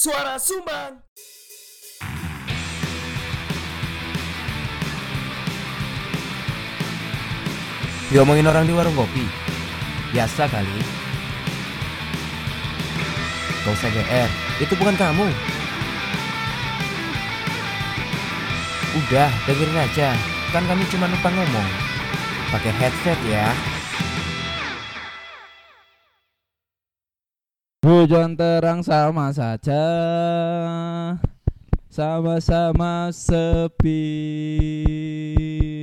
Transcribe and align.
Suara 0.00 0.40
Sumbang. 0.40 0.96
Diomongin 8.08 8.48
orang 8.48 8.64
di 8.64 8.72
warung 8.72 8.96
kopi. 8.96 9.28
Biasa 10.16 10.48
kali. 10.48 10.80
Gak 13.60 13.76
usah 13.76 13.92
GR, 13.92 14.30
itu 14.64 14.72
bukan 14.80 14.96
kamu. 14.96 15.28
Udah, 19.04 19.28
dengerin 19.44 19.84
aja. 19.84 20.16
Kan 20.48 20.64
kami 20.64 20.88
cuma 20.88 21.12
numpang 21.12 21.36
ngomong. 21.36 21.68
Pakai 22.48 22.72
headset 22.72 23.20
ya. 23.28 23.52
Hujan 27.80 28.36
terang 28.36 28.84
sama 28.84 29.32
saja. 29.32 29.80
Sama-sama 31.88 33.08
sepi. 33.08 34.04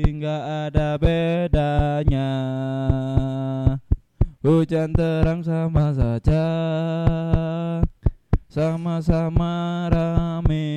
Nggak 0.06 0.44
ada 0.70 0.90
bedanya. 1.02 2.32
Hujan 4.46 4.94
terang 4.94 5.42
sama 5.42 5.90
saja. 5.98 6.46
Sama-sama 8.46 9.90
rame. 9.90 10.70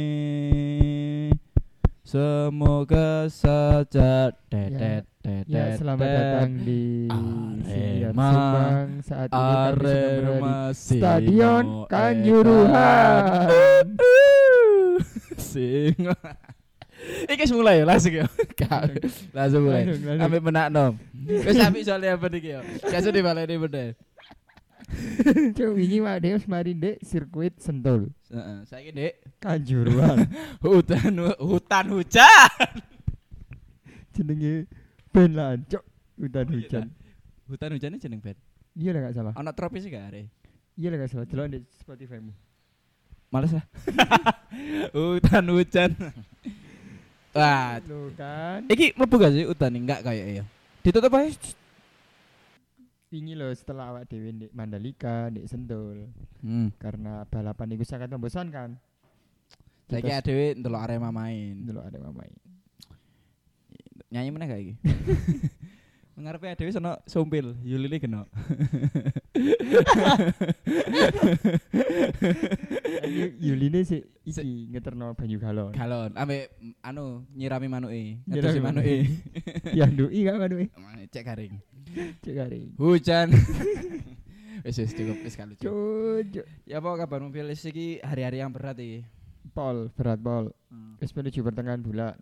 Semoga 2.00 3.28
saja. 3.28 4.32
Dedet 4.48 5.09
Ya, 5.20 5.76
selamat 5.76 6.00
dedet. 6.00 6.16
datang 6.16 6.50
di 6.64 7.04
Arema. 7.12 8.30
Sumbang 8.32 8.88
Saat 9.04 9.28
ini 9.28 9.36
berada 9.36 9.76
di 9.76 9.92
Arema 10.00 10.72
Stadion 10.72 11.64
Kanjuruhan. 11.92 13.84
Sing. 15.52 15.92
Iki 17.28 17.36
wis 17.36 17.52
mulai 17.52 17.80
ya 17.80 17.84
langsung 17.84 18.16
ya. 18.16 18.24
Langsung 19.36 19.68
mulai. 19.68 19.92
Ambil 20.16 20.40
menak 20.40 20.72
nom. 20.72 20.96
Wis 21.12 21.60
apik 21.60 21.84
soalnya 21.84 22.16
apa 22.16 22.32
iki 22.32 22.56
ya. 22.56 22.64
Gak 22.80 23.04
usah 23.04 23.12
dibaleni 23.12 23.60
bener. 23.60 24.00
Cuk 25.52 25.76
wingi 25.76 26.00
Pak 26.00 26.16
Deus 26.24 26.48
mari 26.48 26.74
ndek 26.74 26.98
sirkuit 27.06 27.54
Sentul 27.62 28.10
Heeh, 28.26 28.66
saiki 28.66 28.90
Dik, 28.90 29.14
Kanjuruhan. 29.38 30.26
hutan 30.64 31.12
hutan 31.38 31.86
hujan. 31.92 32.50
Jenenge 34.16 34.66
ben 35.10 35.30
lancuk 35.34 35.82
hutan 36.16 36.46
hujan. 36.48 36.86
Hutan 37.46 37.70
hujannya 37.74 37.98
jeneng 37.98 38.22
band. 38.22 38.38
Iya 38.78 38.90
lah 38.94 39.00
gak 39.10 39.14
salah. 39.18 39.32
Ana 39.34 39.50
tropis 39.50 39.84
gak 39.84 40.04
are? 40.06 40.30
Iya 40.78 40.88
lah 40.94 40.96
gak 41.02 41.10
salah. 41.10 41.26
Delok 41.26 41.46
di 41.50 41.58
Spotify-mu. 41.82 42.30
Males 43.30 43.50
lah. 43.50 43.64
hutan 44.94 45.44
hujan. 45.50 45.90
Wah, 47.30 47.78
kan. 48.18 48.66
iki 48.66 48.90
mlebu 48.98 49.14
gak 49.18 49.32
sih 49.34 49.46
hutan 49.46 49.74
enggak 49.74 50.02
kayak 50.02 50.26
ya. 50.30 50.44
Ditutup 50.82 51.14
aja. 51.14 51.34
Wingi 53.10 53.34
lho 53.34 53.50
setelah 53.50 53.90
awak 53.90 54.06
dhewe 54.06 54.30
ndek 54.30 54.54
Mandalika, 54.54 55.26
ndek 55.34 55.50
Sentul 55.50 56.06
Hmm. 56.42 56.70
karena 56.78 57.26
balapan 57.26 57.74
itu 57.74 57.82
sangat 57.82 58.06
membosankan. 58.06 58.78
Saiki 59.90 60.06
Terus- 60.06 60.22
dhewe 60.22 60.46
ndelok 60.54 60.82
Arema 60.86 61.10
main. 61.10 61.66
Delok 61.66 61.90
ada 61.90 61.98
mamai. 61.98 62.30
Nyanyi 64.08 64.30
meneh 64.32 64.46
gak 64.48 64.60
iki? 64.64 64.74
Ngarepe 66.20 66.52
dhewe 66.52 66.68
sono 66.68 67.00
sompil, 67.08 67.56
Yulile 67.64 67.96
kena. 67.96 68.28
Yuline 73.40 73.80
sih 73.88 74.04
iki 74.28 74.68
ngeterno 74.68 75.16
banyu 75.16 75.40
galon. 75.40 75.72
Galon, 75.72 76.12
mm, 76.12 76.84
anu 76.84 77.24
nyirami 77.32 77.72
manuke, 77.72 78.20
Nyirami 78.28 78.36
ngetusi 78.36 78.60
manuke. 78.60 79.08
Yang 79.72 79.90
dui 79.98 80.20
kan 80.28 80.36
manuke. 80.36 80.68
Cek 81.08 81.24
garing. 81.24 81.56
Cek 82.20 82.34
garing. 82.36 82.76
Hujan. 82.76 83.32
Wis 84.60 84.76
wis 84.76 84.92
cukup 84.92 85.16
wis 85.24 85.40
kalau 85.40 85.56
cukup. 85.56 86.44
Ya 86.68 86.84
apa 86.84 86.88
kabar 87.00 87.24
mobil 87.24 87.48
iki 87.48 87.96
hari-hari 88.04 88.44
yang 88.44 88.52
berat 88.52 88.76
iki? 88.76 89.08
Pol, 89.56 89.88
berat 89.96 90.20
pol. 90.20 90.52
Hmm. 90.68 91.00
Wis 91.00 91.16
menuju 91.16 91.40
pertengahan 91.40 91.80
bulan. 91.80 92.20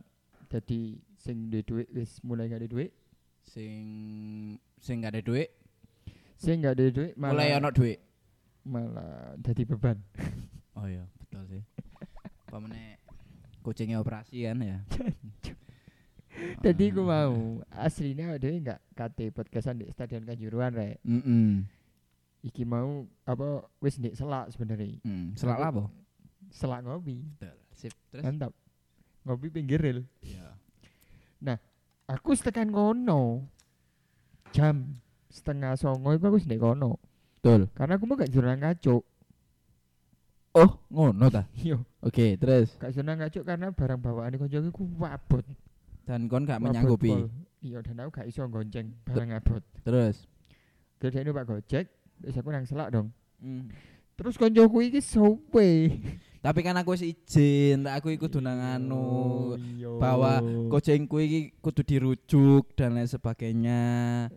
Jadi 0.49 1.03
sing 1.19 1.51
duwe 1.51 1.63
duit 1.67 1.89
wis 1.91 2.23
mulai 2.23 2.47
gak 2.47 2.63
ada 2.63 2.71
duit. 2.71 2.95
Sing 3.43 3.83
sing 4.79 5.03
gak 5.03 5.19
ada 5.19 5.23
duit, 5.25 5.51
Sing 6.39 6.63
gak 6.63 6.79
ada 6.79 6.87
duit 6.89 7.13
malah 7.19 7.35
mulai 7.35 7.51
ono 7.59 7.71
duit. 7.75 7.99
malah 8.63 9.35
jadi 9.43 9.63
beban. 9.67 9.99
Oh 10.79 10.87
iya, 10.87 11.03
betul 11.19 11.43
sih. 11.51 11.63
Pamene 12.47 13.03
kucingnya 13.67 13.99
operasi 13.99 14.47
kan 14.47 14.63
ya. 14.63 14.79
Jadi 16.63 16.85
aku 16.95 17.03
mau 17.03 17.35
aslinya 17.75 18.39
ada 18.39 18.47
enggak 18.47 18.79
kate 18.95 19.35
podcastan 19.35 19.83
di 19.83 19.91
Stadion 19.91 20.23
Kanjuruhan 20.23 20.71
rek. 20.71 21.03
Heeh. 21.03 21.67
Iki 22.47 22.63
mau 22.63 23.11
apa 23.27 23.67
wis 23.83 23.99
ndek 23.99 24.15
selak 24.15 24.55
sebenarnya. 24.55 25.03
Hmm, 25.03 25.35
selak 25.35 25.59
apa? 25.59 25.91
Selak 26.55 26.87
ngopi. 26.87 27.27
Betul. 27.43 27.59
Sip, 27.75 27.95
terus 28.15 28.23
Mantap. 28.23 28.55
Ngopi 29.27 29.51
pinggir 29.51 29.83
rel. 29.83 30.07
Iya. 30.23 30.55
Aku 32.09 32.33
tekan 32.41 32.73
kono. 32.73 33.45
Jam 34.57 34.97
setengah 35.29 35.77
songo 35.77 36.17
iku 36.17 36.33
aku 36.33 36.41
ndek 36.41 36.61
kono. 36.61 36.97
Betul. 37.39 37.69
Karena 37.77 38.01
aku 38.01 38.05
mau 38.09 38.17
gak 38.17 38.33
jurang 38.33 38.59
kacuk. 38.59 39.05
Oh, 40.57 40.81
ngono 40.89 41.29
ta? 41.29 41.45
Yo, 41.55 41.85
Oke, 42.01 42.35
terus 42.41 42.75
gak 42.81 42.97
jurang 42.97 43.21
kacuk 43.21 43.45
karena 43.45 43.69
barang 43.71 44.01
bawaan 44.01 44.35
di 44.35 44.41
konjoku 44.41 44.73
ku 44.73 44.85
wabot. 44.97 45.45
dan 46.09 46.25
kon 46.25 46.49
gak 46.49 46.65
menyanggupi. 46.65 47.29
Iya, 47.61 47.85
dan 47.85 48.01
aku 48.01 48.25
gak 48.25 48.29
iso 48.33 48.49
gonceng 48.49 48.97
barang 49.05 49.29
abot. 49.37 49.61
Terus 49.85 50.25
Jadi 50.99 51.23
ini 51.23 51.31
Pak 51.31 51.47
Gojek, 51.47 51.87
terus 52.19 52.35
aku 52.35 52.51
nang 52.51 52.67
selak 52.67 52.91
dong. 52.91 53.15
Hmm. 53.39 53.71
Terus 54.19 54.35
konjoku 54.35 54.83
iki 54.83 54.99
sope. 54.99 55.95
Tapi 56.39 56.63
kan 56.63 56.79
aku 56.79 56.95
wis 56.95 57.03
izin, 57.03 57.83
aku 57.91 58.15
ikut 58.15 58.31
nang 58.39 58.63
anu 58.63 59.59
bahwa 59.99 60.39
kucingku 60.71 61.19
iki 61.19 61.41
kudu 61.59 61.83
dirujuk 61.83 62.79
dan 62.79 62.95
lain 62.95 63.11
sebagainya. 63.11 63.81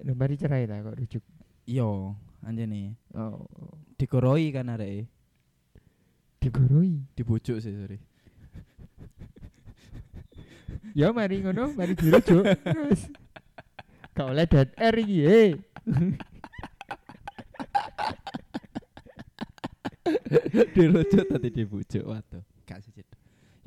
Loh, 0.02 0.18
mari 0.18 0.34
cerai 0.34 0.66
lah 0.66 0.82
kok 0.82 0.98
rujuk. 0.98 1.24
Iya, 1.70 2.18
anjene. 2.42 2.98
Oh, 3.14 3.46
Digoroi 4.02 4.50
kan 4.50 4.74
areke. 4.74 5.06
digoroi. 6.42 7.06
Dibujuk 7.14 7.62
sih, 7.62 7.74
sorry. 7.78 8.02
Ya 10.98 11.14
mari 11.14 11.40
ngono, 11.40 11.72
mari 11.78 11.94
dirujuk. 11.94 12.44
Terus 12.66 13.08
Gak 14.12 14.28
oleh 14.28 14.44
air 14.76 14.96
iki, 15.00 15.24
dirujuk 20.76 21.26
tadi 21.28 21.50
dibujuk 21.52 22.04
waduh 22.08 22.44
gak 22.64 22.80
sih 22.84 23.04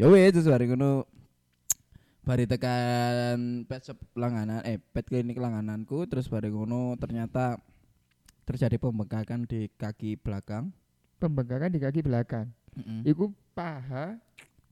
ya 0.00 0.08
wes 0.08 0.32
terus 0.32 0.48
hari 0.48 0.66
ngono 0.70 1.04
bari 2.24 2.48
tekan 2.48 3.68
pet 3.68 3.84
shop 3.84 4.00
langganan 4.16 4.64
eh 4.64 4.80
pet 4.80 5.04
klinik 5.06 5.36
langgananku 5.36 6.08
terus 6.08 6.26
bari 6.32 6.48
ngono 6.48 6.96
ternyata 6.96 7.60
terjadi 8.48 8.80
pembengkakan 8.80 9.44
di 9.44 9.68
kaki 9.76 10.16
belakang 10.16 10.72
Pembengkakan 11.24 11.70
di 11.72 11.80
kaki 11.80 12.00
belakang. 12.04 12.50
Mm-mm. 12.74 13.06
Iku 13.06 13.30
paha, 13.54 14.18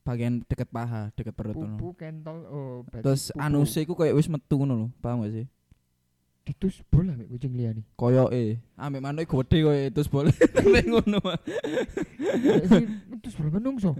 bagian 0.02 0.42
deket 0.42 0.68
paha 0.68 1.14
deket 1.14 1.32
perut 1.32 1.54
pupu, 1.54 1.94
kentol, 1.94 2.44
oh, 2.50 2.76
berarti 2.90 3.04
terus 3.06 3.22
pupu. 3.30 3.40
anuse 3.40 3.78
iku 3.80 3.94
kayak 3.94 4.18
wis 4.18 4.26
metu 4.26 4.58
ngono 4.58 4.74
lho 4.74 4.86
paham 4.98 5.22
gak 5.22 5.32
sih 5.32 5.46
ditus 6.42 6.82
bola 6.90 7.14
mek 7.14 7.30
kucing 7.30 7.54
liyane. 7.54 7.86
koyo 7.94 8.26
eh 8.34 8.58
ambek 8.74 9.02
manuk 9.02 9.30
gede 9.30 9.58
koyo 9.62 9.80
terus 9.94 10.10
boleh 10.10 10.34
Nek 10.74 10.84
ngono 10.90 11.18
mah. 11.22 11.38
Terus 13.22 13.34
bola 13.38 13.50
menungso. 13.58 13.94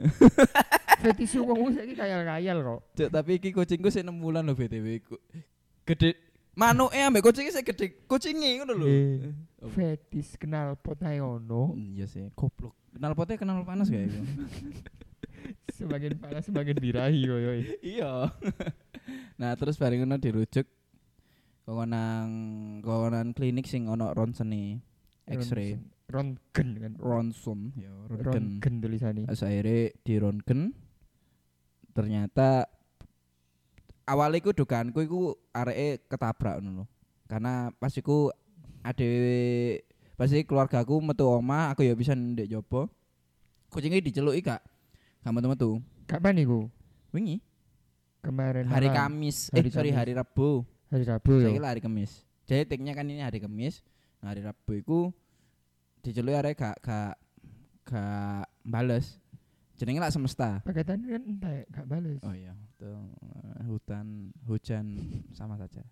Fetisi 1.03 1.39
wong 1.39 1.75
saiki 1.75 1.95
kayal-kayal 1.99 2.59
kok. 2.63 2.81
Cuk, 2.95 3.09
tapi 3.11 3.31
iki 3.39 3.51
kucingku 3.51 3.91
sih 3.91 4.03
6 4.07 4.11
bulan 4.23 4.47
lho 4.47 4.55
BTW. 4.55 5.03
Gede 5.87 6.19
manuke 6.59 6.99
ambek 6.99 7.23
kucingnya 7.27 7.55
sih 7.55 7.63
gede 7.63 8.07
kucinge 8.11 8.63
ngono 8.63 8.73
lho. 8.75 8.87
Eh, 8.87 9.19
Fetis 9.71 10.35
kenal 10.35 10.75
pot 10.79 10.99
ae 11.07 11.23
ono. 11.23 11.79
Iya 11.79 12.11
sih, 12.11 12.27
goblok. 12.35 12.75
Kenal 12.93 13.15
potnya 13.15 13.39
kenal 13.39 13.63
panas 13.63 13.89
gak 13.89 14.05
itu? 14.05 14.19
Semakin 15.79 16.19
panas 16.21 16.45
semakin 16.47 16.77
birahi 16.77 17.23
koyo. 17.25 17.51
iya. 17.83 18.31
nah, 19.41 19.55
terus 19.59 19.79
bareng 19.81 20.05
ngono 20.05 20.21
dirujuk 20.21 20.67
kok 21.63 21.87
nang 21.87 22.29
konan 22.83 23.33
klinik 23.33 23.71
sing 23.71 23.87
ono 23.87 24.11
ronsene 24.13 24.83
X-ray, 25.23 25.79
Röntgen 26.11 26.69
kan. 26.83 26.93
ronson, 26.99 27.71
ya. 27.79 27.89
Röntgen 28.11 28.83
tulisane. 28.83 29.23
Terus 29.31 29.47
akhirnya 29.47 29.95
di 30.03 30.15
röntgen 30.19 30.61
ternyata 31.95 32.67
awalnya 34.05 34.43
ku 34.43 34.51
dugaanku 34.51 34.99
iku 34.99 35.21
areke 35.55 36.05
ketabrak 36.11 36.59
ngono. 36.59 36.85
Karena 37.31 37.71
pas 37.73 37.95
iku 37.95 38.35
ade 38.83 39.09
pasti 40.19 40.43
keluargaku 40.45 40.99
metu 41.01 41.25
omah, 41.31 41.73
aku 41.73 41.87
ya 41.87 41.95
bisa 41.95 42.13
ndek 42.13 42.51
jopo. 42.51 42.91
kucingnya 43.73 44.05
diceluki 44.05 44.45
gak 44.45 44.61
gak 45.25 45.33
metu-metu 45.33 45.81
Kapan 46.05 46.45
iku? 46.45 46.69
wingi 47.09 47.41
Kemarin 48.21 48.69
hari 48.69 48.93
malam. 48.93 49.17
Kamis 49.17 49.49
Hari 49.49 49.65
eh 49.65 49.73
sorry 49.73 49.91
Kamis. 49.97 49.97
hari 49.97 50.13
Rabu 50.13 50.69
Hari 50.93 51.05
Rabu 51.09 51.41
saya 51.41 51.49
ya. 51.49 51.57
kira 51.57 51.69
hari 51.73 51.81
Kamis 51.81 52.13
jadi 52.45 52.69
tiknya 52.69 52.93
kan 52.93 53.09
ini 53.09 53.25
hari 53.25 53.41
Kamis 53.41 53.81
nah, 54.21 54.37
hari 54.37 54.45
Rabu 54.45 54.73
iku 54.77 55.01
diceluki 56.03 56.35
arek 56.35 56.59
gak 56.59 56.77
gak 56.83 57.15
gak 57.87 58.47
bales. 58.67 59.23
Jenenge 59.79 59.99
lah 59.99 60.15
semesta. 60.15 60.63
Paketan 60.63 61.03
kan 61.03 61.23
entek, 61.23 61.67
gak 61.71 61.87
bales. 61.87 62.19
oh 62.23 62.35
iya 62.35 62.55
tuh 62.79 62.99
eh, 63.23 63.63
hutan 63.71 64.35
hujan 64.47 64.99
sama 65.35 65.55
saja. 65.59 65.83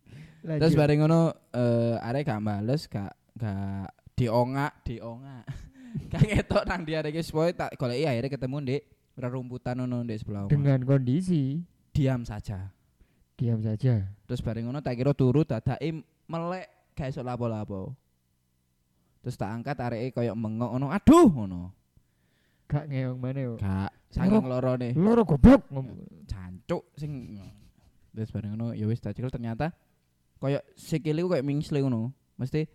Lanjut. 0.43 0.61
terus 0.67 0.75
bareng 0.75 0.99
ngono 1.07 1.31
eh 1.55 1.97
arek 2.03 2.27
gak 2.27 2.43
bales 2.43 2.91
gak 2.91 3.15
gak 3.39 3.91
diongak 4.19 4.83
diongak. 4.83 5.47
Gak 6.07 6.23
ketok 6.23 6.71
nang 6.71 6.87
dia 6.87 7.03
arek 7.03 7.19
wis 7.19 7.35
pokoke 7.35 7.51
tak 7.59 7.75
goleki 7.75 8.07
akhirnya 8.07 8.31
ketemu 8.31 8.57
di 8.63 8.77
rerumputan 9.19 9.75
ngono 9.75 10.07
di 10.07 10.15
sebelah 10.15 10.47
omah. 10.47 10.51
dengan 10.55 10.79
kondisi. 10.87 11.67
Diam 11.91 12.23
saja 12.23 12.71
diam 13.41 13.65
saja. 13.65 14.05
terus 14.29 14.45
bareng 14.45 14.69
ngono 14.69 14.85
tak 14.85 15.01
kira 15.01 15.17
turu 15.17 15.49
dadake 15.49 16.05
melek 16.29 16.93
gak 16.93 17.09
iso 17.09 17.25
lapo-lapo. 17.25 17.97
Terus 19.25 19.37
tak 19.41 19.49
angkat 19.57 19.81
areke 19.81 20.21
koyo 20.21 20.37
mengok 20.37 20.77
ngono 20.77 20.93
aduh 20.93 21.29
ngono. 21.33 21.73
Gak 22.69 22.85
ngeong 22.93 23.17
mana 23.17 23.41
yo. 23.41 23.55
gak. 23.57 23.91
Saking 24.13 24.45
lorone 24.45 24.93
Loro 24.93 25.25
goblok. 25.25 25.65
Jancuk 26.29 26.93
sing 27.01 27.41
terus 28.13 28.29
bareng 28.29 28.61
ngono 28.61 28.77
ya 28.77 28.85
wis 28.85 29.01
tak 29.01 29.17
cekel 29.17 29.33
ternyata 29.33 29.73
koyo 30.37 30.61
sikile 30.77 31.25
koyo 31.25 31.41
mingsle 31.41 31.81
ngono. 31.81 32.13
Mesti 32.37 32.69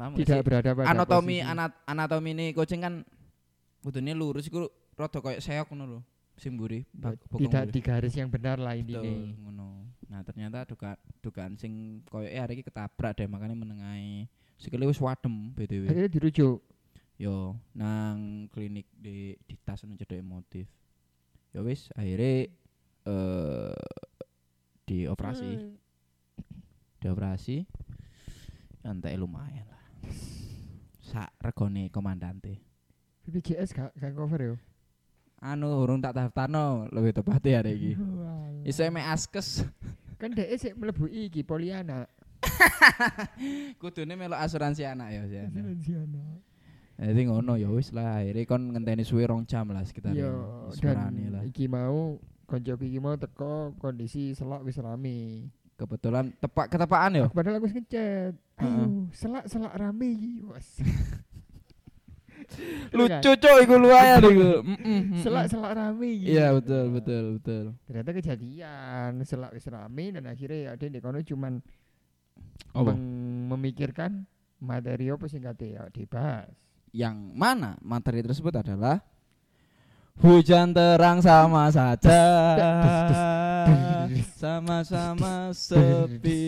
paham 0.00 0.16
Tidak 0.16 0.40
berada 0.40 0.72
pada 0.72 0.88
anatomi 0.88 1.44
anat 1.44 1.76
anatomi 1.84 2.32
ini 2.32 2.46
kucing 2.56 2.80
kan 2.80 3.04
kudune 3.84 4.16
lurus 4.16 4.48
iku 4.48 4.64
rada 4.96 5.20
koyo 5.20 5.36
seok 5.40 5.68
ngono 5.72 5.84
lho 5.84 6.00
sing 6.40 6.56
mburi 6.56 6.88
bak- 6.90 7.20
bokong 7.28 7.44
tidak 7.46 7.64
di 7.68 7.80
garis 7.80 8.14
yang 8.16 8.26
benar 8.26 8.56
lah 8.56 8.72
ini. 8.72 8.96
ngono. 9.36 9.84
Nah 10.08 10.24
ternyata 10.24 10.64
duga 10.64 10.96
dugaan 11.20 11.54
sing 11.54 12.00
koyo 12.08 12.24
eh 12.24 12.40
hari 12.40 12.56
iki 12.56 12.66
ketabrak 12.66 13.12
deh 13.14 13.28
makanya 13.28 13.54
menengahi. 13.54 14.24
Sikile 14.56 14.84
wis 14.84 14.98
wadem 14.98 15.52
BTW 15.52 15.86
Akhirnya 15.86 16.08
dirujuk. 16.08 16.60
yo 17.20 17.52
nang 17.72 18.48
klinik 18.48 18.88
di 18.90 19.36
di 19.44 19.54
tas 19.60 19.84
cedek 19.84 20.24
motif. 20.24 20.64
Ya 21.52 21.60
wis 21.60 21.92
akhirnya 21.92 22.48
eh 23.04 23.76
dioperasi. 24.84 25.50
Hmm. 25.54 25.76
dioperasi. 26.98 27.64
Entek 28.80 29.12
lumayan 29.14 29.68
lah. 29.68 29.84
Sak 31.00 31.36
regone 31.38 31.92
komandante. 31.92 32.60
BPJS 33.20 33.70
gak 33.70 33.92
gak 33.94 34.16
cover 34.16 34.40
yo. 34.40 34.54
Anu 35.40 35.80
urung 35.80 35.98
tak 35.98 36.12
daftarno 36.12 36.84
lebih 36.88 37.16
tepatnya 37.16 37.58
hari 37.58 37.72
iki 37.74 37.92
Walah. 37.96 38.60
iso 38.62 38.80
eme 38.80 39.00
askes 39.00 39.64
Kan 40.20 40.36
dhek 40.36 40.52
sik 40.54 40.76
mlebu 40.76 41.08
iki 41.08 41.40
Poliana. 41.40 42.04
kudune 43.80 44.12
melo 44.14 44.36
asuransi 44.36 44.84
anak 44.84 45.08
ya 45.10 45.22
sih 45.24 45.40
Asuransiana. 45.40 46.24
jadi 47.00 47.20
ngono 47.24 47.56
ya 47.56 47.72
wis 47.72 47.88
lah 47.90 48.20
akhirnya 48.20 48.44
kon 48.44 48.62
ngenteni 48.70 49.00
suwe 49.00 49.24
rong 49.24 49.48
jam 49.48 49.72
lah 49.72 49.80
sekitar 49.80 50.12
Yo 50.12 50.68
Wis 50.68 50.76
dan 50.76 50.92
berani 50.92 51.32
lah 51.32 51.40
iki 51.42 51.64
mau 51.64 52.20
koncoku 52.44 52.84
iki 52.84 53.00
mau 53.00 53.16
teko 53.16 53.72
kondisi 53.76 54.36
selak 54.36 54.60
wis 54.60 54.76
rame. 54.76 55.48
kebetulan 55.80 56.28
tepak 56.36 56.68
ketepaan 56.68 57.16
yo 57.16 57.26
Padahal 57.32 57.56
aku 57.56 57.72
ngechat. 57.72 58.36
Ayo, 58.60 59.08
selak-selak 59.16 59.72
rame 59.72 60.12
iki. 60.12 60.44
lucu 62.90 63.30
cok 63.36 63.56
iku 63.64 63.74
lumayan 63.78 64.20
iku. 64.22 64.50
Selak-selak 65.22 65.72
rame 65.74 66.06
iki. 66.14 66.34
iya 66.34 66.50
betul 66.54 66.90
betul 66.94 67.24
betul 67.40 67.64
Ternyata 67.86 68.10
kejadian 68.14 69.10
selak 69.24 69.54
wis 69.54 69.66
rame 69.66 70.14
dan 70.14 70.24
akhirnya 70.30 70.74
ada 70.78 70.86
di 70.86 70.98
kono 70.98 71.20
cuman 71.22 71.58
memikirkan 73.50 74.24
materi 74.60 75.08
apa 75.10 75.24
sing 75.26 75.42
kate 75.42 75.74
ya 75.74 75.88
dibahas. 75.90 76.52
yang 76.90 77.32
mana 77.38 77.78
materi 77.80 78.18
tersebut 78.20 78.50
adalah 78.50 78.98
hujan 80.20 80.76
terang 80.76 81.24
sama 81.24 81.72
saja 81.72 82.22
sama-sama 84.36 85.52
sepi 85.56 86.44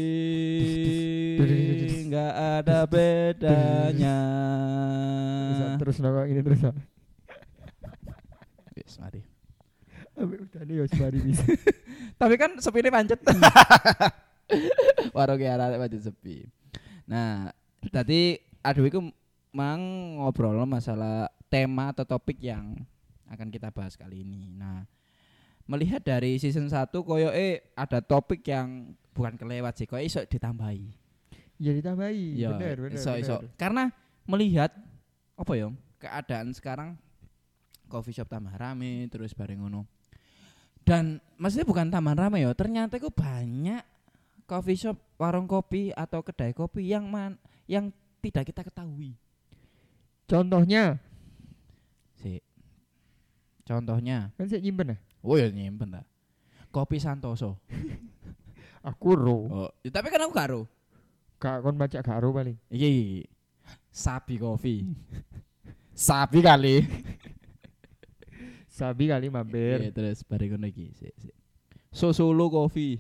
nggak 2.09 2.35
ada 2.61 2.85
bedanya 2.85 4.19
Bisa 5.53 5.67
terus 5.81 5.97
nongol 6.01 6.29
ini 6.29 6.41
terus. 6.45 6.61
Yes, 8.73 8.97
mari. 9.01 9.21
Ambek 10.17 10.45
udah 10.49 10.63
nih 10.65 10.77
wis 10.85 10.93
mari 10.97 11.19
bisa. 11.21 11.45
tapi 12.23 12.39
kan 12.39 12.55
sepi 12.63 12.87
ini 12.87 12.91
pancet 12.95 13.19
warung 15.17 15.43
ya 15.43 15.59
pancet 15.59 16.07
sepi 16.07 16.47
nah 17.03 17.51
tadi 17.91 18.39
aduh 18.63 18.87
itu 18.87 19.01
mang 19.51 19.83
ngobrol 20.23 20.63
masalah 20.63 21.27
tema 21.51 21.91
atau 21.91 22.07
topik 22.07 22.39
yang 22.39 22.79
akan 23.33 23.49
kita 23.49 23.73
bahas 23.73 23.97
kali 23.97 24.21
ini 24.23 24.53
nah 24.53 24.85
melihat 25.65 26.05
dari 26.05 26.37
season 26.37 26.69
1 26.69 26.93
koyo 26.93 27.33
eh 27.33 27.73
ada 27.73 28.05
topik 28.05 28.45
yang 28.45 28.93
bukan 29.17 29.35
kelewat 29.41 29.73
sih 29.79 29.89
koyo 29.89 30.05
iso 30.05 30.21
ditambahi 30.23 31.01
Ya 31.63 31.71
ditambahi. 31.71 32.43
ya 32.43 32.51
bener 32.59 32.77
bener. 32.91 32.99
iso 32.99 33.15
iso 33.15 33.39
bener. 33.39 33.55
karena 33.55 33.85
melihat 34.27 34.75
apa 35.39 35.53
ya 35.55 35.71
keadaan 36.03 36.51
sekarang 36.51 36.99
coffee 37.87 38.11
shop 38.13 38.27
tambah 38.27 38.51
rame 38.59 39.07
terus 39.07 39.31
bareng 39.33 39.63
ngono 39.63 39.87
dan 40.83 41.23
maksudnya 41.39 41.67
bukan 41.69 41.87
tambah 41.89 42.19
rame 42.19 42.43
ya 42.43 42.51
ternyata 42.59 42.99
itu 42.99 43.15
banyak 43.15 43.83
coffee 44.51 44.75
shop 44.77 44.99
warung 45.17 45.47
kopi 45.47 45.95
atau 45.95 46.27
kedai 46.27 46.51
kopi 46.51 46.91
yang 46.91 47.07
man 47.07 47.39
yang 47.71 47.95
tidak 48.19 48.51
kita 48.51 48.67
ketahui 48.67 49.15
Contohnya 50.27 50.97
contohnya 53.63 54.31
kan 54.37 54.47
saya 54.51 54.61
nyimpen 54.61 54.95
ya. 54.95 54.97
oh 55.23 55.37
ya 55.39 55.49
nyimpen 55.51 55.95
ta 55.95 56.03
kopi 56.71 56.99
santoso 56.99 57.59
Aku 58.83 59.15
ro. 59.15 59.39
oh 59.47 59.71
ya, 59.87 59.95
tapi 59.95 60.11
kan 60.11 60.27
aku 60.27 60.35
karo 60.35 60.61
Gak 61.39 61.63
kon 61.63 61.75
baca 61.79 61.99
gak 62.03 62.19
ro 62.23 62.35
paling. 62.35 62.59
iki 62.71 62.87
iki, 62.87 63.03
iki. 63.03 63.23
sapi 63.95 64.35
kopi 64.39 64.75
sapi 65.95 66.39
kali 66.43 66.83
Sabi 68.73 69.05
kali 69.13 69.29
mampir. 69.29 69.85
Iya, 69.85 69.93
terus 69.93 70.25
bareng 70.25 70.57
ngono 70.57 70.65
iki 70.65 70.97
sik 70.97 71.13
sik. 71.21 71.37
Sosolo 71.93 72.49
Coffee. 72.49 72.97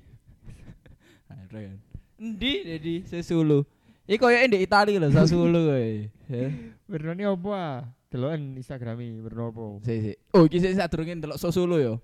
Aduh 1.33 1.65
kan. 1.65 1.79
Endi 2.21 2.53
Dedi 2.69 2.95
Sosolo? 3.09 3.65
Iki 4.05 4.21
koyo 4.21 4.37
di 4.53 4.61
Itali 4.61 5.01
lho 5.01 5.09
Sassuolo 5.09 5.73
kowe. 5.73 5.89
Ya. 6.29 6.53
Bernone 6.85 7.25
opo 7.25 7.57
ah? 7.57 7.89
Deloken 8.13 8.61
Instagrami 8.61 9.09
berno 9.25 9.49
opo? 9.49 9.65
Sik 9.81 9.99
sik. 10.05 10.17
Oh 10.37 10.45
iki 10.45 10.61
sik 10.61 10.77
sadurunge 10.77 11.17
ndelok 11.17 11.41
Sosolo 11.41 11.81
yo. 11.81 11.97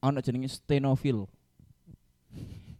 Ono 0.00 0.22
jenenge 0.22 0.46
Stenofil. 0.46 1.26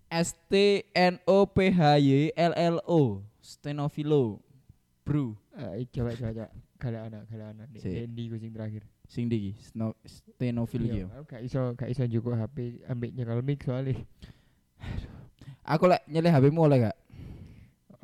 S 0.07 0.39
T 0.47 0.87
N 0.95 1.19
O 1.27 1.51
P 1.51 1.71
H 1.71 1.99
Y 1.99 2.31
L 2.35 2.53
L 2.55 2.77
O. 2.87 3.27
Stenofilo. 3.43 4.39
Bro, 5.03 5.35
Eh 5.59 5.83
coba 5.91 6.15
coba 6.15 6.31
coba. 6.31 6.49
Galak 6.81 7.03
anak, 7.11 7.23
galak 7.29 7.49
anak. 7.53 7.67
Nek 7.75 7.81
Sik. 7.83 7.93
Dendi 7.93 8.23
ku 8.31 8.37
sing 8.39 8.51
terakhir. 8.55 8.83
sing 9.11 9.27
ndi 9.27 9.37
iki? 9.37 9.53
Steno- 9.59 9.99
Stenofil 10.07 10.87
iki 10.87 10.95
Iya, 10.95 11.03
yo. 11.03 11.07
Aku 11.11 11.25
gak 11.27 11.43
iso 11.43 11.61
gak 11.75 11.91
iso 11.91 12.03
njuk 12.07 12.31
HP 12.31 12.57
ambek 12.87 13.11
nyekel 13.11 13.43
mic 13.43 13.59
soalnya. 13.67 13.99
Aku 15.67 15.91
lek 15.91 16.07
nyelih 16.07 16.31
HP-mu 16.31 16.63
oleh 16.63 16.79
gak? 16.87 16.97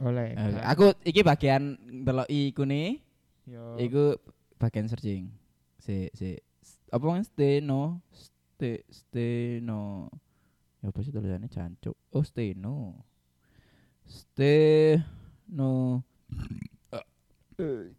Oleh. 0.02 0.35
Eh, 0.35 0.61
aku 0.66 0.92
iki 1.06 1.23
bagian 1.23 1.78
ndelok 1.87 2.26
iku 2.26 2.66
nih. 2.66 2.99
Yo. 3.46 3.78
Iku 3.78 4.18
bagian 4.56 4.88
searching. 4.88 5.30
Si 5.80 6.08
si 6.16 6.36
apa 6.90 7.04
mang 7.04 7.22
steno 7.22 8.00
ste 8.12 8.84
steno. 8.88 10.10
Ya 10.80 10.90
apa 10.92 10.98
sih 11.02 11.12
tulisannya 11.12 11.48
jancuk. 11.48 11.96
Oh 12.12 12.25
steno. 12.25 13.04
Steno. 14.06 16.02
Eh, 17.56 17.96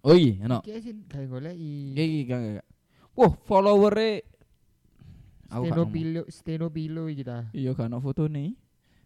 Oh 0.00 0.16
iya. 0.16 0.48
Iki 0.64 0.80
sing 0.80 0.96
gawe 1.04 1.26
goleki. 1.28 1.92
Iki 1.92 2.04
iki 2.04 2.20
gak 2.24 2.40
gak. 2.62 2.66
Wah, 3.12 3.32
follower-e 3.44 4.24
Aku 5.50 5.66
gak 5.66 5.74
Steno 5.74 5.82
nemu. 5.82 5.92
pilo, 5.92 6.22
steno 6.30 6.66
pilo 6.72 7.02
iki 7.10 7.26
ta. 7.26 7.50
Iya 7.52 7.74
kan 7.76 7.92
foto 8.00 8.30
nih. 8.30 8.54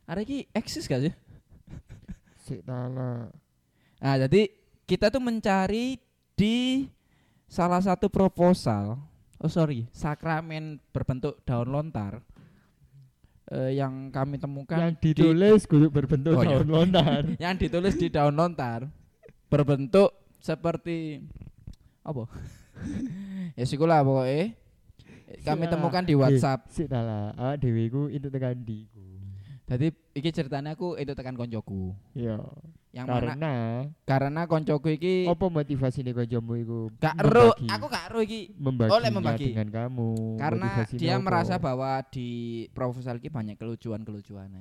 Ada 0.06 0.22
iki 0.22 0.46
eksis 0.54 0.86
gak 0.86 1.02
sih? 1.08 1.14
Sik 2.44 2.60
tala. 2.68 3.32
Nah, 3.98 4.16
jadi 4.20 4.52
kita 4.84 5.08
tuh 5.08 5.24
mencari 5.24 5.96
di 6.34 6.86
salah 7.46 7.78
satu 7.78 8.10
proposal, 8.10 8.98
oh 9.38 9.50
sorry, 9.50 9.86
sakramen 9.90 10.82
berbentuk 10.90 11.38
daun 11.46 11.70
lontar 11.70 12.18
eh, 13.50 13.78
yang 13.78 14.10
kami 14.10 14.36
temukan 14.36 14.78
Yang 14.78 14.94
di- 14.98 15.14
ditulis 15.14 15.62
kudu 15.64 15.86
berbentuk 15.88 16.34
Oh, 16.34 16.42
iya. 16.42 16.58
daun 16.58 16.68
lontar. 16.68 17.22
yang 17.42 17.54
ditulis 17.54 17.94
di 17.94 18.10
daun 18.10 18.34
lontar 18.34 18.90
berbentuk 19.46 20.10
seperti 20.42 21.22
apa? 22.02 22.26
ya 23.58 23.64
siku 23.64 23.86
lah 23.86 24.02
pokoknya 24.02 24.58
kami 25.46 25.64
temukan 25.66 26.02
di 26.02 26.14
WhatsApp. 26.14 26.66
Sik 26.70 26.86
dah 26.88 27.02
lah. 27.02 27.24
Awak 27.34 27.56
dhewe 27.60 27.80
iku 27.86 28.02
itu 28.08 28.26
tekan 28.28 28.58
iku. 28.64 29.03
Jadi 29.64 29.88
iki 30.12 30.28
ceritanya 30.28 30.76
aku 30.76 31.00
itu 31.00 31.16
tekan 31.16 31.32
koncoku. 31.32 31.96
Iya. 32.12 32.36
Yang 32.92 33.06
mana 33.08 33.16
Karena 33.16 33.52
karena 34.04 34.42
koncoku 34.44 34.88
iki 34.92 35.24
apa 35.24 35.46
motivasi 35.48 36.04
nih 36.04 36.14
kancamu 36.14 36.52
iku? 36.60 36.78
gak 37.00 37.16
ero, 37.16 37.56
aku 37.56 37.86
gak 37.88 38.04
ero 38.12 38.20
iki. 38.20 38.52
membagi, 38.54 38.92
oleh 38.92 39.10
membagi. 39.10 39.46
dengan 39.50 39.68
kamu. 39.72 40.36
Karena 40.36 40.68
dia 40.92 41.16
apa? 41.16 41.24
merasa 41.24 41.56
bahwa 41.56 41.96
di 42.06 42.28
proposal 42.70 43.16
iki 43.18 43.32
banyak 43.32 43.56
kelucuan-kelucuan 43.56 44.52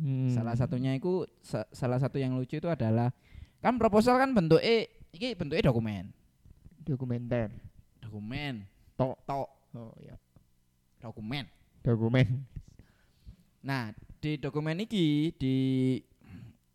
Hmm. 0.00 0.32
Salah 0.32 0.56
satunya 0.56 0.96
itu 0.96 1.28
sa- 1.44 1.68
salah 1.76 2.00
satu 2.00 2.16
yang 2.16 2.32
lucu 2.32 2.56
itu 2.56 2.64
adalah 2.64 3.12
kan 3.60 3.76
proposal 3.76 4.16
kan 4.16 4.32
bentuknya 4.32 4.88
iki 5.12 5.36
bentuknya 5.36 5.60
dokumen. 5.62 6.08
dokumenter. 6.80 7.52
Dokumen. 8.00 8.64
Tok. 8.96 9.20
Tok. 9.22 9.48
Oh 9.76 9.92
ya. 10.00 10.16
Dokumen. 10.98 11.44
Dokumen. 11.84 12.48
Nah, 13.60 13.92
di 14.18 14.36
dokumen 14.36 14.80
iki 14.80 15.32
di 15.36 15.56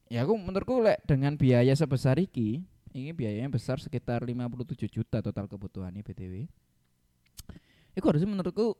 ya 0.05 0.21
aku 0.21 0.37
menurutku 0.37 0.81
lek 0.81 1.01
dengan 1.03 1.33
biaya 1.33 1.73
sebesar 1.73 2.17
iki, 2.17 2.61
ini 2.93 3.09
biayanya 3.11 3.49
besar 3.49 3.81
sekitar 3.81 4.21
57 4.21 4.85
juta 4.87 5.21
total 5.21 5.49
kebutuhannya 5.49 6.05
BTW. 6.05 6.45
Iku 7.95 8.05
harusnya 8.05 8.29
menurutku 8.29 8.75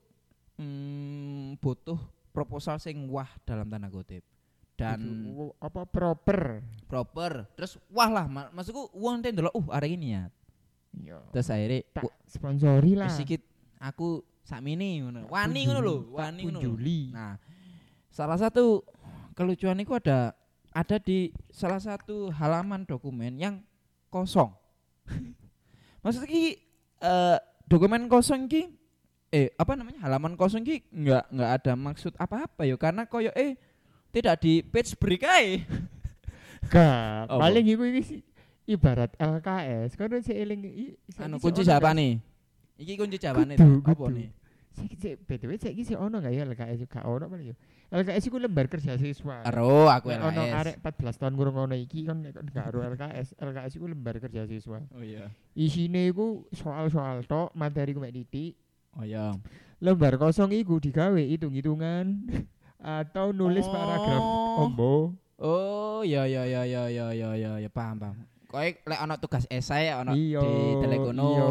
hmm, 0.60 1.58
butuh 1.58 1.98
proposal 2.30 2.78
sing 2.78 3.08
wah 3.08 3.30
dalam 3.48 3.66
tanda 3.72 3.88
kutip 3.88 4.22
dan 4.76 5.00
Itu, 5.00 5.56
apa 5.64 5.88
proper? 5.88 6.60
proper. 6.86 7.48
Terus 7.56 7.80
wah 7.90 8.12
lah, 8.12 8.28
ma- 8.28 8.52
maksudku 8.52 8.92
uang 8.94 9.24
ten 9.24 9.34
delok 9.34 9.56
uh 9.56 9.68
ada 9.72 9.88
ini 9.88 10.14
ya. 10.14 10.28
Terus 11.32 11.48
akhirnya 11.52 11.80
Tak 11.92 12.04
"Wah, 12.08 12.16
sponsori 12.28 12.92
lah. 12.96 13.12
iki 13.12 13.40
aku 13.80 14.20
sakmini 14.44 15.00
ngono. 15.02 15.28
Wani 15.32 15.60
ngono 15.64 15.80
lho, 15.80 15.96
wani 16.12 16.42
ngono. 16.44 16.60
Nah, 17.12 17.36
salah 18.16 18.40
satu 18.40 18.80
kelucuan 19.36 19.76
itu 19.76 19.92
ada 19.92 20.32
ada 20.72 20.96
di 21.04 21.36
salah 21.52 21.84
satu 21.84 22.32
halaman 22.32 22.88
dokumen 22.88 23.36
yang 23.36 23.60
kosong. 24.08 24.56
Maksudnya 26.04 26.32
ki 26.32 26.56
eh, 27.04 27.38
dokumen 27.68 28.08
kosong 28.08 28.48
ki 28.48 28.72
eh 29.36 29.52
apa 29.60 29.76
namanya 29.76 30.08
halaman 30.08 30.40
kosong 30.40 30.64
ki 30.64 30.88
nggak 30.96 31.28
nggak 31.28 31.52
ada 31.60 31.74
maksud 31.76 32.16
apa-apa 32.16 32.64
ya 32.64 32.80
karena 32.80 33.04
koyo 33.04 33.36
eh 33.36 33.60
tidak 34.16 34.40
di 34.40 34.64
page 34.64 34.96
break 34.96 35.28
ae. 35.28 35.60
Gak, 36.66 37.30
Apa? 37.30 37.46
paling 37.46 37.62
iku 37.62 37.86
iki 37.86 38.02
sih 38.02 38.22
ibarat 38.66 39.14
LKS. 39.22 39.94
Kan 39.94 40.18
saya 40.26 40.42
eling 40.42 40.66
Anu 41.22 41.38
kunci 41.38 41.62
siapa 41.62 41.94
nih? 41.94 42.18
Iki 42.82 42.94
kunci 42.98 43.22
jawabannya 43.22 43.56
Kudu, 43.60 43.86
apa 43.86 44.06
nih? 44.10 44.28
saya 44.76 44.92
sik 45.00 45.24
PTW 45.24 45.56
sik 45.56 45.72
iki 45.72 45.84
sik 45.88 45.96
ono 45.96 46.20
gak 46.20 46.36
ya 46.36 46.44
LKS 46.44 46.84
gak 46.92 47.08
ono 47.08 47.32
paling 47.32 47.56
ya. 47.56 47.56
LKS 47.96 48.28
iku 48.28 48.38
lembar 48.44 48.68
kerja 48.68 49.00
siswa. 49.00 49.40
Aro 49.48 49.88
aku 49.88 50.12
LKS. 50.12 50.28
Ono 50.28 50.42
arek 50.44 50.76
14 50.84 51.16
tahun 51.16 51.34
kurang 51.40 51.56
ono 51.56 51.76
iki 51.80 52.04
kan 52.04 52.20
nek 52.20 52.36
gak 52.52 52.76
ero 52.76 52.84
LKS. 52.84 53.40
LKS 53.40 53.72
iku 53.80 53.86
lembar 53.88 54.20
kerja 54.20 54.44
siswa. 54.44 54.84
Oh 54.92 55.00
iya. 55.00 55.32
Isine 55.56 56.12
iku 56.12 56.44
soal-soal 56.52 57.24
to 57.24 57.48
materi 57.56 57.96
ku 57.96 58.04
mek. 58.04 58.20
Oh 59.00 59.08
iya. 59.08 59.32
Lembar 59.80 60.20
kosong 60.20 60.52
iku 60.52 60.84
digawe 60.84 61.24
hitung-hitungan 61.24 62.28
atau 63.00 63.32
nulis 63.32 63.64
oh. 63.68 63.72
paragraf 63.72 64.24
ombo. 64.60 65.16
Oh 65.40 66.04
iya 66.04 66.28
iya 66.28 66.44
iya 66.44 66.62
iya 66.68 66.84
iya 66.92 67.08
iya 67.16 67.30
iya, 67.36 67.52
iya 67.64 67.70
paham 67.72 67.96
paham. 68.00 68.16
Koe 68.52 68.76
lek 68.76 69.00
ono 69.00 69.16
tugas 69.24 69.48
esai 69.48 69.92
ono 69.96 70.12
iya, 70.16 70.44
di 70.44 70.84
telekono. 70.84 71.24
Iya. 71.32 71.48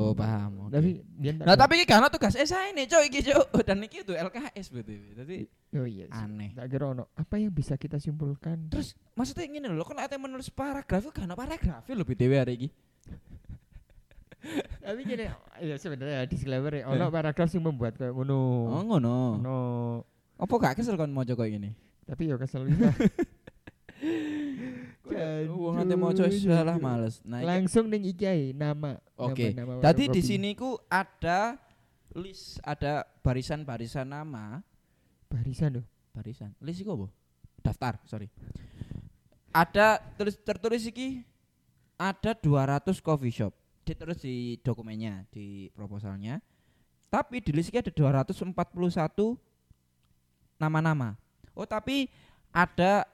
Oh 0.00 0.12
hmm. 0.16 0.20
paham. 0.20 0.50
Okay. 0.66 0.72
Tapi 0.72 0.90
dia 1.20 1.32
Nah 1.36 1.56
tapi 1.60 1.72
ini 1.76 1.84
karena 1.84 2.08
tugas 2.08 2.32
eh 2.32 2.48
ini 2.48 2.88
cowok 2.88 3.04
iki 3.12 3.20
cowok 3.28 3.48
dan 3.68 3.76
ini 3.84 3.96
itu 4.00 4.12
LKS 4.16 4.66
betul. 4.72 5.00
Jadi 5.12 5.36
oh 5.76 5.86
iya, 5.86 6.04
iya. 6.08 6.24
Aneh. 6.24 6.50
Tak 6.56 6.66
kira 6.72 6.84
ono. 6.96 7.12
Apa 7.12 7.36
yang 7.36 7.52
bisa 7.52 7.76
kita 7.76 8.00
simpulkan? 8.00 8.72
Terus 8.72 8.96
maksudnya 9.12 9.44
gini 9.44 9.68
loh, 9.68 9.84
kan 9.84 10.00
ada 10.00 10.16
menulis 10.16 10.48
paragraf 10.48 11.04
itu 11.04 11.12
karena 11.12 11.36
paragraf 11.36 11.84
lo 11.84 12.04
BTW 12.08 12.32
hari 12.40 12.52
ini. 12.56 12.68
tapi 14.80 15.04
gini, 15.04 15.28
ya 15.60 15.76
sebenarnya 15.76 16.24
ya, 16.24 16.28
disclaimer 16.28 16.72
ya, 16.72 16.88
ono 16.88 17.04
eh. 17.04 17.12
paragraf 17.12 17.52
sih 17.52 17.60
membuat 17.60 18.00
kayak 18.00 18.16
ngono. 18.16 18.40
Oh 18.72 18.82
ngono. 18.88 19.18
Ngono. 19.36 19.58
Apa 20.40 20.52
gak 20.56 20.80
kesel 20.80 20.96
kan 20.96 21.12
mau 21.12 21.20
coba 21.20 21.44
ini 21.44 21.76
Tapi 22.08 22.32
ya 22.32 22.40
kesel 22.40 22.64
juga. 22.64 22.96
Iya. 22.96 23.12
Ate 25.90 25.98
maca 25.98 26.24
salah 26.30 26.76
males. 26.78 27.18
Nah, 27.26 27.42
Langsung 27.42 27.90
ning 27.90 28.06
iki 28.06 28.24
ae 28.24 28.54
nama. 28.54 29.02
Oke. 29.18 29.50
nama-nama 29.50 29.82
Tadi 29.82 30.06
di 30.06 30.22
sini 30.22 30.54
ku 30.54 30.78
ada 30.86 31.58
list, 32.14 32.62
ada 32.62 33.06
barisan-barisan 33.22 34.06
nama, 34.06 34.62
barisan 35.26 35.82
loh. 35.82 35.86
barisan. 36.10 36.50
List 36.58 36.82
iku 36.82 36.94
apa? 36.98 37.06
Daftar, 37.62 37.94
sorry. 38.06 38.26
Ada 39.50 39.98
tulis 40.18 40.38
tertulis 40.42 40.82
iki 40.86 41.22
ada 41.98 42.34
200 42.34 42.98
coffee 42.98 43.34
shop. 43.34 43.52
Ditulis 43.86 44.18
di 44.22 44.58
dokumennya, 44.62 45.26
di 45.30 45.70
proposalnya. 45.74 46.38
Tapi 47.10 47.42
di 47.42 47.50
list 47.50 47.70
iki 47.74 47.82
ada 47.82 47.90
241 47.90 48.54
nama-nama. 50.58 51.18
Oh, 51.54 51.66
tapi 51.66 52.06
ada 52.54 53.06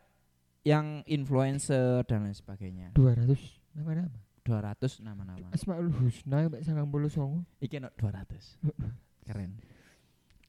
yang 0.66 1.06
influencer 1.06 2.02
dan 2.10 2.26
lain 2.26 2.34
sebagainya. 2.34 2.90
200 2.98 3.38
nama-nama. 3.78 4.18
200 4.42 4.98
nama-nama. 4.98 5.46
Asmaul 5.54 5.94
Husna 5.94 6.50
mek 6.50 6.66
99. 6.66 7.46
Iki 7.62 7.76
no 7.78 7.88
200. 7.94 8.58
Keren. 9.30 9.62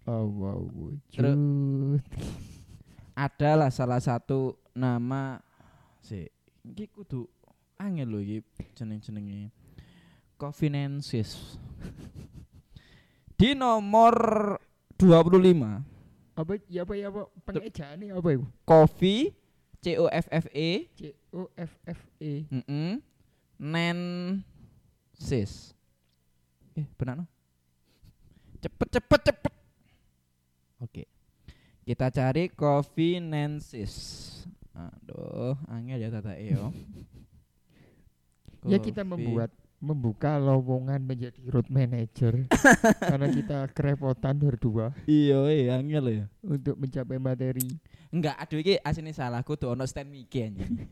Oh 0.10 0.26
wow. 0.26 0.62
Terus- 1.14 2.02
adalah 3.18 3.74
salah 3.74 3.98
satu 3.98 4.58
nama 4.78 5.42
si 6.06 6.30
iki 6.62 6.86
kudu 6.86 7.26
angel 7.82 8.14
lho 8.14 8.20
iki 8.22 8.38
jeneng-jenenge 8.78 9.50
Covenances 10.38 11.58
di 13.34 13.58
nomor 13.58 14.14
25 15.02 16.38
Apa 16.38 16.62
ya 16.70 16.86
apa 16.86 16.94
ya 16.94 17.10
apa 17.10 17.26
pengejaane 17.42 18.14
apa 18.14 18.30
iku? 18.38 18.46
Coffee 18.62 19.34
C 19.82 19.98
O 19.98 20.10
F 20.10 20.28
F 20.32 20.46
E. 20.54 20.88
C 20.98 21.14
O 21.34 21.50
F 21.56 21.72
F 21.86 22.00
E. 22.20 22.46
mm 22.50 23.02
Nansis 23.58 24.54
eh 26.78 26.86
benar 26.94 27.18
no? 27.18 27.26
Cepet 28.62 29.02
cepet 29.02 29.22
cepet. 29.34 29.54
Oke. 30.78 31.10
Kita 31.82 32.14
cari 32.14 32.54
Coffee 32.54 33.18
Nansis 33.18 34.28
aduh 34.78 35.58
angel 35.74 36.06
ya 36.06 36.14
tata 36.14 36.38
yo 36.38 36.70
Ya 38.68 38.78
kita 38.78 39.02
membuat 39.02 39.50
membuka 39.78 40.42
lowongan 40.42 40.98
menjadi 41.06 41.38
road 41.54 41.70
manager. 41.70 42.50
Karena 43.10 43.28
kita 43.30 43.70
kerepotan 43.72 44.42
berdua. 44.42 44.90
Iya 45.06 45.46
iya 45.54 45.78
angel 45.78 46.06
ya. 46.10 46.26
Untuk 46.42 46.76
mencapai 46.78 47.22
materi. 47.22 47.68
enggak 48.08 48.40
aduh 48.40 48.64
iki 48.64 48.80
asine 48.82 49.12
salahku 49.12 49.60
tuh 49.60 49.76
ono 49.76 49.84
stand 49.86 50.10
Miki 50.10 50.42
anjing. 50.44 50.76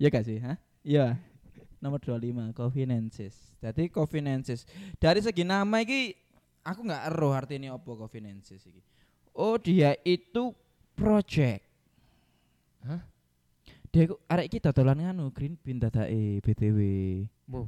Ya 0.00 0.08
gak 0.08 0.24
sih 0.24 0.40
ha 0.40 0.56
iya. 0.80 1.20
Nomor 1.76 2.00
25 2.00 2.56
Covenances. 2.56 3.36
Jadi 3.60 3.92
Covenances. 3.92 4.64
Dari 4.96 5.20
segi 5.20 5.44
nama 5.44 5.84
iki 5.84 6.16
aku 6.64 6.80
nggak 6.88 7.04
ero 7.12 7.36
artinya 7.36 7.76
apa 7.76 7.84
Covenances 7.84 8.64
iki. 8.64 8.80
Oh 9.36 9.60
dia 9.60 9.92
itu 10.04 10.56
project. 10.96 11.64
Hah? 12.80 13.04
dia 13.90 14.06
arek 14.30 14.46
iki 14.54 14.58
dodolan 14.62 15.02
nganu 15.02 15.34
green 15.34 15.58
bean 15.58 15.82
dadake 15.82 16.38
BTW 16.46 16.78
Wow. 17.50 17.66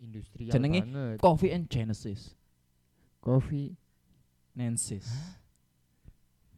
Industrial 0.00 0.52
Jenenge 0.52 0.80
banget. 0.84 1.18
Coffee 1.20 1.50
and 1.52 1.64
Genesis 1.70 2.34
Coffee 3.20 3.76
Nansis 4.56 5.06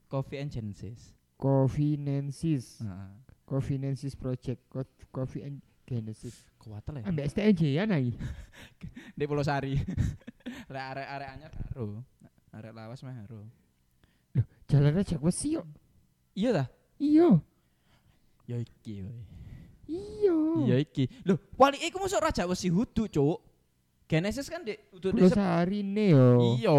Coffee 0.08 0.38
and 0.40 0.50
Genesis 0.50 1.12
Coffee 1.38 1.94
Nancy's. 1.96 2.82
Heeh. 2.82 3.10
Coffee 3.46 3.78
Nancy's 3.78 4.14
Project. 4.18 4.60
Co- 4.68 4.84
Coffee 5.14 5.42
and 5.46 5.62
Genesis. 5.86 6.44
kuat 6.58 6.82
ya 6.84 7.00
Ambek 7.06 7.30
STNJ 7.30 7.62
ya 7.78 7.86
nai. 7.86 8.10
di 9.18 9.24
Pulau 9.24 9.46
Sari 9.46 9.78
lek 10.72 10.84
arek-arek 10.92 11.28
anyar 11.38 11.52
karo 11.54 12.02
arek 12.52 12.72
lawas 12.74 13.00
mah 13.06 13.14
karo 13.24 13.46
Jalan 14.68 15.00
aja 15.00 15.16
wesi 15.22 15.56
yo. 15.56 15.62
iya 16.36 16.50
dah 16.52 16.68
Iya. 17.00 17.40
ya 18.50 18.56
iki. 18.60 19.06
Iya. 19.88 20.36
iya 20.62 20.76
iki 20.78 21.08
lho 21.24 21.40
wali 21.54 21.80
iku 21.80 21.96
masuk 21.98 22.20
raja 22.20 22.44
wesi 22.44 22.68
hudu 22.68 23.08
cuk 23.08 23.38
Genesis 24.04 24.46
kan 24.46 24.60
di 24.60 24.72
uduk 24.90 25.16
sep- 25.18 25.32
Sari 25.34 25.80
ne 25.80 26.06
yo. 26.08 26.28
iya 26.54 26.72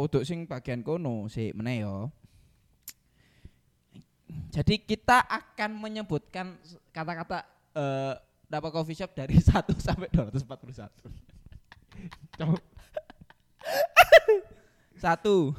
uduk 0.00 0.24
sing 0.24 0.44
bagian 0.44 0.80
kono 0.80 1.28
sik 1.28 1.52
meneh 1.52 1.84
yo 1.84 2.08
jadi 4.48 4.74
kita 4.78 5.20
akan 5.20 5.76
menyebutkan 5.76 6.56
kata-kata 6.88 7.42
eh 7.72 8.14
dapat 8.44 8.70
coffee 8.70 8.94
shop 8.94 9.12
dari 9.12 9.36
1 9.42 9.50
sampai 9.76 10.08
241 10.08 10.88
Cok. 12.34 12.58
Satu, 14.94 15.52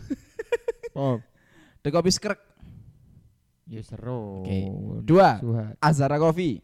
Oh, 0.92 1.20
The 1.80 1.90
Kopi 1.90 2.10
Skrek. 2.10 2.40
ya 3.66 3.82
seru. 3.82 4.42
Oke. 4.42 4.60
Dua. 5.02 5.38
Suha. 5.38 5.66
Azara 5.78 6.16
Coffee. 6.16 6.62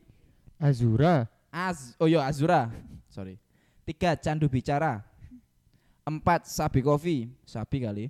Azura. 0.62 1.26
Az 1.50 1.98
Oh 1.98 2.06
yo 2.06 2.22
Azura. 2.22 2.70
Sorry. 3.10 3.42
Tiga 3.82 4.14
Candu 4.14 4.46
Bicara. 4.46 5.02
Empat 6.06 6.46
Sabi 6.46 6.86
Coffee. 6.86 7.34
Sabi 7.50 7.82
kali. 7.82 8.06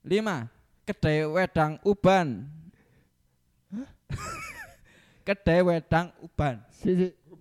Lima 0.00 0.48
Kedai 0.88 1.28
Wedang 1.28 1.76
Uban. 1.84 2.48
Kedai 5.28 5.60
Wedang 5.60 6.08
Uban. 6.24 6.64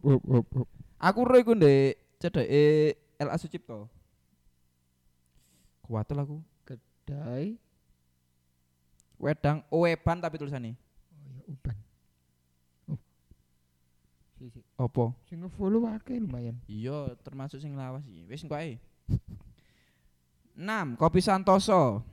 Hop 0.03 0.23
hop 0.27 0.47
hop. 0.51 0.67
Aku 0.99 1.19
ro 1.23 1.35
iku 1.39 1.55
ndek 1.55 1.99
cedeke 2.19 2.95
LA 3.19 3.35
Sucipto. 3.39 3.87
Kuatul 5.83 6.19
aku. 6.19 6.37
Dai. 7.03 7.59
Wedang 9.19 9.63
Oeban 9.71 10.23
tapi 10.23 10.39
tulisannya. 10.39 10.75
Oh 10.75 11.31
ya 11.31 11.43
uban. 11.47 11.77
Oh. 12.87 12.99
Opo? 14.83 15.15
Sing 15.31 15.39
nge-follow 15.39 15.87
akeh 15.87 16.19
lumayan. 16.19 16.59
Iya, 16.67 17.15
termasuk 17.23 17.63
sing 17.63 17.71
lawas 17.79 18.03
iki. 18.03 18.27
Wis 18.27 18.43
engko 18.43 18.59
ae. 18.59 18.75
6. 20.59 20.99
Kopi 20.99 21.19
Santoso. 21.23 22.03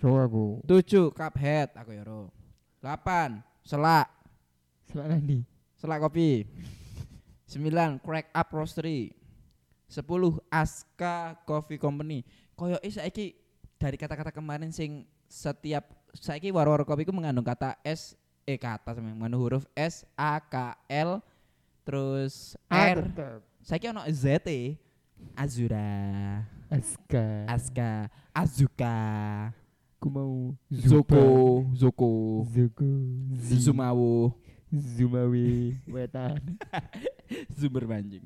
Ro 0.00 0.10
aku. 0.20 0.46
7. 0.68 1.10
Cuphead, 1.16 1.72
aku 1.72 1.96
ya 1.96 2.04
ro. 2.04 2.28
8. 2.84 3.40
Selak, 3.64 4.08
Selak 4.88 5.06
nandi. 5.08 5.40
selak 5.80 6.04
kopi. 6.04 6.44
9. 7.48 8.00
Crack 8.04 8.28
Up 8.36 8.48
Roastery. 8.52 9.16
10. 9.88 10.04
Aska 10.52 11.40
Coffee 11.48 11.80
Company. 11.80 12.22
Koyo 12.54 12.76
saiki 12.84 13.34
dari 13.80 13.96
kata-kata 13.96 14.30
kemarin 14.30 14.68
sing 14.70 15.08
setiap 15.26 15.88
saiki 16.12 16.52
waro-waro 16.52 16.84
kopi 16.84 17.08
ku 17.08 17.12
mengandung 17.16 17.46
kata 17.46 17.80
S 17.82 18.12
eh 18.44 18.60
kata 18.60 18.92
sama 18.92 19.10
mengandung 19.16 19.40
huruf 19.40 19.64
S 19.72 20.04
A 20.14 20.36
K 20.38 20.76
L 20.86 21.24
terus 21.90 22.54
Ah, 22.70 22.94
R. 22.94 23.02
tetep. 23.10 23.40
Saiki 23.66 23.86
ono 23.90 24.06
Z 24.06 24.46
E. 24.46 24.78
Azura. 25.34 25.90
Aska. 26.70 27.24
Aska, 27.50 27.90
Azuka, 28.30 28.94
Aku 29.98 30.06
mau 30.08 30.54
Zoko, 30.70 31.66
Zoko, 31.74 32.10
Zuko. 32.46 32.88
Zumawo, 33.36 34.32
Zumawe. 34.72 35.76
Wetan. 35.90 36.38
Zumber 37.58 37.84
Manjing. 37.90 38.24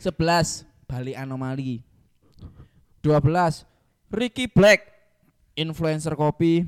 11 0.00 0.66
Bali 0.88 1.12
Anomali. 1.14 1.84
12 3.04 3.62
Ricky 4.10 4.48
Black 4.50 4.82
influencer 5.54 6.16
kopi. 6.16 6.64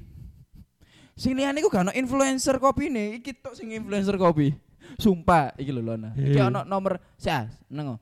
Sing 1.16 1.35
liyane 1.35 1.59
iku 1.59 1.73
gak 1.73 1.88
ono 1.88 1.92
influencer 1.97 2.61
kopi 2.62 2.92
nih, 2.92 3.18
iki 3.25 3.33
tok 3.35 3.56
sing 3.59 3.73
influencer 3.75 4.14
kopi. 4.21 4.54
Sumpah, 4.95 5.53
iki 5.57 5.73
lho 5.73 5.83
Lona. 5.83 6.12
Iki 6.14 6.38
Hei. 6.38 6.47
ono 6.47 6.62
nomor 6.64 7.00
sia, 7.17 7.49
nengo. 7.71 7.99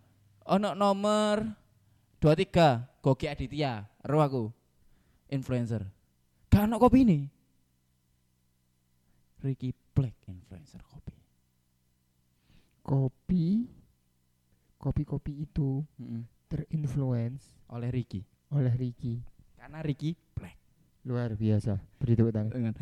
Ono 0.46 0.74
nomor 0.74 1.42
23 2.20 3.02
Goki 3.02 3.26
Aditya, 3.26 3.82
ero 4.02 4.18
aku. 4.22 4.44
Influencer. 5.30 5.82
Gak 6.50 6.68
ono 6.68 6.76
kopi 6.76 7.00
nih. 7.02 7.22
Ricky 9.42 9.74
Black 9.92 10.14
influencer 10.28 10.78
kopi. 10.86 11.16
Kopi. 12.82 13.44
Kopi-kopi 14.78 15.46
itu 15.46 15.86
Mm-mm. 16.02 16.26
terinfluence 16.50 17.54
Oleh 17.70 17.90
Ricky. 17.90 18.22
oleh 18.50 18.74
Ricky. 18.74 19.22
Karena 19.56 19.78
Ricky 19.80 20.12
Black. 20.34 20.58
Luar 21.06 21.32
biasa. 21.34 21.78
Beri 21.98 22.12
tepuk 22.14 22.34
tangan. 22.34 22.74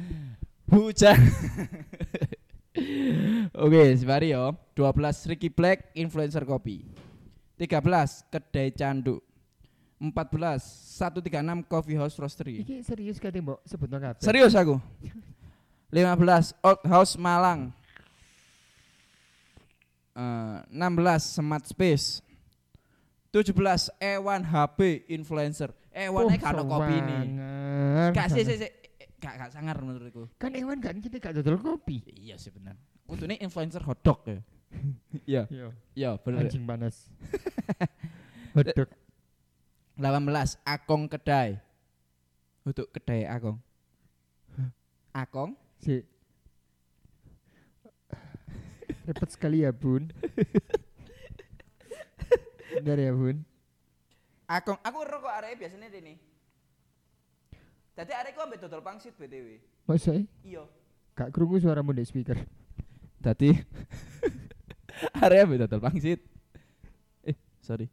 hujan. 0.73 1.17
Oke, 3.61 3.93
sebari 3.93 4.33
yo. 4.33 4.57
12 4.73 5.37
Ricky 5.37 5.53
Black 5.53 5.93
influencer 5.93 6.49
kopi. 6.49 6.81
13 7.61 8.33
Kedai 8.33 8.73
Candu. 8.73 9.21
14 10.01 10.65
136 10.97 11.69
Coffee 11.69 12.01
House 12.01 12.17
Roastery. 12.17 12.65
Iki 12.65 12.81
serius 12.81 13.21
kate 13.21 13.37
mbok 13.45 13.61
sebutno 13.69 14.01
kabeh. 14.01 14.25
Serius 14.25 14.57
aku. 14.57 14.81
15 15.93 16.57
Old 16.65 16.81
House 16.89 17.21
Malang. 17.21 17.69
Eh, 20.17 20.59
16 20.73 21.21
Smart 21.21 21.69
Space. 21.69 22.25
17 23.29 23.93
Ewan 24.01 24.41
HP 24.41 25.05
influencer. 25.13 25.69
Ewan 25.93 26.27
Oh, 26.27 26.33
kan 26.33 26.65
kopi 26.65 26.95
ini. 26.97 27.19
Gak 28.17 28.33
sih, 28.33 28.43
sih. 28.43 28.57
Gak, 29.21 29.37
gak 29.37 29.51
sangar 29.53 29.77
menurutku. 29.85 30.33
Kan 30.41 30.57
Ewan 30.57 30.81
kan 30.81 30.97
kita 30.97 31.21
gak 31.21 31.37
dodol 31.37 31.61
kopi. 31.61 32.01
Iya 32.09 32.41
sih 32.41 32.49
benar. 32.49 32.75
Untungnya 33.11 33.37
influencer 33.43 33.83
hotdog 33.83 34.23
ya. 34.25 34.39
Iya, 35.27 35.43
Iya. 35.51 35.69
iya 35.99 36.11
bener. 36.17 36.47
Anjing 36.47 36.63
panas. 36.63 37.11
Hodok. 38.55 38.87
18 39.99 40.07
Akong 40.65 41.11
Kedai. 41.11 41.59
Untuk 42.63 42.87
kedai 42.95 43.27
Akong. 43.27 43.59
Akong? 45.11 45.59
Si. 45.83 46.07
Repot 49.03 49.27
sekali 49.27 49.67
ya, 49.67 49.75
Bun. 49.75 50.07
Benar 52.79 52.99
ya, 53.03 53.11
Bun. 53.11 53.43
Akong. 54.47 54.79
Aku 54.87 55.03
ero 55.03 55.19
kok 55.19 55.35
areke 55.35 55.67
biasanya 55.67 55.91
ini. 55.91 56.15
Tadi 57.99 58.13
arek 58.15 58.39
ku 58.39 58.41
ambek 58.47 58.63
dodol 58.63 58.87
pangsit 58.87 59.19
BTW. 59.19 59.59
Masa 59.85 60.15
Iya. 60.47 60.63
gak 61.19 61.35
krungu 61.35 61.59
suaramu 61.59 61.91
di 61.91 62.07
speaker. 62.07 62.39
Tadi 63.21 63.53
arek 65.25 65.45
ambek 65.45 65.59
dodol 65.69 65.81
pangsit. 65.85 66.21
Eh, 67.21 67.37
sorry. 67.61 67.87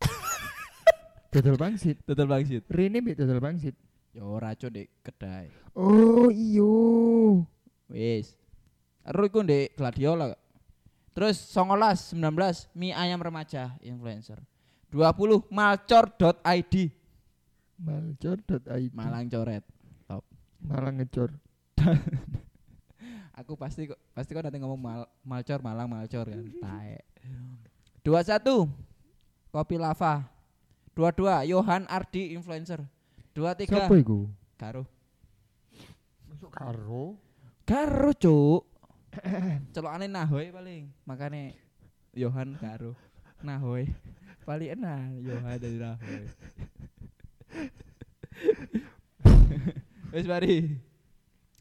Dodol 1.32 1.60
pangsit. 1.60 2.00
Dodol 2.08 2.28
pangsit. 2.28 2.64
Rene 2.72 3.04
mbek 3.04 3.20
dodol 3.20 3.40
pangsit. 3.40 3.76
Yo 4.16 4.40
raco 4.40 4.72
dek 4.72 4.88
kedai. 5.04 5.52
Oh, 5.76 6.32
iyo. 6.32 7.44
Wis. 7.92 8.32
Ero 9.04 9.28
iku 9.28 9.44
ndek 9.44 9.76
Gladiola. 9.76 10.32
Terus 11.12 11.36
19 11.52 12.16
19 12.16 12.72
mie 12.72 12.96
ayam 12.96 13.20
remaja 13.20 13.76
influencer. 13.84 14.40
20 14.88 15.52
malcor.id 15.52 16.74
Malcor.id. 17.78 18.90
Malang 18.96 19.28
coret. 19.30 19.64
Malang 20.64 20.98
ngecor. 20.98 21.30
Aku 23.38 23.54
pasti 23.54 23.86
kok 23.86 23.98
pasti 24.10 24.34
kok 24.34 24.42
nanti 24.42 24.58
ngomong 24.58 24.80
mal, 24.82 25.06
malcor 25.22 25.62
Malang 25.62 25.86
malcor 25.86 26.26
kan. 26.26 26.42
Tae. 26.58 26.98
21 28.02 28.66
Kopi 29.54 29.76
Lava. 29.78 30.26
22 30.98 31.54
Johan 31.54 31.86
Ardi 31.86 32.34
influencer. 32.34 32.82
23 33.38 33.70
Siapa 33.70 33.94
iku? 33.94 34.26
Karo. 34.58 34.82
Masuk 36.26 36.50
karo. 36.50 37.14
Karo, 37.62 38.10
Cuk. 38.18 38.66
Celokane 39.74 40.10
Nahoy 40.10 40.50
paling. 40.50 40.90
Makane 41.06 41.54
Johan 42.18 42.58
Karo. 42.58 42.98
Nahoy. 43.46 43.86
Paling 44.42 44.74
enak 44.74 45.22
Johan 45.22 45.62
dari 45.62 45.78
Nahoy. 45.78 46.26
Wes 50.10 50.26
mari. 50.26 50.74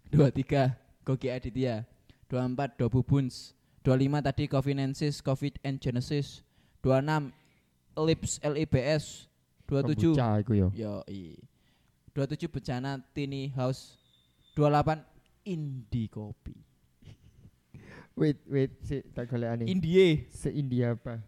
23 0.10 0.87
Goki 1.08 1.32
Aditya. 1.32 1.88
24 2.28 2.76
Dobu 2.76 3.00
Buns. 3.00 3.56
25 3.88 4.20
tadi 4.20 4.52
Covinensis, 4.52 5.24
Covid 5.24 5.56
and 5.63 5.80
Genesis. 5.80 6.43
26 6.84 7.32
Lips 7.96 8.43
LIBS. 8.43 9.32
27 9.72 9.96
Kombucha 9.96 10.28
iku 10.43 10.54
yo. 10.60 10.67
Yo 10.76 11.00
i. 11.08 11.39
27 12.12 12.52
Bencana 12.52 13.00
Tini 13.15 13.48
House. 13.56 13.96
28 14.60 15.08
Indie 15.48 16.12
Kopi. 16.12 16.60
Wait, 18.17 18.43
wait, 18.52 18.76
si 18.84 19.00
tak 19.15 19.32
golekane. 19.32 19.63
Indie. 19.72 20.28
Se 20.28 20.52
India 20.52 20.91
apa? 20.91 21.24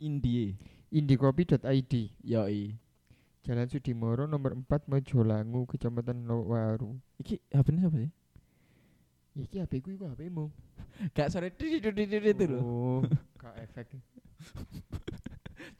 Indie. 0.00 0.56
Indikopi.id 0.88 1.92
Yo 2.24 2.48
i. 2.48 2.72
Jalan 3.44 3.68
Sudimoro 3.68 4.24
nomor 4.24 4.56
4 4.56 4.88
Mojolangu 4.88 5.68
Kecamatan 5.68 6.24
Lowaru. 6.24 6.96
Iki 7.20 7.44
HP-nya 7.52 7.84
siapa 7.84 7.98
sih? 8.00 8.12
Iki 9.34 9.56
HP 9.60 9.72
ku 9.82 9.88
iku 9.94 10.06
HP-mu. 10.06 10.46
Gak 11.16 11.30
sore 11.34 11.50
itu 11.50 12.46
loh. 12.46 12.62
Oh, 12.62 13.00
gak 13.42 13.54
efek. 13.66 13.98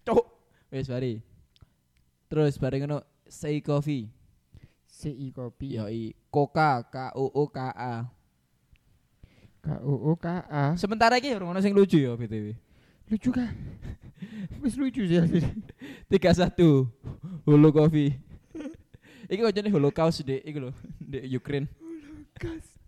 Cuk. 0.02 0.24
Wes 0.74 0.90
mari. 0.90 1.22
Terus 2.26 2.58
bareng 2.58 2.82
ngono 2.82 2.98
Say 3.30 3.62
Coffee. 3.62 4.10
CI 4.90 5.30
Kopi. 5.30 5.78
Yo 5.78 5.86
i. 5.86 6.10
Koka 6.34 6.82
K 6.90 7.14
O 7.14 7.30
O 7.30 7.46
K 7.46 7.58
A. 7.70 8.10
KUU 9.64 10.12
KA. 10.20 10.76
Sementara 10.76 11.16
iki 11.16 11.32
ora 11.32 11.48
ono 11.48 11.60
sing 11.64 11.72
lucu 11.72 11.96
ya 11.96 12.12
BTW. 12.12 12.52
Lucu 13.08 13.32
kan? 13.32 13.48
Wis 14.62 14.76
lucu 14.76 15.08
sih 15.08 15.16
asli. 15.16 15.40
tiga 16.08 16.32
satu 16.32 16.88
Holo 17.44 17.68
Coffee 17.72 18.16
Iki 19.24 19.40
kocone 19.40 19.68
Holocaust 19.72 20.20
deh, 20.20 20.44
iku 20.44 20.68
lho, 20.68 20.70
di 21.00 21.24
Ukraine. 21.32 21.64
Gas. 22.36 22.83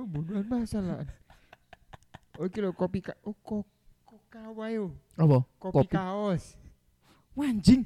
Pembunuhan 0.00 0.48
masalah. 0.48 1.04
Oke 2.40 2.56
lo 2.58 2.72
kopi 2.72 3.04
ka 3.04 3.12
oh 3.20 3.36
kok 3.36 3.68
koka 4.00 4.48
wae 4.56 4.80
yo. 4.80 4.96
Apa? 5.14 5.44
Kopi, 5.60 5.76
Kopi. 5.84 5.92
kaos. 5.92 6.56
Wanjing. 7.36 7.84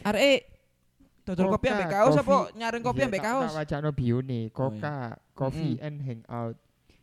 Arek 0.00 0.46
dodol 1.26 1.50
kopi 1.52 1.66
ambek 1.68 1.90
kaos 1.90 2.14
apa 2.14 2.54
nyaring 2.54 2.78
kopi 2.80 3.02
Iya, 3.02 3.06
ambek 3.10 3.22
kaos? 3.22 3.50
Tak 3.50 3.58
wacana 3.58 3.90
bio 3.90 4.22
nih, 4.22 4.48
Coca, 4.50 4.96
Coffee 5.34 5.76
Mm. 5.76 5.84
and 5.84 5.96
Hangout. 6.00 6.56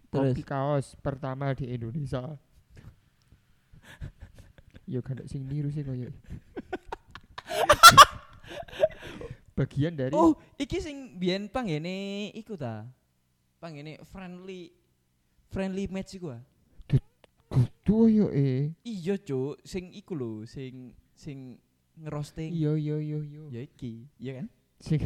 Kopi 0.08 0.42
kaos 0.42 0.96
pertama 0.98 1.52
di 1.52 1.68
Indonesia. 1.68 2.40
Yo 4.88 5.04
kan 5.04 5.20
sing 5.28 5.44
niru 5.44 5.68
sih 5.68 5.84
koyo. 5.84 6.16
Bagian 9.52 9.98
dari 9.98 10.14
Oh, 10.14 10.38
iki 10.56 10.78
sing 10.78 11.18
biyen 11.18 11.50
panggene 11.50 12.30
iku 12.32 12.56
ta. 12.56 12.88
Panggene 13.58 13.98
friendly 14.06 14.70
friendly 15.50 15.90
match 15.90 16.14
iku 16.14 16.38
ah. 16.38 16.44
kudu 17.48 18.12
yo 18.12 18.28
eh. 18.30 18.76
Iya, 18.84 19.16
Cuk, 19.18 19.64
sing 19.64 19.90
iku 19.96 20.14
lho, 20.14 20.44
sing 20.44 20.92
sing 21.16 21.58
ngerosting. 21.98 22.52
Iya 22.54 22.76
iya 22.78 22.98
iya 23.00 23.20
iya. 23.24 23.44
Ya 23.50 23.62
iki, 23.64 23.94
iya 24.20 24.32
kan? 24.44 24.48
Sing 24.78 25.02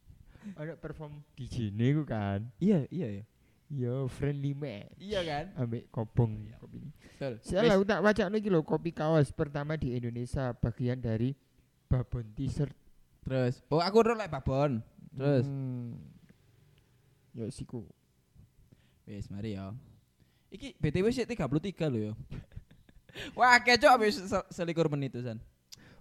ada 0.60 0.74
perform 0.76 1.22
di 1.38 1.46
sini 1.48 1.94
ku 1.96 2.02
kan. 2.04 2.44
Iya, 2.60 2.84
iya 2.90 3.22
ya. 3.22 3.24
Yo 3.66 4.06
friendly 4.10 4.52
man. 4.52 4.90
Iya 4.98 5.20
kan? 5.22 5.44
Ambek 5.56 5.88
kopong 5.90 6.52
kopi 6.60 6.84
ini. 6.84 6.90
Saya 7.42 7.78
tak 7.82 8.02
baca 8.02 8.22
nih 8.28 8.50
lo 8.52 8.60
kopi 8.62 8.90
kaos 8.92 9.32
pertama 9.32 9.74
di 9.78 9.96
Indonesia 9.96 10.52
bagian 10.54 11.00
dari 11.00 11.34
Babon 11.86 12.26
T-shirt. 12.34 12.74
Terus, 13.26 13.62
oh 13.70 13.82
aku 13.82 14.06
ora 14.06 14.14
lek 14.14 14.30
babon. 14.30 14.82
Terus, 15.16 15.46
Hmm. 15.48 15.98
Ya 17.36 17.46
siku. 17.52 17.84
wis 19.04 19.28
mari 19.28 19.54
ya. 19.54 19.70
Iki 20.50 20.80
BTW 20.80 21.06
sih 21.12 21.22
33 21.22 21.46
lho 21.86 22.00
ya. 22.00 22.12
Wah, 23.38 23.60
kecok 23.60 23.92
habis 23.92 24.18
se- 24.18 24.48
selikur 24.50 24.88
menit 24.88 25.14
tusan. 25.14 25.38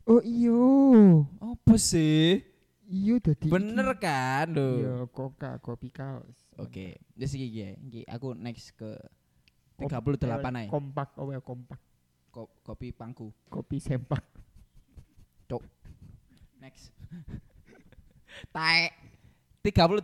Oh 0.08 0.24
iyo. 0.24 1.28
Apa 1.38 1.76
sih? 1.76 2.42
Iyo 2.86 3.18
dadi 3.18 3.50
Bener 3.50 3.94
iki. 3.94 4.02
kan 4.02 4.48
Iya, 4.54 5.06
lho. 5.06 5.12
Coca 5.12 5.58
kopi 5.60 5.90
kaos. 5.92 6.38
Oke, 6.56 6.98
wis 7.14 7.36
iki 7.36 7.46
iki. 7.46 7.60
ya. 7.62 7.70
Iki 7.78 8.02
aku 8.08 8.28
next 8.34 8.74
ke 8.74 8.96
Kop- 9.76 9.92
38 9.92 10.24
eh, 10.24 10.60
ae. 10.66 10.68
Kompak, 10.72 11.14
oh 11.20 11.30
ya 11.30 11.44
kompak. 11.44 11.78
Ko- 12.32 12.52
kopi 12.64 12.90
pangku. 12.90 13.30
Kopi 13.52 13.78
sempak. 13.78 14.24
Next. 16.58 16.90
Taek. 18.56 18.92
38. 19.62 20.02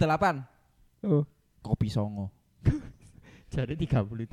Oh, 1.01 1.25
Kopi 1.61 1.89
songo. 1.89 2.29
jadi 3.53 3.73
38. 3.73 4.29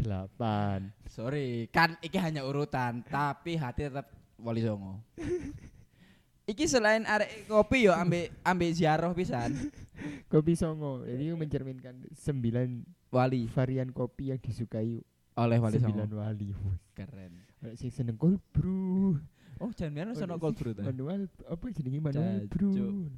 Sorry, 1.09 1.69
kan 1.73 1.97
iki 2.05 2.21
hanya 2.21 2.45
urutan, 2.45 3.01
tapi 3.09 3.57
hati 3.57 3.89
tetap 3.89 4.09
wali 4.41 4.61
songo. 4.61 5.01
iki 6.51 6.65
selain 6.65 7.05
arek 7.05 7.45
kopi 7.49 7.89
yo 7.89 7.93
ambek 7.93 8.33
ambek 8.45 8.71
ziarah 8.77 9.13
pisan. 9.13 9.53
Kopi 10.33 10.55
songo. 10.55 11.03
Jadi 11.03 11.35
mencerminkan 11.35 12.07
9 12.15 12.85
Wali 13.09 13.49
varian 13.51 13.91
kopi 13.91 14.31
yang 14.31 14.39
disukai 14.39 15.01
oleh 15.35 15.59
wali 15.59 15.81
9 15.81 15.89
songo. 15.89 16.21
wali. 16.21 16.53
Keren. 16.95 17.33
Ada 17.65 17.75
sing 17.81 17.91
seneng 17.91 18.17
cold 18.21 18.39
brew. 18.53 19.19
Oh, 19.59 19.73
jangan 19.75 19.93
biar 19.97 20.07
Ono 20.13 20.17
sing 20.17 20.31
cold 20.39 20.57
brew 20.57 20.73
ta. 20.77 20.85
Manual 20.87 21.27
apa 21.49 21.65
jenenge 21.75 22.01
manual 22.01 22.47
brew. 22.47 23.11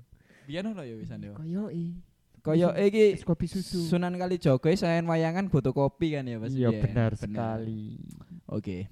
Biar 0.49 0.65
ono 0.67 0.83
yo 0.87 0.97
wisan 0.99 1.21
yo. 1.21 1.35
Koyoke. 1.37 2.10
Koyo 2.41 2.73
iki 2.73 3.21
kopi 3.21 3.45
susu. 3.45 3.85
Sunan 3.85 4.17
Kalijogo 4.17 4.65
selain 4.73 5.05
wayangan 5.05 5.53
butuh 5.53 5.77
kopi 5.77 6.17
kan 6.17 6.25
ya 6.25 6.41
Mas? 6.41 6.57
Iya 6.57 6.73
benar 6.73 7.13
sekali. 7.13 8.01
Oke. 8.49 8.89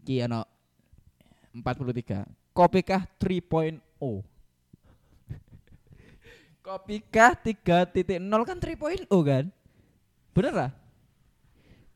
Ki 0.00 0.24
ono 0.24 0.48
43. 1.52 2.24
Kopikah 2.56 3.04
3.0. 3.20 3.80
Kopikah 6.66 7.32
3.0 7.36 8.24
kan 8.48 8.56
3.0 8.56 9.08
kan? 9.08 9.44
Bener 10.32 10.52
lah? 10.56 10.70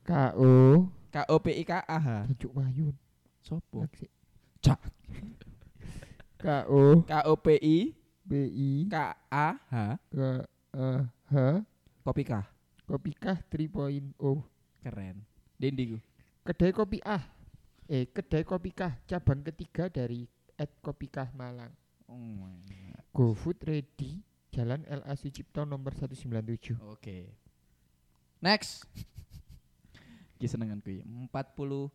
KO 0.04 0.88
K 1.09 1.16
O 1.33 1.37
P 1.40 1.46
I 1.57 1.64
K 1.64 1.72
A 1.81 1.98
H. 2.00 2.09
Tajuk 2.33 2.52
Wayun. 2.52 2.94
Sopo? 3.40 3.88
Cak. 4.61 4.81
KO 6.37 7.02
K 7.09 7.12
O 7.24 7.35
P 7.40 7.46
I 7.57 7.76
BI 8.28 8.92
K 8.92 8.96
A 10.76 11.09
H. 11.28 11.33
ke 11.33 11.37
eh, 11.37 11.57
H 11.57 11.64
Kopikah. 12.04 12.44
Kopikah 12.88 13.37
3.0 13.52 14.16
Keren. 14.81 15.16
Dendi. 15.61 16.00
Kedai 16.44 16.72
Kopi 16.72 17.04
Ah 17.04 17.20
Eh 17.88 18.09
kedai 18.09 18.44
Kopikah 18.44 18.96
cabang 19.04 19.44
ketiga 19.44 19.92
dari 19.92 20.24
Ed 20.57 20.72
Kopikah 20.81 21.28
Malang 21.37 21.72
Oh 22.09 22.16
my 22.16 22.57
God. 22.64 23.04
GoFood 23.12 23.61
Ready 23.68 24.24
Jalan 24.48 24.88
LA 24.88 25.12
Sucipto 25.20 25.68
nomor 25.68 25.92
197 25.92 26.81
Oke. 26.88 27.28
Next. 28.40 28.88
Ki 30.40 30.46
senenganku 30.48 31.02
ya. 31.02 31.04
45. 31.04 31.92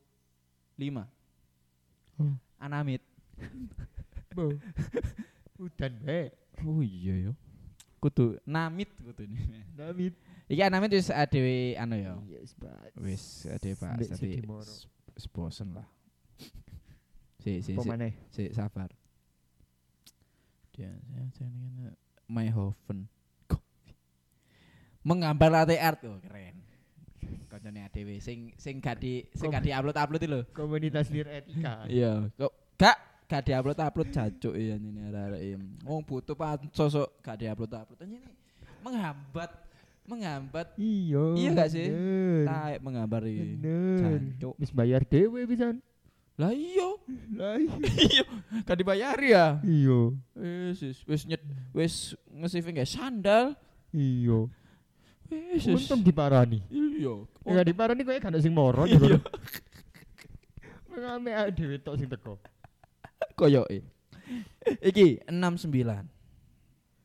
Hmm. 2.20 2.38
Anamit. 2.62 3.02
Bo 4.38 4.54
Udan 5.58 5.94
bae 6.06 6.30
Oh 6.62 6.86
iya 6.86 7.30
ya. 7.30 7.32
Kudu 8.04 8.36
namit 8.44 8.92
kudu 9.00 9.24
ini. 9.24 9.64
Damit 9.80 10.12
Iki 10.52 10.60
anamit 10.60 10.92
wis 10.92 11.08
adewe 11.08 11.80
anu 11.80 11.96
ya. 11.96 12.20
Yes 12.28 12.52
but 12.60 12.76
Wis 13.00 13.48
adewe 13.48 13.80
Pak. 13.80 14.04
S- 15.16 15.32
bosen 15.32 15.72
lah. 15.72 15.88
Si 17.40 17.64
si 17.64 17.72
si, 17.80 18.12
si 18.28 18.44
sabar. 18.52 18.92
Dia 20.76 20.92
saya 21.08 21.24
jenenge 21.38 21.96
Mayhoven. 22.28 23.08
Menggambar 25.04 25.52
latte 25.52 25.80
art 25.80 26.00
oh 26.04 26.20
keren. 26.20 26.60
Kancane 27.48 27.88
adewe 27.88 28.20
sing 28.20 28.52
sing 28.60 28.84
gak 28.84 29.00
di 29.00 29.24
sing 29.32 29.48
gak 29.48 29.64
di-upload-upload 29.64 30.20
itu 30.20 30.28
lho. 30.28 30.42
Komunitas 30.52 31.08
Lir 31.14 31.28
Etika 31.30 31.88
Iya, 31.88 32.28
kok 32.36 32.52
gak 32.76 32.98
gak 33.26 33.42
diupload-upload 33.48 34.10
jancuk 34.10 34.54
ya 34.54 34.76
ini 34.76 35.00
arek-arek 35.10 35.42
em. 35.56 35.64
Wong 35.84 36.02
butuh 36.04 36.36
pansos 36.36 36.94
kok 36.94 37.10
gak 37.22 37.40
diupload-upload. 37.40 38.00
Ini 38.04 38.18
menghambat 38.84 39.52
menghambat 40.04 40.68
Iya 40.76 41.24
Iya 41.40 41.50
gak 41.56 41.70
sih? 41.72 41.88
taek 42.44 42.80
menggambar 42.84 43.24
iki. 43.24 43.46
Jancuk. 43.98 44.54
Wis 44.60 44.72
bayar 44.72 45.02
dewe 45.08 45.48
pisan 45.48 45.80
Lah 46.34 46.50
iya, 46.50 46.90
Lah 47.38 47.56
iya 47.62 47.74
iya 48.12 48.24
gak 48.66 48.78
dibayari 48.78 49.32
ya. 49.32 49.64
Iya 49.64 50.00
Wis 50.36 50.80
wis 50.84 50.98
wis 51.08 51.22
nyet 51.24 51.44
wis 51.72 51.94
nge-saving 52.28 52.76
kayak 52.76 52.92
sandal. 52.92 53.56
Iya 53.96 54.52
Wis. 55.32 55.66
Untung 55.66 56.04
diparani 56.04 56.60
Iya. 56.68 57.24
Ya 57.48 57.64
diparani 57.64 58.04
kok 58.04 58.20
gak 58.20 58.44
sing 58.44 58.52
moro 58.52 58.84
Iya. 58.84 59.18
Ngame 60.94 61.32
awake 61.34 61.54
dhewe 61.58 61.76
tok 61.82 61.96
sing 61.98 62.06
teko. 62.06 62.38
Koyoke. 63.34 63.80
Iki 64.80 65.28
69 65.28 66.08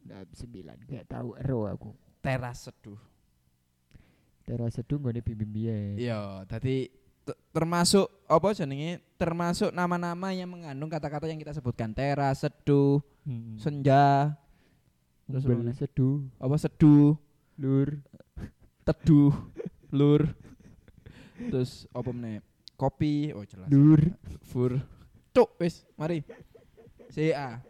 Nah, 0.04 0.24
sembilan 0.26 0.76
gak 0.84 1.06
tahu 1.06 1.36
ero 1.36 1.64
aku. 1.64 1.90
teras 2.18 2.64
seduh. 2.64 2.96
Teras 4.42 4.72
seduh 4.72 4.96
nggone 4.96 5.20
bimbing 5.20 5.50
biyen. 5.50 5.94
Iya, 5.94 6.20
tadi 6.44 6.88
te- 7.22 7.36
termasuk 7.50 8.08
apa 8.24 8.48
jenenge? 8.50 9.04
Termasuk 9.14 9.68
nama-nama 9.70 10.32
yang 10.32 10.48
mengandung 10.48 10.88
kata-kata 10.88 11.26
yang 11.26 11.36
kita 11.36 11.52
sebutkan 11.52 11.92
teras, 11.92 12.40
seduh, 12.40 13.04
Hmm. 13.22 13.60
senja, 13.60 14.32
terus 15.26 15.44
meneh? 15.44 15.76
seduh, 15.76 16.24
apa 16.38 16.56
seduh, 16.56 17.12
lur. 17.54 18.00
teduh, 18.80 19.34
lur. 19.90 20.22
Terus 21.52 21.84
apa 21.88 22.08
meneh? 22.08 22.40
Kopi, 22.74 23.30
oh 23.30 23.44
jelas. 23.44 23.68
Lur. 23.68 24.00
Fur. 24.42 24.80
Cuk, 25.30 25.54
wis, 25.58 25.86
mari. 25.94 26.24
Si 27.08 27.30
A. 27.30 27.60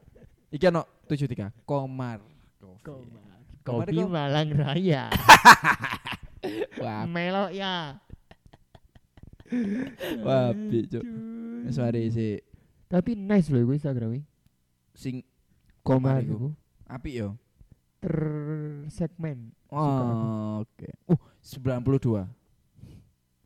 Iki 0.48 0.66
ono 0.68 0.82
73. 1.06 1.52
Komar. 1.64 2.20
Komar 2.80 3.84
Kopi 3.84 4.00
iku- 4.00 4.08
Malang 4.08 4.48
Raya. 4.54 5.12
Wah, 6.82 7.04
Melok 7.04 7.52
ya. 7.52 8.00
wapi, 10.22 10.78
Cuk. 10.88 11.04
Wis 11.66 11.76
mari 11.76 12.08
si 12.08 12.40
Tapi 12.88 13.12
nice 13.12 13.52
loh 13.52 13.60
gue 13.60 13.76
Instagram 13.76 14.24
sing 14.96 15.20
Komar 15.84 16.24
Komar 16.24 16.24
iku. 16.24 16.48
apik 16.88 17.14
yo. 17.14 17.36
tersegmen. 18.00 19.52
Oh, 19.68 20.62
oke. 20.64 20.88
Uh, 21.04 21.18
92. 21.42 22.24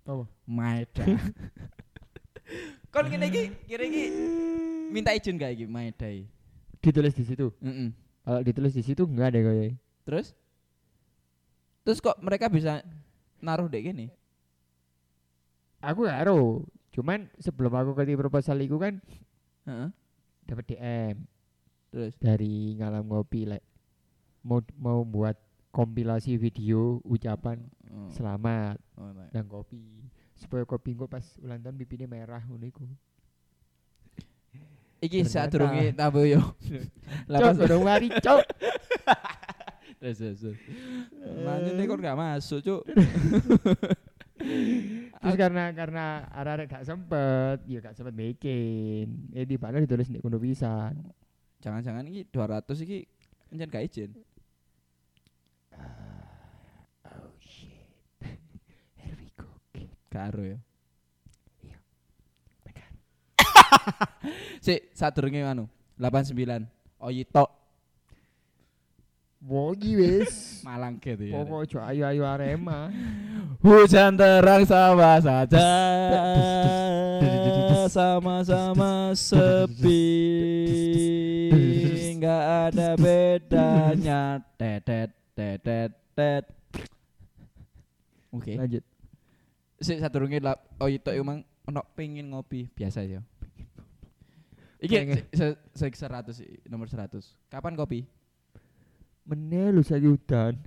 Apa? 0.05 0.25
Maeda. 0.47 1.03
Kon 2.93 3.09
ngene 3.09 3.27
iki 3.33 3.43
kira 3.65 3.89
iki 3.89 4.05
minta 4.93 5.17
izin 5.17 5.41
gak 5.41 5.57
iki 5.57 5.65
My 5.65 5.89
Day. 5.97 6.29
Ditulis 6.85 7.17
di 7.17 7.25
situ. 7.25 7.49
Heeh. 7.65 7.89
Kalau 8.23 8.41
ditulis 8.45 8.77
di 8.77 8.85
situ 8.85 9.09
enggak 9.09 9.33
ada 9.33 9.41
kayak. 9.49 9.81
Terus 10.05 10.37
Terus 11.83 11.99
kok 11.99 12.21
mereka 12.21 12.47
bisa 12.53 12.85
naruh 13.43 13.67
dek 13.67 13.91
gini? 13.91 14.07
Aku 15.83 16.05
tahu. 16.07 16.69
Cuman 16.93 17.33
sebelum 17.41 17.73
aku 17.73 17.97
ke 17.97 18.13
proposal 18.15 18.61
itu 18.61 18.77
kan 18.77 19.01
Heeh. 19.65 19.89
dapat 20.45 20.65
DM 20.69 21.17
Terus 21.93 22.13
dari 22.21 22.77
ngalam 22.77 23.09
ngopi 23.09 23.49
like 23.49 23.65
mau 24.45 24.61
mau 24.77 25.01
buat 25.05 25.37
kompilasi 25.73 26.37
video 26.37 27.01
ucapan 27.09 27.61
oh, 27.89 28.09
selamat 28.13 28.77
oh, 29.01 29.13
dan 29.33 29.45
kopi 29.49 30.05
supaya 30.43 30.67
kopi 30.67 30.99
gue 30.99 31.07
pas 31.07 31.23
ulang 31.39 31.63
tahun 31.63 31.79
pipinya 31.79 32.11
merah 32.11 32.43
ngono 32.43 32.67
iku. 32.67 32.83
Iki 35.03 35.23
saat 35.27 35.55
durunge 35.55 35.95
tabu 35.99 36.27
yo. 36.27 36.43
Lapas 37.31 37.59
udah 37.63 37.79
mari 37.79 38.11
cok. 38.11 38.43
terus 40.03 40.19
terus. 40.19 40.59
Lanjut 41.47 41.75
nih 41.79 41.87
kok 41.87 41.99
gak 42.03 42.19
masuk, 42.19 42.59
Cuk. 42.63 42.83
Terus 45.23 45.39
karena 45.39 45.71
karena 45.71 46.27
arek 46.35 46.67
gak 46.67 46.83
sempet, 46.83 47.63
ya 47.71 47.79
gak 47.79 47.95
sempet 47.95 48.11
bikin. 48.11 49.31
Eh 49.31 49.47
di 49.47 49.55
mana 49.55 49.79
ditulis 49.79 50.11
nek 50.11 50.19
kuno 50.19 50.43
pisan. 50.43 50.99
Jangan-jangan 51.63 52.11
iki 52.11 52.27
200 52.27 52.67
iki 52.83 53.07
encen 53.55 53.71
gak 53.71 53.87
izin. 53.87 54.11
Karo 60.13 60.45
ya. 60.45 60.59
Iya. 61.65 61.79
Benar. 62.69 62.93
Sik, 64.65 64.93
saat 64.93 65.17
durunge 65.17 65.41
anu 65.41 65.65
89. 65.97 66.69
Oyito 67.01 67.49
Wogi 69.43 69.97
wis. 69.97 70.33
Malang 70.69 71.01
gitu 71.01 71.25
ya. 71.25 71.41
Pokok 71.41 71.65
jo 71.67 71.79
ayo 71.81 72.05
ayo 72.07 72.23
Arema. 72.29 72.93
Hujan 73.65 74.15
terang 74.21 74.69
sama 74.69 75.19
saja 75.19 75.67
sama-sama 77.93 79.13
sepi 79.13 80.09
nggak 82.17 82.45
ada 82.71 82.97
bedanya 82.97 84.39
tetet 84.57 85.11
tetet 85.35 85.93
tet 86.15 86.45
Oke. 88.33 88.57
Lanjut. 88.57 88.81
Sik 89.83 89.99
sadurunge 89.99 90.39
lap 90.39 90.63
oh 90.79 90.87
itu 90.87 91.11
emang 91.11 91.43
ono 91.67 91.83
pengen 91.99 92.31
ngopi 92.31 92.71
biasa 92.71 93.03
ya. 93.03 93.19
Iki 94.83 94.95
se, 95.35 95.55
se, 95.75 95.87
se 95.95 96.07
100 96.07 96.35
sih, 96.35 96.59
nomor 96.67 96.91
100. 96.91 97.23
Kapan 97.47 97.79
kopi? 97.79 98.07
Meneh 99.23 99.71
lu 99.71 99.83
saiki 99.83 100.11
udan. 100.11 100.59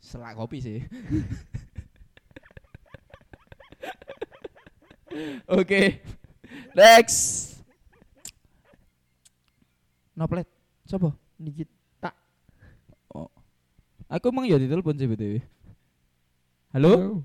Selak 0.00 0.36
kopi 0.40 0.60
sih. 0.64 0.80
Oke. 5.60 6.00
Next. 6.72 7.60
Noplet. 10.16 10.48
Coba. 10.88 11.12
Niki 11.36 11.68
Oh. 13.12 13.28
Aku 14.08 14.32
emang 14.32 14.48
ya 14.48 14.56
ditelepon 14.56 14.96
sih 14.96 15.04
BTW. 15.04 15.44
Halo? 16.72 16.92
Halo. 16.96 17.20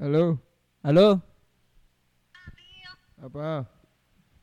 Halo? 0.00 0.47
Apa? 3.18 3.66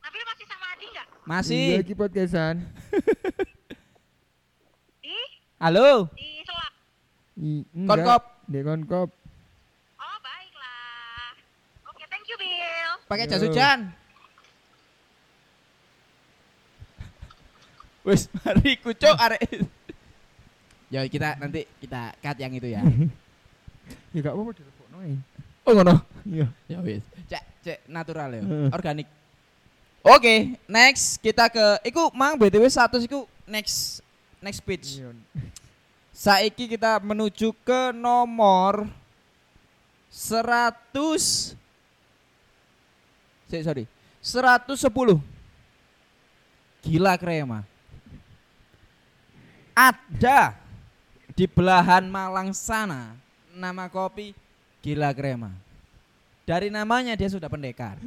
Nabil 0.04 0.22
masih 0.22 0.46
sama 0.46 0.66
Adi 0.76 0.86
nggak? 0.92 1.06
Iya 1.08 1.24
Masih. 1.24 1.80
iki 1.80 1.94
podcastan. 1.96 2.60
Di 5.02 5.16
Halo? 5.56 6.12
di 6.12 6.44
Selak. 6.44 6.72
I, 7.40 7.64
Konkop. 7.88 8.22
Dek 8.46 8.62
konkop. 8.62 9.08
Oh 9.96 10.16
baiklah. 10.20 11.32
Oke, 11.88 12.04
thank 12.06 12.28
you 12.28 12.36
Bill. 12.36 12.90
Pakai 13.08 13.26
jas 13.26 13.42
hujan. 13.42 13.88
Wes, 18.06 18.30
mari 18.38 18.78
kucuk 18.78 19.16
arek. 19.18 19.42
Ya 20.86 21.02
kita 21.08 21.34
nanti 21.40 21.66
kita 21.80 22.12
cut 22.20 22.36
yang 22.38 22.52
itu 22.52 22.68
ya. 22.70 22.82
Ya 24.10 24.18
gak 24.18 24.32
apa-apa 24.32 24.50
dilepokno 24.56 24.98
ae. 25.04 25.14
Oh 25.66 25.74
ngono. 25.74 25.98
Iya. 26.22 26.46
Ya 26.70 26.78
wis. 26.78 27.02
Cek 27.26 27.42
cek 27.66 27.78
natural 27.90 28.38
ya. 28.38 28.42
Organik. 28.70 29.10
Oke, 30.06 30.54
next 30.70 31.18
kita 31.18 31.50
ke 31.50 31.82
iku 31.90 32.14
mang 32.14 32.38
BTW 32.38 32.70
100 32.70 33.10
iku 33.10 33.26
next 33.42 33.98
next 34.38 34.62
page. 34.62 35.02
Iya. 35.02 35.10
Saiki 36.14 36.70
kita 36.70 37.02
menuju 37.02 37.50
ke 37.66 37.90
nomor 37.90 38.86
100 40.14 41.58
Sik, 43.46 43.62
sorry. 43.62 43.84
110. 44.22 45.22
Gila 46.82 47.14
krema. 47.14 47.62
Ada 49.70 50.54
di 51.36 51.46
belahan 51.46 52.10
Malang 52.10 52.50
sana 52.56 53.14
nama 53.54 53.86
kopi 53.86 54.34
Gila 54.86 55.10
Krema. 55.10 55.50
Dari 56.46 56.70
namanya 56.70 57.18
dia 57.18 57.26
sudah 57.26 57.50
pendekar. 57.50 57.98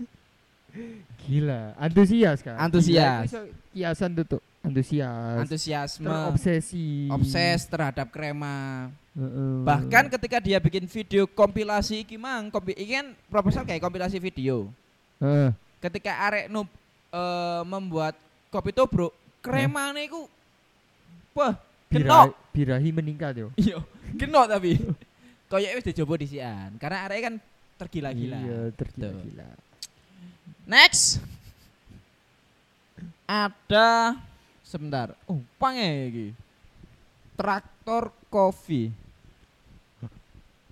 Gila, 1.28 1.76
antusias 1.76 2.39
kan? 2.39 2.56
Antusias. 2.56 3.36
Kiasan 3.76 4.15
tuh 4.15 4.26
tuh. 4.38 4.42
Antusias. 4.63 5.44
Antusiasme, 5.44 6.08
Terobsesi. 6.08 7.12
obses 7.12 7.68
terhadap 7.68 8.08
krema. 8.08 8.88
Heeh. 9.12 9.56
Bahkan 9.68 10.08
ketika 10.08 10.39
dia 10.39 10.56
bikin 10.63 10.88
video 10.88 11.28
kompilasi 11.28 12.08
iki 12.08 12.15
mang, 12.15 12.48
kompi 12.48 12.72
iki 12.80 12.96
kan 12.96 13.12
proposal 13.28 13.68
kayak 13.68 13.84
kompilasi 13.84 14.15
video. 14.24 14.72
Heeh. 15.20 15.52
Ketika 15.84 16.15
arek 16.32 16.48
nub 16.48 16.68
eh, 17.12 17.62
membuat 17.68 18.15
kopi 18.48 18.72
tobruk, 18.72 19.12
kremane 19.44 20.08
iku 20.08 20.32
wah, 21.36 21.60
Bira, 21.92 22.32
kena. 22.32 22.36
birahi 22.56 22.89
meningkat 22.96 23.36
yo. 23.36 23.48
Iya, 23.60 23.84
kena 24.15 24.48
tapi. 24.48 24.80
Kayak 25.49 25.81
wis 25.81 25.85
dicoba 25.89 26.13
disian. 26.21 26.77
Karena 26.77 27.09
arek 27.09 27.19
kan 27.25 27.35
tergila-gila. 27.81 28.38
Iya, 28.38 28.59
tergila-gila. 28.77 29.49
Next. 30.69 31.17
Ada 33.25 34.17
sebentar. 34.62 35.17
Oh, 35.25 35.41
pange 35.57 35.89
iki. 36.13 36.27
Traktor 37.33 38.13
kopi. 38.29 38.93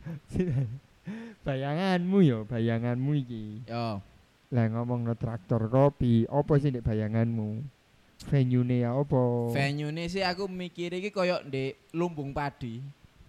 bayanganmu 1.47 2.17
yo, 2.21 2.39
bayanganmu 2.45 3.11
iki. 3.17 3.45
Yo, 3.65 3.99
Lah 4.47 4.65
ngomong 4.71 5.03
no 5.03 5.13
traktor 5.17 5.67
kopi, 5.67 6.23
apa 6.29 6.53
sih 6.55 6.71
nek 6.71 6.85
bayanganmu? 6.87 7.59
Venue-ne 8.31 8.81
ya 8.81 8.97
apa? 8.97 9.53
venue 9.53 9.91
sih 10.09 10.25
aku 10.25 10.49
mikir 10.49 10.89
iki 10.97 11.13
koyo 11.13 11.43
di 11.45 11.75
lumbung 11.93 12.33
padi. 12.33 12.81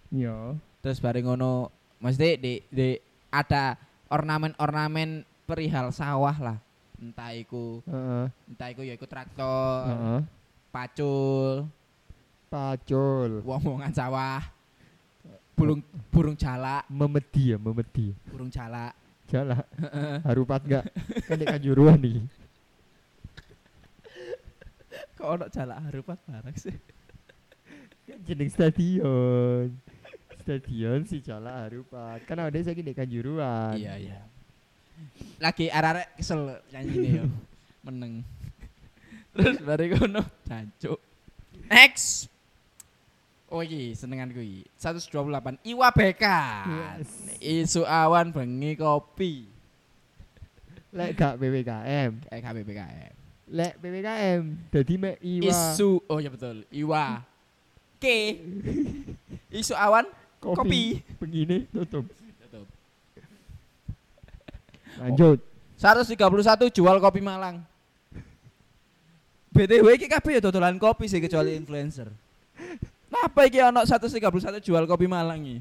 Yo. 0.09 0.57
Terus 0.79 0.99
bareng 0.99 1.27
ngono 1.27 1.67
mesti 1.99 2.39
di, 2.39 2.53
di 2.71 2.95
ada 3.27 3.75
ornamen-ornamen 4.07 5.21
perihal 5.43 5.91
sawah 5.91 6.35
lah. 6.39 6.57
Entah 6.99 7.31
iku, 7.31 7.79
Heeh. 7.87 8.25
entah 8.51 8.67
iku 8.71 8.81
ya 8.83 8.95
iku 8.95 9.07
traktor, 9.07 9.87
Heeh. 9.87 10.19
pacul, 10.67 11.67
Pacul. 12.51 13.39
wong-wongan 13.43 13.91
sawah. 13.95 14.43
Burung 15.55 15.83
burung 16.07 16.35
jalak, 16.39 16.87
Memedi 16.87 17.51
ya, 17.51 17.57
memedi. 17.59 18.15
burung 18.31 18.47
jalak. 18.47 18.95
Jala. 19.27 19.61
Harupat 20.25 20.63
enggak? 20.65 20.85
Kan 21.27 21.37
kanjuruan 21.43 21.99
iki. 22.01 22.23
Kok 25.19 25.27
ono 25.35 25.45
jalak 25.51 25.77
harupat 25.85 26.17
barang 26.25 26.55
sih? 26.57 26.75
Kan 28.07 28.19
jeneng 28.25 28.49
stadion. 28.49 29.69
Stadion 30.39 31.03
si 31.03 31.19
Jala 31.19 31.67
Harupat. 31.67 32.23
Kan 32.23 32.39
ada 32.39 32.59
saiki 32.59 32.81
nek 32.81 32.95
kanjuruan. 32.95 33.75
Iya 33.75 33.93
iya. 33.99 34.19
Lagi 35.39 35.67
arek-arek 35.71 36.07
kesel 36.19 36.59
nyanyi 36.71 36.91
ini 36.95 37.09
yo. 37.19 37.25
Meneng. 37.85 38.23
Terus 39.35 39.57
bareng 39.63 39.91
ngono 39.95 40.21
jancuk. 40.47 40.99
Next. 41.69 42.27
Oh 43.49 43.65
iki 43.65 43.97
senengan 43.97 44.29
kuwi. 44.29 44.65
128 44.77 45.63
Iwa 45.65 45.87
BK. 45.89 46.25
Yes. 46.69 47.09
Isu 47.39 47.81
awan 47.87 48.29
bengi 48.29 48.77
kopi. 48.77 49.47
Lek 50.89 51.13
gak 51.17 51.37
PPKM. 51.37 52.11
Eh 52.29 52.39
KBBKM. 52.41 53.13
Lek 53.49 53.73
PPKM 53.81 54.41
dadi 54.69 54.95
mek 55.01 55.15
iwa 55.21 55.49
Isu 55.49 56.01
oh 56.05 56.17
ya 56.21 56.29
betul. 56.29 56.65
Iwa. 56.69 57.21
K. 57.97 58.05
Isu 59.61 59.73
awan 59.73 60.05
kopi. 60.39 61.03
Begini 61.19 61.67
tutup. 61.69 62.07
Tutup. 62.09 62.65
Lanjut. 64.99 65.39
131 65.79 66.15
jual 66.75 66.97
kopi 66.99 67.21
Malang. 67.23 67.63
BTW 69.55 69.95
iki 69.95 70.07
kabeh 70.11 70.39
ya 70.39 70.41
dodolan 70.43 70.75
kopi 70.75 71.07
sih 71.07 71.23
kecuali 71.23 71.55
influencer. 71.55 72.11
Kenapa 73.09 73.47
iki 73.47 73.59
ono 73.63 73.81
131 73.83 74.63
jual 74.63 74.83
kopi 74.87 75.07
Malang 75.07 75.39
iki? 75.43 75.59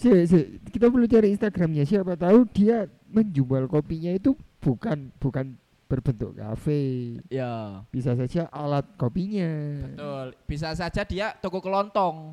Si, 0.00 0.08
si, 0.24 0.38
kita 0.72 0.88
perlu 0.88 1.04
cari 1.04 1.28
Instagramnya 1.36 1.84
siapa 1.84 2.16
tahu 2.16 2.48
dia 2.48 2.88
menjual 3.12 3.68
kopinya 3.68 4.08
itu 4.16 4.32
bukan 4.56 5.12
bukan 5.20 5.52
berbentuk 5.90 6.40
kafe 6.40 7.18
Ya, 7.28 7.84
bisa 7.92 8.16
saja 8.16 8.48
alat 8.48 8.88
kopinya 8.96 9.50
betul. 9.92 10.26
Bisa 10.48 10.72
saja 10.72 11.04
dia 11.04 11.36
toko 11.36 11.60
kelontong. 11.60 12.32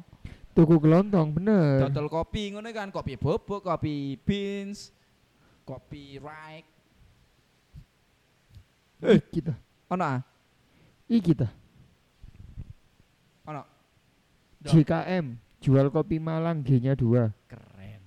Toko 0.58 0.82
kelontong 0.82 1.30
bener 1.38 1.86
Dodol 1.86 2.10
kopi 2.10 2.50
ngono 2.50 2.66
kan, 2.74 2.90
kopi 2.90 3.14
bubuk, 3.14 3.62
kopi 3.62 4.18
beans, 4.18 4.90
kopi 5.62 6.18
rike. 6.18 6.66
Ih, 9.06 9.22
kita 9.30 9.54
Ono 9.94 10.02
ah? 10.02 10.20
ih 11.06 11.22
kita 11.22 11.46
Ono. 13.46 13.62
JKM 14.66 15.38
jual 15.62 15.94
kopi 15.94 16.18
Malang 16.18 16.66
G 16.66 16.82
nya 16.82 16.98
dua 16.98 17.30
Keren. 17.46 18.02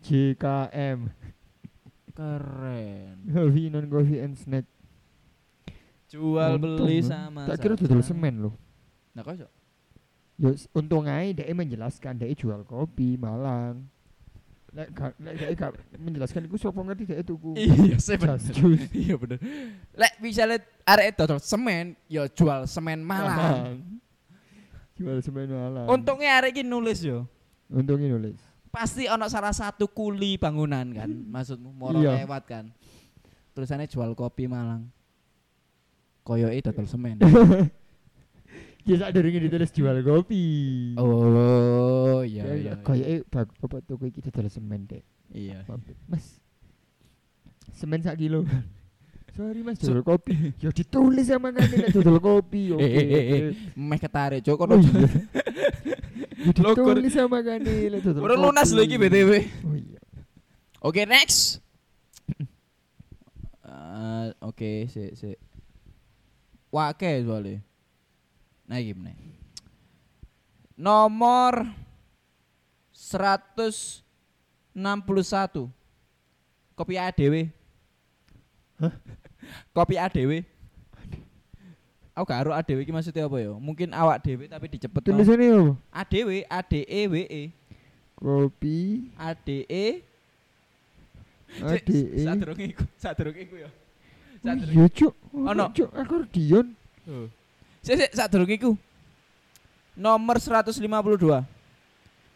JKM 0.00 1.12
Keren. 2.16 3.16
Coffee 3.36 3.68
non 3.68 3.86
coffee 3.92 4.24
and 4.24 4.40
snack 4.40 4.64
Jual 6.08 6.56
Untung 6.56 6.88
beli 6.88 7.04
sama 7.04 7.44
tak 7.44 7.60
kira 7.60 7.76
dodol 7.76 8.00
semen 8.00 8.40
loh 8.40 8.56
Nah, 9.12 9.24
kok 9.24 9.48
iso? 10.36 10.44
Ya 10.44 10.50
s- 10.52 10.68
untung 10.70 11.04
aja 11.04 11.42
dia 11.42 11.50
menjelaskan 11.50 12.12
dia 12.14 12.28
jual 12.32 12.60
kopi 12.62 13.16
Malang. 13.16 13.88
Lek 14.70 14.92
gak 14.92 15.16
lek 15.16 15.34
dia 15.34 15.48
gak 15.54 15.72
menjelaskan 15.96 16.44
iku 16.44 16.56
sapa 16.56 16.76
ngerti 16.78 17.04
dia 17.06 17.24
tuku. 17.24 17.56
Iya, 17.58 17.96
sih 17.96 18.14
bener. 18.14 18.36
Iya 18.92 19.14
bener. 19.16 19.38
Lek 19.92 20.12
misalnya 20.20 20.58
arek 20.84 21.16
dodol 21.16 21.40
semen, 21.40 21.96
ya 22.06 22.28
jual 22.28 22.64
semen 22.66 23.00
Malang. 23.00 23.80
Jual 24.94 25.20
semen 25.20 25.48
Malang. 25.48 25.88
Untungnya 25.88 26.36
arek 26.36 26.52
iki 26.52 26.62
nulis 26.62 27.00
yo. 27.00 27.24
untungnya 27.66 28.06
nulis. 28.08 28.36
Pasti 28.68 29.08
ono 29.08 29.24
salah 29.26 29.50
satu 29.50 29.88
kuli 29.88 30.36
bangunan 30.36 30.84
kan, 30.92 31.08
maksudmu 31.08 31.72
moro 31.72 31.96
Iya. 31.96 32.22
lewat 32.22 32.44
kan. 32.44 32.64
Tulisannya 33.50 33.88
jual 33.88 34.12
kopi 34.12 34.44
Malang. 34.44 34.92
Koyoke 36.20 36.60
dodol 36.60 36.84
semen. 36.84 37.16
Ya 38.86 38.94
sak 39.02 39.10
durunge 39.18 39.42
ditulis 39.42 39.74
jual 39.74 39.98
kopi. 40.06 40.46
oh, 40.94 42.22
iya 42.22 42.46
iya. 42.54 42.72
Kayak 42.86 43.26
bag 43.26 43.50
apa 43.50 43.76
tuku 43.82 44.14
iki 44.14 44.22
dodol 44.22 44.46
semen 44.46 44.86
dek. 44.86 45.02
Iya. 45.34 45.66
Mampir. 45.66 45.98
Mas. 46.06 46.38
Semen 47.74 47.98
sak 48.06 48.14
kilo. 48.14 48.46
Sorry 49.36 49.66
mas 49.66 49.82
dodol 49.82 50.06
kopi. 50.06 50.54
Ya 50.62 50.70
ditulis 50.70 51.26
sama 51.26 51.50
kan 51.50 51.66
nek 51.66 51.90
dodol 51.90 52.22
kopi. 52.22 52.70
Oke. 52.78 52.86
Eh, 52.86 52.94
eh, 52.94 53.06
eh, 53.10 53.24
eh. 53.26 53.40
Meh 53.74 53.98
ketarik, 53.98 54.46
Cok. 54.46 54.54
Oh 54.54 54.58
Kono 54.64 54.78
iya. 54.78 55.10
Ya 56.46 56.52
ditulis 56.54 57.10
sama 57.10 57.42
kan 57.42 57.58
nek 57.58 58.00
dodol 58.06 58.22
Udah 58.22 58.38
lunas 58.38 58.70
lho 58.70 58.86
iki 58.86 59.02
BTW. 59.02 59.30
Oh 59.66 59.74
iya. 59.74 60.00
Oke, 60.78 61.02
next. 61.10 61.58
Eh, 63.66 64.26
oke, 64.48 64.86
si 64.86 65.10
si. 65.18 65.34
Wake 66.70 67.26
soalnya. 67.26 67.66
Nah, 68.66 68.82
meneh. 68.82 69.14
Nomor 70.76 71.70
161. 72.92 74.02
Kopi 76.76 76.94
ADW. 77.00 77.48
Hah? 78.76 78.92
Kopi 79.72 79.96
ADW. 79.96 80.44
Aku 82.16 82.24
gak 82.24 82.48
ero 82.48 82.52
ADW 82.56 82.80
iki 82.80 82.92
maksudnya 82.96 83.28
apa 83.28 83.36
ya? 83.40 83.52
Mungkin 83.60 83.92
awak 83.92 84.24
dhewe 84.24 84.48
tapi 84.48 84.72
dicepet. 84.72 85.04
Tulisannya 85.04 85.52
apa? 85.52 85.72
ADW, 86.00 86.48
A 86.48 86.60
D 86.64 86.72
E 86.88 87.00
W 87.12 87.14
E. 87.28 87.42
Kopi 88.16 89.12
A 89.20 89.36
D 89.36 89.68
E 89.68 90.00
ADE. 91.60 92.24
Sadurunge 92.24 92.64
iku, 92.72 92.84
sadurunge 92.96 93.40
iku 93.44 93.54
ya. 93.60 93.68
Oh 93.68 94.40
Sadurunge. 94.40 94.72
iya 94.72 94.86
cuk. 94.88 95.12
Ono. 95.36 95.64
Cuk 95.76 95.90
akordion. 95.92 96.66
Sik 97.86 98.02
sik 98.02 98.10
sadurunge 98.18 98.58
iku. 98.58 98.74
Nomor 99.94 100.42
152. 100.42 100.82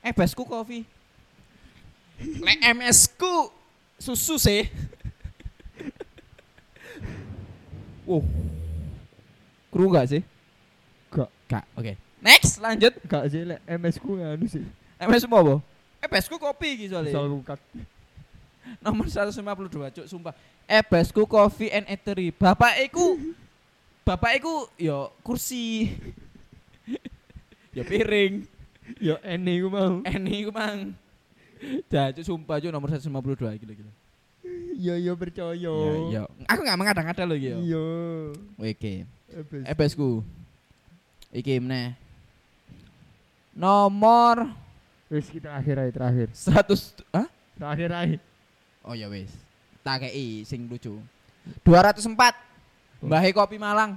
Eh 0.06 0.14
besku 0.14 0.46
kopi. 0.46 0.86
Lek 2.22 2.58
MS 2.70 3.10
ku 3.18 3.50
susu 3.98 4.38
sih. 4.38 4.70
wow. 8.06 8.22
Kru 9.74 9.90
gak 9.90 10.06
sih? 10.06 10.22
Gak. 11.10 11.26
Gak. 11.50 11.64
Oke. 11.74 11.98
Next 12.22 12.62
lanjut. 12.62 12.94
Gak 13.10 13.34
sih 13.34 13.42
lek 13.42 13.58
MS 13.66 13.98
ku 13.98 14.22
nganu 14.22 14.46
sih. 14.46 14.62
MS 15.02 15.26
mau 15.26 15.42
apa? 15.42 15.54
Eh 15.98 16.06
besku 16.06 16.38
kopi 16.38 16.78
iki 16.78 16.94
soalnya. 16.94 17.10
Misal 17.10 17.26
kukat. 17.26 17.58
Nomor 18.78 19.10
152 19.10 19.98
cuk 19.98 20.06
sumpah. 20.06 20.34
Ebesku 20.70 21.26
Coffee 21.26 21.74
and 21.74 21.90
Eatery. 21.90 22.30
Bapak 22.30 22.78
iku 22.86 23.18
Bapak 24.04 24.40
iku 24.40 24.66
yo 24.80 25.12
kursi. 25.22 25.92
ya 27.76 27.86
piring. 27.86 28.44
Ya 28.98 29.16
ene 29.22 29.62
ku 29.62 29.68
mau. 29.70 30.02
Eni 30.02 30.42
iku 30.42 30.50
mang. 30.50 30.92
Dah 31.92 32.10
sumpah 32.24 32.58
cuk 32.58 32.72
nomor 32.72 32.88
152 32.90 33.56
iki 33.60 33.64
lho 33.68 33.74
gila. 33.76 33.92
Iya 34.80 34.94
iya 34.96 35.12
percaya. 35.14 35.54
Iya 35.54 35.92
iya. 36.10 36.22
Aku 36.48 36.60
gak 36.64 36.78
mengada-ngada 36.80 37.22
lho 37.28 37.36
iki 37.36 37.48
yo. 37.54 37.58
Iya. 37.62 37.86
Oke. 38.58 38.94
Ebesku. 39.68 40.24
Iki 41.30 41.62
meneh. 41.62 41.94
Nomor 43.54 44.50
Wis 45.10 45.26
kita 45.26 45.50
akhir 45.50 45.74
aja 45.74 45.90
terakhir. 45.90 46.30
100 46.30 47.02
Hah? 47.10 47.26
Terakhir 47.58 47.90
aja. 47.90 48.18
Oh 48.86 48.94
ya 48.94 49.10
wis. 49.10 49.34
Tak 49.82 50.06
kei 50.06 50.46
sing 50.46 50.70
lucu. 50.70 51.02
204. 51.66 52.49
Mbahe 53.00 53.32
Kopi 53.32 53.56
Malang. 53.56 53.96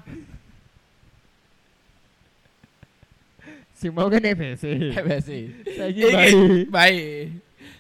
Sing 3.76 3.92
mau 3.92 4.08
kan 4.08 4.24
FBC. 4.24 4.64
EBC. 4.96 5.30
Saiki 5.76 6.00
Iki 6.08 6.16
baik. 6.16 6.68
baik. 6.72 7.04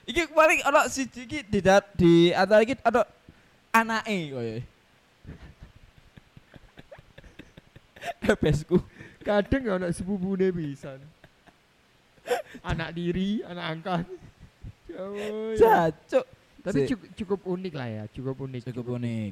Iki 0.04 0.22
paling 0.36 0.60
ono 0.68 0.82
siji 0.92 1.24
iki 1.24 1.40
di 1.48 1.60
di 1.96 2.14
antara 2.36 2.60
iki 2.60 2.76
ono 2.84 3.02
anake 3.72 4.18
koyo. 4.36 4.56
Ebesku. 8.28 8.78
Kadang 9.24 9.64
ya 9.64 9.80
anak 9.80 9.96
sepupune 9.96 10.52
pisan. 10.52 11.00
anak 12.64 12.92
diri, 12.92 13.40
anak 13.48 13.66
angkat. 13.72 14.06
Ya. 14.92 15.04
Cacuk. 15.56 16.26
Tapi 16.64 16.80
cukup, 16.88 17.08
cukup 17.20 17.40
unik 17.44 17.74
lah 17.76 17.88
ya, 17.92 18.04
cukup 18.12 18.36
unik. 18.48 18.62
Cukup 18.72 18.96
unik. 19.00 19.32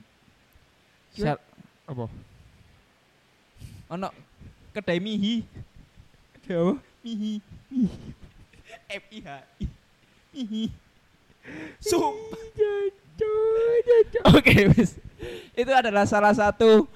Cuman- 1.16 1.44
Apa? 1.92 2.08
ono 3.92 4.08
kedai 4.72 5.04
mihi. 5.04 5.44
Jawa. 6.48 6.80
Mihi. 7.04 7.44
M 8.88 9.04
I 9.12 9.20
H 9.20 9.30
I. 9.60 9.66
Mihi. 10.32 10.64
Sumpah. 11.84 12.40
Oke, 14.32 14.72
wis. 14.74 14.96
Itu 15.54 15.72
adalah 15.76 16.08
salah 16.08 16.32
satu 16.32 16.88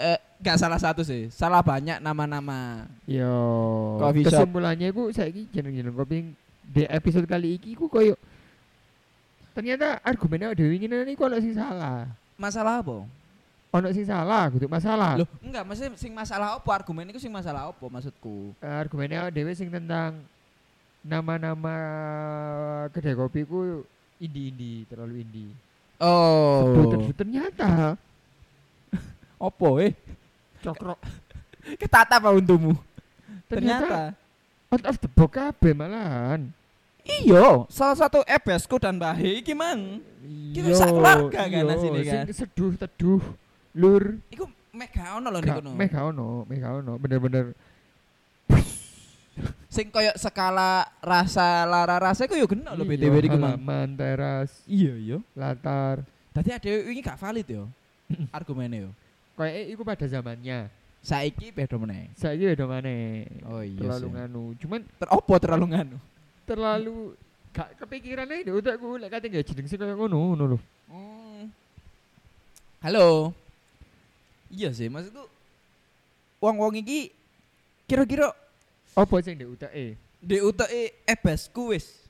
eh 0.00 0.18
gak 0.40 0.58
salah 0.58 0.78
satu 0.78 1.02
sih, 1.04 1.28
salah 1.28 1.60
banyak 1.60 2.00
nama-nama. 2.00 2.86
Yo, 3.04 3.28
Coffee 4.00 4.24
shop. 4.24 4.48
kesimpulannya 4.48 4.88
ku 4.94 5.10
saiki 5.10 5.50
jeneng-jeneng 5.50 5.94
kopi 5.94 6.32
di 6.64 6.82
episode 6.86 7.26
kali 7.26 7.58
iki 7.58 7.74
ku 7.74 7.88
koyo 7.90 8.14
ternyata 9.56 9.98
argumennya 10.06 10.54
Dewi 10.54 10.78
ini 10.78 10.86
ini 10.86 11.14
ono 11.18 11.36
sing 11.42 11.54
salah. 11.54 12.06
Masalah 12.38 12.78
apa? 12.80 13.02
Ono 13.68 13.84
sing 13.92 14.08
salah, 14.08 14.48
kudu 14.48 14.64
masalah. 14.64 15.20
Loh, 15.20 15.28
enggak, 15.44 15.60
maksudnya 15.60 15.92
sing 16.00 16.16
masalah 16.16 16.56
apa? 16.56 16.70
Argumen 16.72 17.12
itu 17.12 17.20
sing 17.20 17.28
masalah 17.28 17.68
apa 17.68 17.84
maksudku? 17.84 18.56
Eh, 18.64 18.76
argumennya 18.80 19.28
Dewi 19.28 19.52
sing 19.52 19.68
tentang 19.68 20.24
nama-nama 21.04 21.76
kedai 22.88 23.12
kopi 23.12 23.44
ku 23.44 23.84
indie-indie, 24.16 24.88
terlalu 24.88 25.20
indie. 25.20 25.52
Oh. 26.00 26.72
Ternyata 27.12 27.98
Apa 29.38 29.68
eh? 29.82 29.92
cokrok 30.58 30.98
Ketata 31.80 32.18
apa 32.18 32.32
untukmu? 32.34 32.74
ternyata, 33.48 34.14
Ternyata. 34.14 34.72
out 34.72 34.84
of 34.88 34.96
the 35.00 35.08
box 35.12 35.30
kabeh 35.36 35.72
malahan. 35.76 36.48
Iya, 37.04 37.64
salah 37.72 37.96
satu 37.96 38.20
ebesku 38.24 38.76
dan 38.76 38.96
Bahe 39.00 39.40
iki 39.40 39.52
mang. 39.56 40.00
Kita 40.52 40.72
sak 40.76 40.92
keluarga 40.92 41.40
kan 41.48 41.64
asine 41.72 42.00
kan. 42.04 42.24
Sing 42.28 42.44
seduh 42.44 42.72
teduh 42.76 43.20
lur 43.78 44.18
Iku 44.28 44.44
mega 44.74 45.16
ono 45.16 45.30
lho 45.30 45.38
Gak, 45.40 45.62
niku. 45.62 45.70
meh 45.72 45.86
gak 45.86 46.04
ono, 46.04 46.28
meh 46.44 46.58
gak 46.58 46.72
ono, 46.76 46.92
bener-bener 46.98 47.46
Sing 49.68 49.92
koyo 49.92 50.10
skala 50.18 50.82
rasa 50.98 51.62
lara 51.62 52.00
rasa 52.00 52.26
iku 52.26 52.34
yo 52.34 52.48
kena 52.50 52.74
lho 52.74 52.82
BTW 52.82 53.14
Iya, 53.14 53.26
iku 53.28 53.36
halaman, 53.38 53.88
teras, 53.94 54.50
Iya 54.66 54.92
yo. 54.98 55.18
latar. 55.36 56.02
Dadi 56.34 56.50
ade 56.50 56.70
wingi 56.88 57.04
gak 57.04 57.20
valid 57.20 57.46
yo. 57.46 57.64
Argumennya 58.36 58.88
yo. 58.88 58.90
Kayak 59.38 59.70
iku 59.70 59.82
pada 59.86 60.06
zamannya. 60.08 60.66
Saiki 60.98 61.54
beda 61.54 61.78
meneh. 61.78 62.10
Saiki 62.18 62.50
beda 62.50 62.66
maneh. 62.66 63.28
Oh 63.46 63.62
iya. 63.62 63.78
terlalu 63.78 64.08
nganu. 64.18 64.42
Cuman 64.58 64.80
Ter 64.98 65.08
opo 65.08 65.32
terlalu 65.38 65.66
nganu. 65.70 65.96
terlalu 66.42 67.12
gak 67.52 67.76
kepikiran 67.78 68.24
di 68.24 68.48
otakku 68.50 68.96
lek 68.96 69.12
kate 69.12 69.28
gak 69.28 69.44
jeneng 69.46 69.68
sing 69.68 69.78
koyo 69.78 69.94
ngono 69.94 70.16
ngono 70.32 70.44
lho. 70.56 70.58
Hmm. 70.90 71.44
Halo. 72.82 73.30
Iya 74.48 74.72
sih, 74.72 74.88
maksudku 74.88 75.28
wong-wong 76.40 76.80
iki 76.80 77.12
kira-kira 77.84 78.32
Apa 78.96 79.20
sing 79.20 79.38
di 79.38 79.46
utake? 79.46 79.98
di 80.18 80.36
utake 80.42 81.04
ebesku 81.06 81.70
wis. 81.70 81.86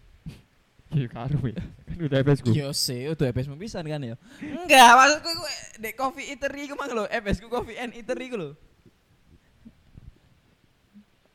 Ya 0.89 1.05
karo 1.05 1.37
ya. 1.45 1.61
Kan 1.85 2.01
udah 2.01 2.19
ebesku. 2.25 2.49
Yo 2.57 2.73
sih, 2.73 3.13
udah 3.13 3.29
ebes 3.29 3.45
pisan 3.45 3.85
kan 3.85 4.01
ya. 4.01 4.17
Enggak, 4.41 4.89
maksudku 4.97 5.29
iku 5.29 5.45
dek 5.85 5.95
coffee 6.01 6.33
eater 6.33 6.49
iku 6.57 6.81
mang 6.81 6.89
lho, 6.89 7.05
ebesku 7.13 7.45
coffee 7.53 7.77
and 7.77 7.93
eater 7.93 8.17
iku 8.17 8.41
lho. 8.41 8.51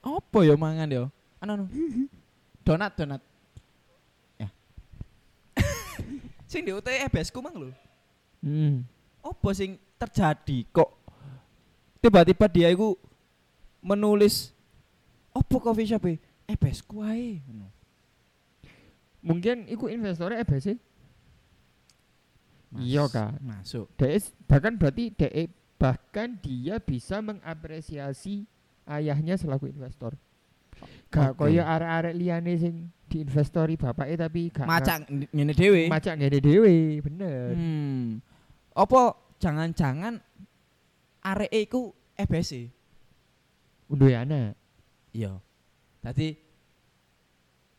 Apa 0.01 0.41
yo 0.41 0.57
mangan 0.57 0.89
yo? 0.89 1.03
Anu 1.37 1.51
anu. 1.53 1.65
Donat 2.65 2.97
donat. 2.97 3.21
Ya. 4.41 4.49
sing 6.51 6.65
di 6.65 6.73
utake 6.73 7.05
ebesku 7.05 7.37
mang 7.37 7.53
lho. 7.53 7.69
Hmm. 8.43 8.83
apa 9.23 9.49
sing 9.55 9.79
terjadi 10.03 10.67
kok 10.75 10.91
tiba-tiba 12.03 12.45
dia 12.51 12.67
itu 12.67 12.99
menulis 13.79 14.51
apa 15.31 15.55
coffee 15.59 15.87
shop 15.87 16.03
e 16.11 16.53
besku 16.59 16.99
ae 16.99 17.39
ngono. 17.47 17.67
Mungkin 19.23 19.71
iku 19.71 19.87
investornya 19.87 20.43
ebes 20.43 20.67
sih. 20.67 20.77
Iya 22.73 23.07
kan. 23.07 23.39
masuk 23.39 23.87
DS 23.95 24.33
bahkan 24.49 24.75
berarti 24.75 25.13
DE 25.15 25.47
bahkan 25.79 26.35
dia 26.41 26.81
bisa 26.81 27.23
mengapresiasi 27.23 28.43
ayahnya 28.89 29.39
selaku 29.39 29.71
investor. 29.71 30.17
Gak 31.13 31.37
Oke. 31.37 31.47
koyo 31.47 31.63
arek-arek 31.63 32.17
liyane 32.17 32.53
sing 32.59 32.91
diinvestori 33.07 33.77
bapaknya 33.77 34.27
tapi 34.27 34.49
gak 34.49 34.65
macak 34.65 35.05
ngene 35.07 35.53
dhewe 35.53 35.85
macak 35.85 36.17
ngene 36.17 36.39
dhewe, 36.41 36.97
bener. 37.05 37.53
hmm 37.53 38.33
apa 38.73 39.13
jangan-jangan 39.43 40.23
arek 41.19 41.51
iku 41.51 41.91
EBC 42.15 42.71
Duwe 43.91 44.15
anak. 44.15 44.55
iya 45.11 45.37
tadi 45.99 46.33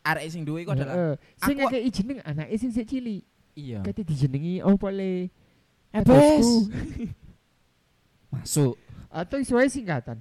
arek 0.04 0.28
sing 0.28 0.44
duwe 0.44 0.62
iku 0.62 0.76
adalah 0.76 0.94
Heeh. 0.94 1.14
sing 1.40 1.56
ngekei 1.56 1.88
jeneng 1.90 2.18
anake 2.22 2.54
sing 2.60 2.70
sik 2.70 2.84
cilik. 2.86 3.24
iya 3.56 3.80
Kate 3.80 4.04
dijenengi 4.04 4.60
opo 4.60 4.92
le? 4.92 5.32
Ebesku. 5.90 6.68
masuk 8.34 8.76
Atau 9.08 9.38
isuwe 9.40 9.70
singkatan. 9.70 10.18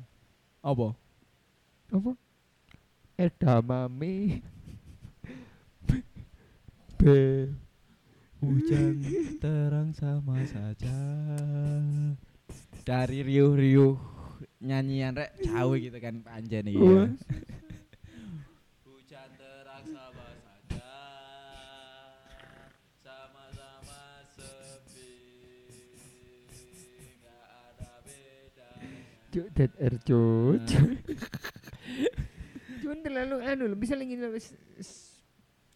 apa 0.63 0.95
Apa? 1.91 2.11
Edamame. 3.19 4.41
B. 6.97 7.01
Hujan 8.43 8.99
terang 9.39 9.95
sama 9.95 10.35
saja 10.43 10.99
Dari 12.83 13.23
riuh-riuh 13.23 13.95
nyanyian 14.59 15.15
rek 15.15 15.31
jauh 15.39 15.79
gitu 15.79 15.95
kan 16.03 16.19
panjen 16.19 16.67
iki. 16.67 16.75
Wah. 16.75 17.07
ya. 17.07 17.15
Hujan 18.83 19.29
terang 19.39 19.85
sama 19.87 20.27
saja 20.43 20.91
Sama-sama 22.99 24.03
sepi 24.35 25.07
Gak 27.23 27.47
ada 27.47 27.91
bedanya 28.03 28.91
Cuk 29.31 29.47
dead 29.55 29.71
air 29.79 29.95
cuk. 30.03 30.59
Hmm. 30.67 30.99
Cuman 32.83 32.99
terlalu 33.07 33.35
anu 33.39 33.71
bisa 33.79 33.95
lagi 33.95 34.19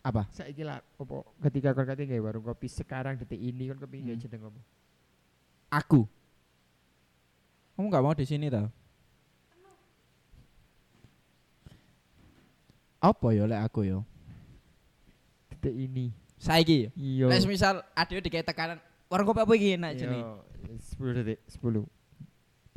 Apa? 0.08 0.24
saiki 0.32 0.64
lah 0.64 0.80
opo 0.96 1.28
ketika 1.44 1.76
kon 1.76 1.84
kate 1.84 2.08
gawe 2.08 2.22
warung 2.24 2.46
kopi 2.46 2.72
sekarang 2.72 3.20
detik 3.20 3.36
ini 3.36 3.68
kon 3.68 3.76
kopi 3.78 4.00
gawe 4.00 4.16
Hmm. 4.16 4.22
jeneng 4.22 4.42
apa? 4.48 4.62
Aku 5.74 6.08
Kamu 7.76 7.92
gak 7.92 8.02
mau 8.02 8.16
di 8.16 8.24
sini 8.24 8.48
tau? 8.48 8.72
Apa 12.98 13.28
ya 13.30 13.46
lek 13.46 13.62
aku 13.62 13.86
ya? 13.86 14.02
Detik 15.54 15.76
ini. 15.78 16.10
Saiki 16.38 16.86
ya? 16.86 16.90
Iya. 16.98 17.26
Lek 17.30 17.46
misal 17.46 17.86
ada 17.94 18.14
dikait 18.18 18.42
tekanan 18.42 18.82
warung 19.10 19.30
kopi 19.30 19.46
apa 19.46 19.54
iki 19.54 19.78
enak 19.78 19.92
Iya, 19.94 20.00
jenenge? 20.00 20.26
10 20.98 21.18
detik, 21.22 21.40
10 21.48 21.86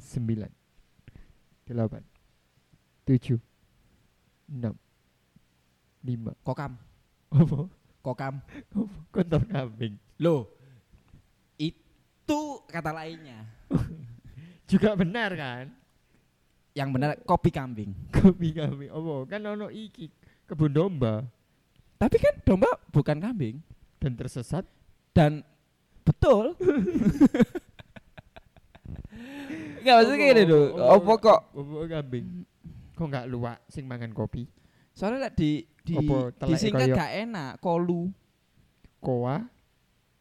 9 0.00 0.48
8 1.66 2.04
7 3.08 3.40
6 4.48 4.76
5 6.04 6.32
Kokam, 6.44 6.72
apa? 7.30 7.58
kokam. 8.00 8.34
Kontor 9.12 9.42
kambing. 9.46 9.94
Loh. 10.16 10.48
Itu 11.60 12.64
kata 12.66 12.94
lainnya. 12.94 13.44
Juga 14.70 14.94
benar 14.94 15.34
kan? 15.34 15.64
Yang 16.72 16.88
benar 16.94 17.10
kopi 17.26 17.50
kambing. 17.50 17.90
Kopi 18.14 18.54
kambing. 18.54 18.90
Apa? 18.90 19.14
Kan 19.28 19.40
ono 19.46 19.66
iki 19.68 20.08
kebun 20.46 20.74
domba 20.74 21.22
Tapi 22.00 22.16
kan 22.18 22.34
domba 22.42 22.70
bukan 22.90 23.20
kambing 23.20 23.60
dan 24.00 24.16
tersesat. 24.16 24.64
dan 25.10 25.42
betul. 26.06 26.54
Enggak 29.80 29.94
maksudnya 29.96 30.16
gini 30.22 30.42
lho. 30.46 30.60
Apa 30.76 31.12
kok 31.20 31.40
Apa 31.52 31.84
kambing? 31.88 32.44
Kok 32.96 33.06
nggak 33.10 33.26
luak 33.28 33.58
sing 33.68 33.84
mangan 33.88 34.12
kopi? 34.12 34.44
Soalnya 34.94 35.28
lek 35.30 35.34
di 35.38 35.64
di 35.86 35.96
disingkat 36.44 36.88
gak 36.92 37.12
enak, 37.26 37.50
kolu, 37.58 38.12
Koa 39.00 39.40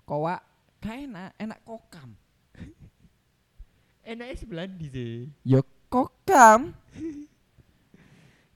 kowa 0.09 0.41
gak 0.81 0.97
enak, 1.05 1.29
enak 1.37 1.59
kokam. 1.61 2.17
enaknya 4.09 4.35
sebelah 4.39 4.65
di 4.65 4.87
sih. 4.89 5.29
Yo 5.45 5.61
kokam. 5.91 6.73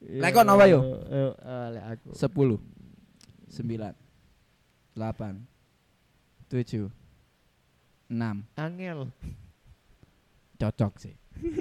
Lah, 0.03 0.36
kon 0.36 0.49
apa, 0.49 0.66
yo? 0.68 0.80
Eh, 1.07 1.32
lek 1.78 1.86
aku. 1.95 2.09
10 2.18 2.74
9 3.53 3.93
8 4.97 5.38
7 6.49 6.89
6 8.09 8.57
Angel. 8.57 8.99
cocok 10.57 10.93
sih 10.95 11.16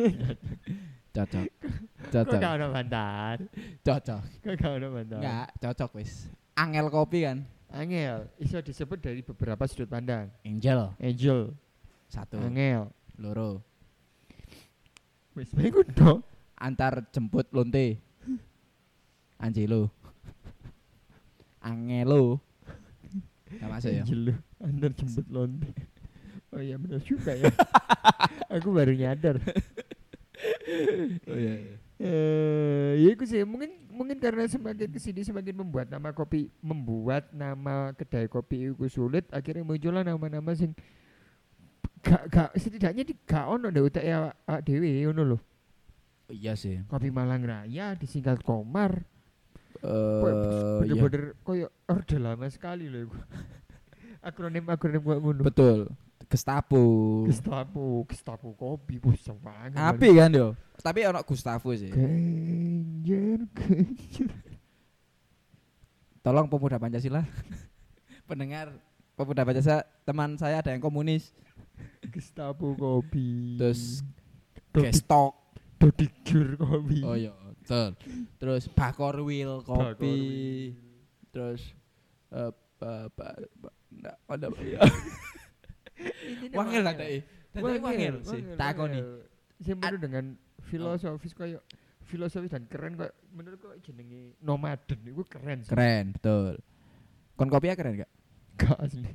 cocok 1.13 1.45
Kok 1.45 2.11
cocok 2.11 2.39
gak 2.41 2.55
ada 2.57 2.67
bantar? 2.69 3.37
cocok 3.83 4.23
Kok 4.41 4.55
gak 4.57 4.73
ada 4.75 4.89
bantar? 4.89 5.19
enggak 5.21 5.49
cocok 5.61 5.91
wis 5.97 6.13
angel 6.55 6.87
kopi 6.89 7.21
kan 7.23 7.39
Angel 7.69 8.29
iso 8.37 8.61
disebut 8.61 9.01
dari 9.01 9.25
beberapa 9.25 9.65
sudut 9.65 9.89
pandang. 9.89 10.29
angel 10.45 10.93
Angel, 11.01 11.57
satu 12.07 12.37
angel. 12.37 12.93
loro 13.17 13.65
Wis 15.33 15.49
bae 15.51 15.69
kudu. 15.69 16.21
antar 16.55 17.01
jemput 17.09 17.49
lonte 17.51 17.97
Angelo 19.37 19.89
Angelo 21.59 22.39
Gak 23.53 23.69
masuk 23.69 23.91
ya 23.91 24.05
Angel 24.05 24.21
lu, 24.21 24.35
Anda 24.61 24.89
jemput 24.93 25.27
lonte. 25.29 25.69
Oh 26.53 26.61
iya 26.61 26.77
benar 26.77 27.01
juga 27.01 27.33
ya. 27.33 27.49
aku 28.53 28.69
baru 28.71 28.93
nyadar. 28.93 29.41
Oh 31.29 31.39
iya 31.39 31.55
Eh, 32.03 32.99
ya 32.99 33.15
itu 33.15 33.23
sih 33.31 33.47
mungkin 33.47 33.79
mungkin 33.87 34.19
karena 34.19 34.43
semakin 34.51 34.91
ke 34.91 34.99
sini 34.99 35.23
semakin 35.23 35.55
membuat 35.55 35.87
nama 35.87 36.11
kopi 36.11 36.51
membuat 36.59 37.31
nama 37.31 37.95
kedai 37.95 38.27
kopi 38.27 38.75
itu 38.75 38.91
sulit 38.91 39.23
akhirnya 39.31 39.63
muncullah 39.63 40.03
nama-nama 40.03 40.51
sing 40.51 40.75
gak 42.03 42.27
gak 42.27 42.51
setidaknya 42.59 43.07
di 43.07 43.15
gak 43.23 43.47
ono 43.47 43.71
ndak 43.71 43.87
utek 43.87 44.03
ya 44.03 44.35
awak 44.35 44.67
dhewe 44.67 44.91
ngono 45.07 45.23
lho. 45.23 45.39
Oh, 46.27 46.35
iya 46.35 46.59
sih 46.59 46.83
Kopi 46.91 47.15
Malang 47.15 47.47
Raya 47.47 47.95
disingkat 47.95 48.43
Komar. 48.43 49.07
eh 49.87 50.83
iya. 50.83 50.99
Bener-bener 50.99 51.39
koyo 51.47 51.71
orde 51.87 52.19
lama 52.19 52.51
sekali 52.51 52.91
loh 52.91 53.07
iku. 53.07 53.19
Akronim-akronim 54.27 55.07
kok 55.07 55.19
ngono. 55.23 55.43
betul 55.47 55.79
Gestapo 56.33 56.81
Gestapo, 57.29 58.09
Gestapo 58.09 58.57
kopi 58.57 58.97
bos 58.97 59.21
banget. 59.37 59.77
api 59.77 60.09
kan 60.17 60.33
yo 60.33 60.57
tapi 60.81 61.05
ono 61.05 61.21
Gustavo 61.21 61.69
sih 61.77 61.93
Genjer, 61.93 63.45
genjer. 63.53 64.33
tolong 66.21 66.49
pemuda 66.49 66.81
Pancasila 66.81 67.21
pendengar 68.29 68.73
pemuda 69.13 69.45
Pancasila 69.45 69.85
teman 70.03 70.35
saya 70.35 70.59
ada 70.59 70.73
yang 70.73 70.81
komunis 70.81 71.37
Gestapo 72.09 72.73
kopi. 72.73 73.61
terus 73.61 74.01
gestok 74.73 75.37
Dodi 75.77 76.07
Jur 76.25 76.57
kopi. 76.57 77.03
oh 77.03 77.15
iya 77.15 77.35
Betul. 77.63 77.95
Terus 78.43 78.67
Bakor 78.67 79.23
Wheel 79.23 79.63
kopi. 79.63 80.75
Terus 81.31 81.63
eh 82.35 82.51
ba, 82.75 83.07
ba, 83.15 83.39
ba, 83.55 83.71
nggak 83.87 84.17
ada 84.27 84.47
ya. 84.59 84.83
Wangil 86.51 86.83
ada 86.83 87.05
eh. 87.07 87.23
Tadi 87.53 87.79
wangil 87.79 88.15
sih. 88.25 88.43
Takoni. 88.57 89.01
Sing 89.63 89.77
penuh 89.79 90.01
dengan 90.01 90.25
filosofis 90.67 91.37
koyo 91.37 91.61
filosofis 92.03 92.51
dan 92.51 92.67
keren 92.67 92.99
kok 92.99 93.13
menurutku 93.31 93.73
jenenge 93.85 94.35
nomaden 94.43 95.01
itu 95.07 95.23
keren 95.29 95.63
sih. 95.63 95.71
Keren, 95.71 96.17
betul. 96.19 96.59
Kon 97.39 97.49
kopi 97.49 97.71
ya 97.71 97.77
keren 97.79 98.03
gak? 98.03 98.11
Gak 98.59 98.79
asli. 98.81 99.13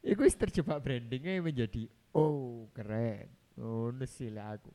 Iku 0.00 0.24
wis 0.24 0.36
terjebak 0.36 0.80
brandingnya 0.80 1.40
menjadi 1.40 1.88
oh 2.16 2.68
keren. 2.72 3.28
Oh 3.60 3.92
sih 4.08 4.32
lah 4.32 4.56
aku. 4.56 4.72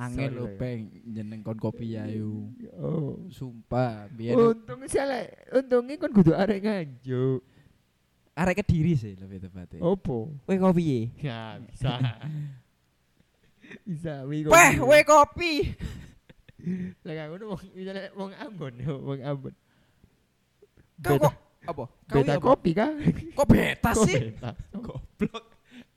Angin 0.00 0.32
lah 0.32 0.48
ya. 0.48 0.56
peng 0.56 0.80
jeneng 1.04 1.40
kon 1.44 1.58
kopi 1.60 1.96
ya 1.98 2.08
yu. 2.08 2.48
Oh. 2.80 3.20
Sumpah, 3.28 4.08
biyen 4.12 4.36
Untung 4.38 4.84
salah, 4.88 5.28
untungnya 5.52 6.00
kan 6.00 6.10
kudu 6.12 6.32
arek 6.32 6.64
nganjuk. 6.64 7.40
Arek 8.40 8.64
kediri 8.64 8.96
sih 8.96 9.12
lebih 9.20 9.44
tepatnya. 9.44 9.84
Opo? 9.84 10.32
Weh 10.48 10.56
kopi 10.56 10.82
ye. 10.82 11.00
Ya 11.20 11.60
bisa. 11.60 12.00
bisa. 13.88 14.24
Wi 14.24 14.48
Weh, 14.48 14.72
weh 14.80 15.02
kopi. 15.04 15.52
Lah 17.04 17.12
kan 17.16 17.26
ngono 17.32 17.44
wong 17.56 17.60
misalnya 17.72 18.08
wong 18.16 18.32
Ambon, 18.36 18.72
wong 19.08 19.20
Ambon. 19.20 19.54
Kau 21.00 21.16
kok 21.16 21.34
apa? 21.64 21.84
Kau 22.08 22.20
beta 22.20 22.36
apa? 22.36 22.44
kopi 22.44 22.70
kah? 22.76 22.90
Kok 23.36 23.46
beta 23.48 23.90
sih? 23.96 24.32
beta? 24.32 24.50
Goblok. 24.72 25.44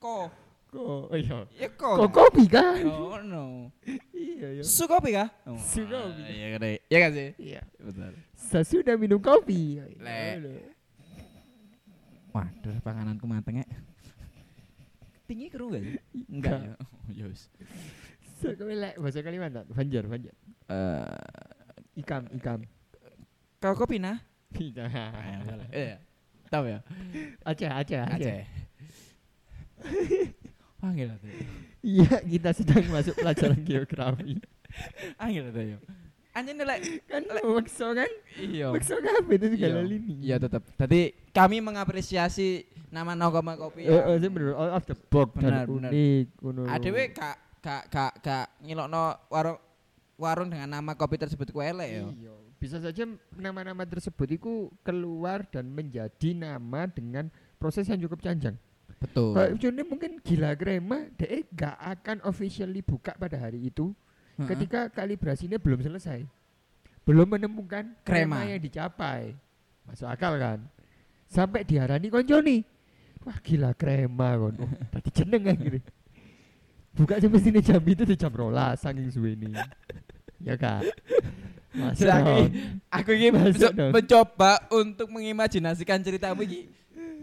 Kok? 0.00 0.26
Kok 0.72 0.82
oh 1.12 1.16
iya. 1.16 1.38
Ya 1.56 1.68
Kok 1.70 1.92
kok. 1.96 2.08
kopi 2.12 2.44
kah? 2.48 2.72
Oh 2.88 3.20
no. 3.20 3.68
Iya, 4.12 4.60
iya. 4.60 4.62
Su 4.64 4.84
kopi 4.88 5.12
kah? 5.12 5.28
Oh, 5.44 5.56
Su 5.60 5.84
kopi. 5.84 6.20
ah, 6.24 6.32
Iya 6.32 6.46
kan? 6.56 6.62
Iya 6.64 6.98
kan 6.98 7.10
sih? 7.12 7.28
Iya. 7.36 7.60
Betul. 7.78 8.12
Sesudah 8.34 8.94
minum 8.96 9.20
kopi. 9.20 9.80
Lek. 10.00 10.73
Waduh, 12.34 12.74
pangananku 12.82 13.30
mateng 13.30 13.62
ya. 13.62 13.68
Tinggi 15.24 15.46
keru 15.48 15.70
gak 15.70 15.82
sih? 15.86 15.94
Enggak 16.26 16.58
ya. 16.66 16.74
Oh, 16.82 16.90
ya 17.14 17.24
wis. 17.30 17.46
Sekali 18.42 18.74
lek 18.76 18.98
bahasa 18.98 19.22
Kalimantan, 19.22 19.64
Banjar, 19.70 20.04
Banjar. 20.10 20.34
Eh, 20.68 22.02
Ikam, 22.02 22.26
ikam. 22.34 22.60
kau 23.62 23.78
kopi 23.78 24.02
nah? 24.02 24.18
Tidak. 24.50 24.90
Iya. 25.70 26.02
Tahu 26.50 26.64
ya? 26.68 26.78
Aceh, 27.46 27.70
Aceh, 27.70 27.98
Aceh. 28.02 28.42
Panggil 30.82 31.08
atau 31.08 31.28
Iya, 31.80 32.18
kita 32.26 32.50
sedang 32.52 32.84
masuk 32.92 33.14
pelajaran 33.16 33.60
geografi. 33.64 34.42
Panggil 35.16 35.48
atau 35.48 35.62
ya? 35.62 35.78
Anjir 36.34 36.58
lek 36.58 36.80
Kan 37.10 37.22
makso 37.30 37.94
kan? 37.94 38.10
iya. 38.36 38.74
Makso 38.74 38.98
apa 38.98 39.30
itu 39.30 39.46
segala 39.54 39.78
Iya. 39.78 39.86
lini. 39.86 40.14
Iya 40.20 40.36
tetap. 40.36 40.66
Tadi 40.74 41.00
kami 41.30 41.62
mengapresiasi 41.62 42.66
nama 42.90 43.14
Nogama 43.14 43.54
Kopi. 43.54 43.86
Eh, 43.86 43.94
Ya. 43.94 44.18
sih 44.18 44.26
bener, 44.26 44.52
out 44.52 44.74
of 44.74 44.84
the 44.84 44.96
box 44.98 45.30
Benar, 45.38 45.64
dan 45.64 45.70
unik. 45.70 46.26
lho. 46.42 46.62
Adewe 46.66 47.02
kak 47.10 47.36
kak 47.58 47.82
kak 47.86 48.12
kak 48.18 48.46
ngilokno 48.60 49.14
warung 49.30 49.58
warung 50.14 50.50
dengan 50.50 50.68
nama 50.68 50.92
kopi 50.92 51.16
tersebut 51.16 51.48
ku 51.48 51.58
elek 51.58 51.86
ya. 51.88 52.02
Iya, 52.06 52.34
bisa 52.58 52.78
saja 52.78 53.02
nama-nama 53.34 53.82
tersebut 53.82 54.28
itu 54.32 54.52
keluar 54.82 55.46
dan 55.46 55.70
menjadi 55.70 56.34
nama 56.34 56.86
dengan 56.86 57.30
proses 57.56 57.86
yang 57.86 57.98
cukup 58.00 58.20
panjang. 58.20 58.58
Betul. 58.98 59.34
Kayak 59.34 59.50
contohnya 59.54 59.84
mungkin 59.84 60.10
gila 60.18 60.50
krema, 60.54 60.98
dia 61.14 61.42
gak 61.46 61.76
akan 61.76 62.16
officially 62.24 62.80
buka 62.80 63.12
pada 63.12 63.36
hari 63.36 63.68
itu 63.68 63.90
Heeh. 64.34 64.48
ketika 64.50 64.90
kalibrasinya 64.90 65.56
belum 65.56 65.80
selesai. 65.80 66.26
Belum 67.04 67.28
menemukan 67.28 67.92
krema, 68.00 68.40
Krema. 68.40 68.50
yang 68.50 68.60
dicapai. 68.60 69.36
Masuk 69.84 70.08
akal 70.08 70.40
kan? 70.40 70.58
Sampai 71.28 71.60
diharani 71.62 72.08
konconi. 72.08 72.64
Wah 73.22 73.36
gila 73.40 73.72
krema 73.72 74.34
kon. 74.34 74.56
Oh, 74.58 74.70
tadi 74.92 75.10
jeneng 75.12 75.44
gitu. 75.60 75.78
Buka 76.94 77.18
jam 77.18 77.28
mestinya 77.28 77.58
jam 77.58 77.82
itu 77.82 78.02
di 78.02 78.14
jam 78.14 78.30
rolas 78.30 78.80
saking 78.80 79.10
suwe 79.10 79.34
ini. 79.34 79.50
ya 80.40 80.54
kak. 80.54 80.86
Masuk 81.74 82.06
dong. 82.06 82.48
Aku 82.88 83.10
ini 83.12 83.28
Masuk 83.34 83.72
dong. 83.74 83.90
mencoba 83.90 84.62
untuk 84.70 85.10
mengimajinasikan 85.10 86.00
ceritamu 86.00 86.46
iki. 86.46 86.70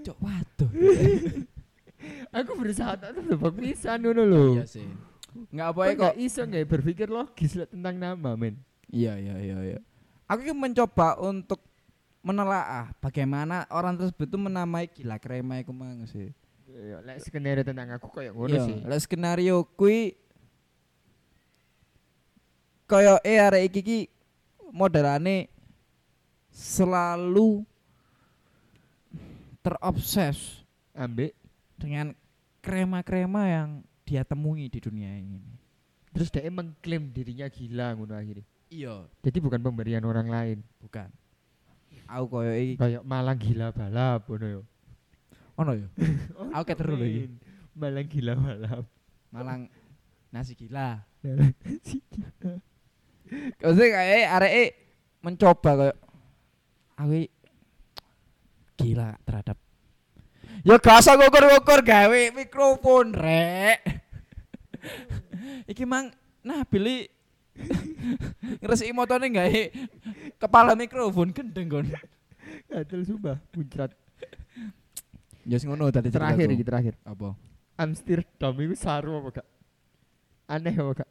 Cok 0.03 0.17
waduh. 0.19 0.71
Aku 2.37 2.51
berusaha 2.57 2.95
tak 2.95 3.11
tebak 3.13 3.53
pisan 3.55 4.01
ngono 4.01 4.23
lho. 4.23 4.43
Iya 4.59 4.65
sih. 4.67 4.87
Enggak 5.31 5.67
apa 5.71 5.81
Kok 5.87 5.95
kok. 5.97 6.13
iso 6.17 6.41
nggak 6.41 6.67
berpikir 6.67 7.07
logis 7.07 7.55
lah 7.55 7.65
tentang 7.65 7.95
nama 7.95 8.35
men. 8.35 8.59
Iya 8.87 9.15
iya 9.15 9.35
iya 9.39 9.57
iya. 9.63 9.79
Aku 10.27 10.43
mencoba 10.51 11.15
untuk 11.19 11.59
menelaah 12.21 12.91
bagaimana 12.99 13.65
orang 13.67 13.95
tersebut 13.95 14.27
itu 14.27 14.37
menamai 14.37 14.85
gila 14.87 15.17
krema 15.17 15.59
iku 15.59 15.71
mang 15.71 16.03
sih. 16.05 16.29
Ya, 16.67 17.03
lek 17.03 17.19
skenario 17.19 17.63
tentang 17.63 17.91
aku 17.91 18.07
kayak 18.09 18.31
ngono 18.31 18.47
Iya, 18.49 18.61
sih. 18.63 18.77
lek 18.81 19.01
skenario 19.01 19.67
kui 19.75 20.15
kaya 22.85 23.19
eh 23.23 23.39
arek 23.39 23.71
iki 23.71 23.81
ki 23.81 23.99
modelane 24.69 25.47
selalu 26.51 27.63
terobses 29.61 30.63
Ambek 30.91 31.31
dengan 31.75 32.11
krema-krema 32.59 33.47
yang 33.47 33.69
dia 34.11 34.27
temui 34.27 34.67
di 34.67 34.83
dunia 34.83 35.07
ini. 35.15 35.39
terus 36.11 36.27
dia 36.27 36.43
mengklaim 36.51 37.07
dirinya 37.07 37.47
gila 37.47 37.95
ngono 37.95 38.11
akhirnya. 38.11 38.43
Iya, 38.67 39.07
Jadi 39.23 39.39
bukan 39.39 39.63
pemberian 39.63 40.03
orang 40.03 40.27
lain. 40.27 40.57
bukan. 40.83 41.07
Aku 42.11 42.27
koyo 42.27 42.51
iki 42.51 42.75
Kayak 42.75 43.07
malang 43.07 43.39
gila 43.39 43.71
balap 43.71 44.27
ngono 44.27 44.47
yo. 44.49 44.61
ono 45.55 45.71
ya. 45.79 45.87
Aku 46.59 46.63
keteru 46.67 46.99
lho 46.99 47.07
iki. 47.07 47.21
Men. 47.23 47.33
Malang 47.71 48.07
gila 48.11 48.33
balap. 48.35 48.83
Malang 49.31 49.61
nasi 50.27 50.59
gila. 50.59 50.99
Si 51.87 52.03
gila. 52.11 52.59
Maksudnya 53.63 53.87
kayak 53.95 54.31
arek 54.35 54.51
e 54.51 54.63
mencoba 55.23 55.71
kayak 55.79 55.97
aku 56.99 57.15
gila 58.75 59.15
terhadap 59.23 59.55
Ya 60.61 60.75
gak 60.77 60.99
usah 60.99 61.15
ngukur-ngukur 61.15 61.79
gawe 61.81 62.21
mikrofon 62.35 63.15
rek. 63.15 64.00
Iki 65.71 65.83
mang 65.85 66.13
nah 66.41 66.65
pilih 66.65 67.05
ngeresiki 68.61 68.93
motone 68.95 69.29
gawe 69.29 69.61
kepala 70.41 70.73
mikrofon 70.73 71.29
gendeng 71.35 71.67
kon. 71.69 71.85
Gatel 72.71 73.03
sumpah 73.03 73.37
muncrat. 73.53 73.91
Ya 75.45 75.57
sing 75.57 75.69
ngono 75.73 75.89
tadi 75.89 76.13
Terakhir 76.13 76.47
iki 76.53 76.63
terakhir. 76.65 76.93
Apa? 77.01 77.33
Amsterdam 77.75 78.53
itu 78.61 78.75
saru 78.77 79.17
apa 79.17 79.41
gak? 79.41 79.47
Aneh 80.45 80.75
apa 80.77 80.91
gak? 81.01 81.09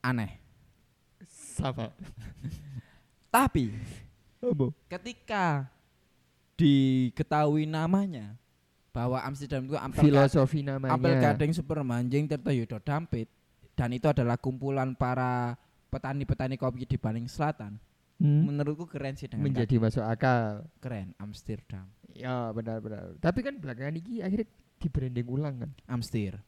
Aneh. 0.00 0.32
Sama. 1.28 1.92
Tapi 3.28 3.68
Apa? 4.40 4.72
ketika 4.88 5.68
diketahui 6.56 7.68
namanya 7.68 8.32
bahwa 8.96 9.20
Amsterdam 9.20 9.68
itu 9.68 9.76
ampel 9.76 10.08
Filosofi 10.08 10.64
namanya. 10.64 10.96
Apel 10.96 11.20
Gading 11.20 11.52
Super 11.52 11.84
Manjing 11.84 12.24
Tirta 12.24 12.48
Yudo 12.48 12.80
Dampit 12.80 13.28
dan 13.76 13.92
itu 13.92 14.08
adalah 14.08 14.40
kumpulan 14.40 14.96
para 14.96 15.52
petani-petani 15.92 16.56
kopi 16.56 16.88
di 16.88 16.96
Baling 16.96 17.28
Selatan. 17.28 17.76
Hmm? 18.16 18.48
Menurutku 18.48 18.88
keren 18.88 19.12
sih 19.12 19.28
dengan 19.28 19.52
menjadi 19.52 19.76
masuk 19.76 20.00
akal. 20.00 20.64
keren 20.80 21.12
Amsterdam. 21.20 21.84
Ya 22.16 22.48
benar-benar. 22.56 23.20
Tapi 23.20 23.44
kan 23.44 23.60
belakangan 23.60 24.00
ini 24.00 24.24
akhirnya 24.24 24.48
di 24.80 24.88
branding 24.88 25.28
ulang 25.28 25.54
kan. 25.60 25.70
Amstir. 25.84 26.40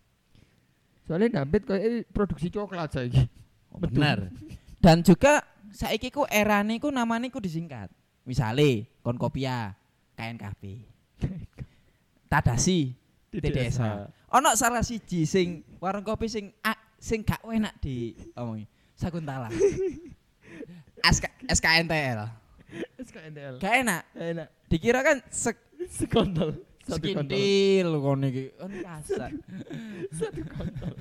Soalnya 1.05 1.45
Dampit 1.45 1.69
kayak 1.69 1.83
eh, 1.85 2.05
produksi 2.09 2.49
coklat 2.49 2.97
saiki. 2.97 3.29
Oh, 3.77 3.77
benar. 3.77 4.33
Dan 4.81 5.05
juga 5.05 5.45
saiki 5.69 6.09
ku 6.09 6.25
erane 6.25 6.81
ku 6.81 6.89
namanya 6.89 7.29
ku 7.29 7.45
disingkat. 7.45 7.93
Misale 8.25 8.89
Konkopia, 9.05 9.77
KNKP. 10.17 10.63
Tadasi, 12.29 12.93
TDSA. 13.33 14.13
Ono 14.37 14.53
salah 14.55 14.85
siji 14.85 15.25
sing 15.25 15.65
warung 15.81 16.05
kopi 16.05 16.29
sing 16.29 16.53
a, 16.61 16.77
sing 17.01 17.25
gak 17.25 17.41
enak 17.45 17.81
di 17.81 18.13
omongi. 18.37 18.69
Sakuntala. 18.93 19.49
SK, 21.15 21.25
SKNTL. 21.49 22.29
SKNTL. 23.01 23.55
Gak 23.63 23.75
enak. 23.81 24.03
Enak. 24.13 24.49
Dikira 24.69 25.01
kan 25.01 25.25
sek 25.33 25.57
Sekontol. 25.89 26.67
Sekintil 26.89 27.89
kon 28.03 28.25
iki. 28.27 28.53
Kan 28.59 28.73
kasar. 28.87 29.31
Satu 30.11 30.43
kontol. 30.51 30.95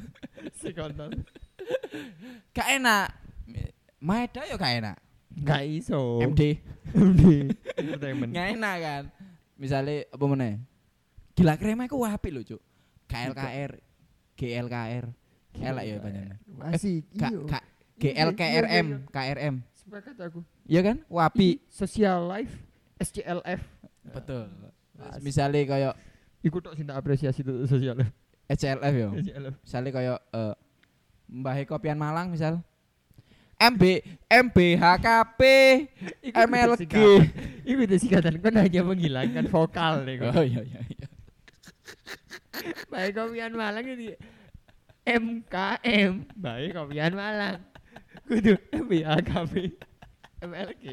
Sekontol. 0.53 1.11
Gak 2.53 2.67
enak. 2.77 3.07
Maeda 3.99 4.45
yo 4.45 4.55
gak 4.55 4.73
enak. 4.77 4.97
Gak 5.43 5.63
iso. 5.65 6.21
MD. 6.21 6.61
MD. 6.93 7.51
Entertainment. 7.81 8.31
Gak 8.31 8.47
enak 8.55 8.75
kan. 8.79 9.03
Misalnya 9.57 10.05
apa 10.13 10.25
meneh? 10.29 10.53
Gila 11.37 11.53
krema 11.55 11.85
iku 11.85 12.01
apik 12.01 12.33
lho, 12.33 12.41
Cuk. 12.41 12.61
KLKR, 13.07 13.71
GLKR. 14.35 15.05
Elek 15.57 15.83
ya 15.85 15.95
panjenengan. 16.01 16.37
Asik. 16.69 17.05
Gak 17.17 17.31
gak 17.49 17.63
GL 17.97 18.29
iya, 18.37 19.01
KRM. 19.09 19.55
Sepakat 19.73 20.17
aku. 20.21 20.45
Iya 20.69 20.81
kan? 20.85 20.97
Wapi. 21.09 21.65
Social 21.65 22.29
life 22.29 22.53
SCLF. 23.01 23.61
Betul. 24.13 24.49
Misalnya 25.21 25.61
kayak 25.65 25.93
Iku 26.45 26.61
tok 26.61 26.77
sing 26.77 26.85
tak 26.85 27.01
apresiasi 27.01 27.41
tuh 27.41 27.65
social 27.65 27.97
life. 27.97 28.13
HLF 28.47 28.93
yo. 28.93 29.09
SCLF. 29.17 29.55
Misalnya 29.65 29.91
kayak 29.91 30.17
eh 30.31 30.53
Mbah 31.27 31.57
Kopian 31.65 31.97
Malang 31.97 32.29
misal. 32.29 32.61
MB 33.57 33.83
MBHKP 34.29 35.41
MLG. 36.29 36.85
itu. 36.85 37.09
Iku 37.65 37.81
itu 37.89 37.95
singkatan 38.05 38.37
kan 38.37 38.53
hanya 38.61 38.85
menghilangkan 38.85 39.49
vokal 39.49 40.05
nih. 40.05 40.21
Oh 40.21 40.45
iya 40.45 40.61
iya 40.61 40.81
iya. 40.85 41.07
Baik 42.93 43.11
kopian 43.15 43.53
Malang 43.53 43.85
ini 43.85 44.15
MKM. 45.07 46.13
Baik 46.35 46.69
kopian 46.75 47.13
Malang. 47.15 47.59
Kudu 48.27 48.59
MBAKB 48.75 49.53
MLG. 50.43 50.85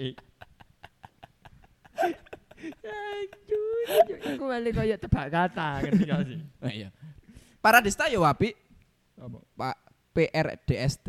Anjur, 2.64 3.76
anjur. 3.86 4.18
Iku 4.34 4.44
balik 4.48 4.72
kayak 4.78 4.98
tebak 5.02 5.28
kata 5.30 5.84
ngerti 5.84 6.04
gak 6.08 6.20
sih? 6.26 6.38
Oh, 6.62 6.72
iya. 6.80 6.88
Paradista 7.60 8.08
yo 8.08 8.24
Wapi. 8.24 8.54
Apa? 9.20 9.38
Pak 9.56 9.76
PRDST. 10.14 11.08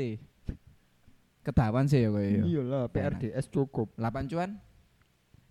Ketahuan 1.45 1.85
sih 1.85 2.01
ya 2.01 2.09
kowe 2.09 2.25
yo. 2.25 2.43
Iyalah 2.43 2.89
PRDS 2.89 3.53
cukup. 3.53 3.93
8 4.01 4.31
cuan. 4.33 4.57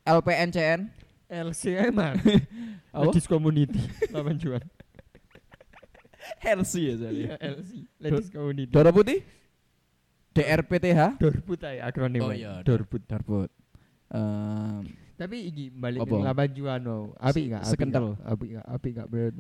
LPNCN. 0.05 0.91
LCM 1.35 1.95
Apa? 2.95 3.11
Ladies 3.11 3.27
Community 3.27 3.83
8 4.15 4.39
juan. 4.39 4.63
LC 6.59 6.73
ya 6.89 6.95
saya. 7.01 7.11
Iya, 7.13 7.35
LC 7.43 7.71
Ladies 7.99 8.31
Community. 8.31 8.71
Dora 8.71 8.95
Putih. 8.95 9.21
DRPTH. 10.35 11.01
Dorbut 11.23 11.61
aja 11.63 11.87
akronim. 11.87 12.23
Oh 12.27 12.35
iya, 12.35 12.59
Dorbut. 12.67 13.03
Darbut. 13.07 13.51
Ehm, 14.11 14.83
Tapi 15.15 15.47
iki 15.47 15.65
balik 15.71 16.03
ke 16.03 16.11
8 16.11 16.59
juan 16.59 16.79
no. 16.83 17.15
Api 17.23 17.51
enggak? 17.51 17.63
Sekental. 17.71 18.19
Api 18.27 18.45
enggak? 18.55 18.67
Api 18.67 18.89
enggak 18.91 19.09
berat. 19.11 19.35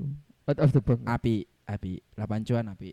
Out 0.45 0.59
of 0.63 0.71
the 0.71 0.83
box. 0.83 1.01
api, 1.03 1.37
api. 1.67 1.93
8 2.15 2.47
cuan 2.47 2.65
api. 2.71 2.91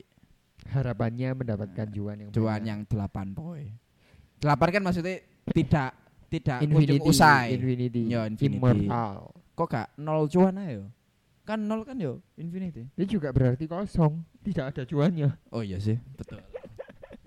Harapannya 0.72 1.30
mendapatkan 1.38 1.88
juan 1.94 2.16
yang 2.26 2.30
Cuan 2.34 2.62
banyak. 2.62 2.70
yang 2.70 2.80
8 2.86 3.38
poin. 3.38 3.70
8 4.42 4.50
kan 4.74 4.82
maksudnya 4.82 5.22
tidak 5.54 5.94
tidak 6.32 6.64
infinity, 6.64 6.96
ujung 6.96 7.12
usai. 7.12 7.60
infinity, 7.60 8.02
Ya, 8.08 8.24
infinity. 8.24 8.56
immortal. 8.56 9.36
Kok 9.52 9.68
gak 9.68 9.88
0 10.00 10.32
cuan 10.32 10.56
ayo? 10.64 10.84
Kan 11.44 11.68
0 11.68 11.84
kan 11.84 12.00
yo 12.00 12.24
infinity. 12.40 12.88
Ini 12.96 13.06
juga 13.06 13.36
berarti 13.36 13.68
kosong, 13.68 14.24
tidak 14.40 14.72
ada 14.72 14.82
cuannya. 14.88 15.36
Oh 15.52 15.60
iya 15.60 15.76
sih, 15.78 16.00
betul. 16.16 16.40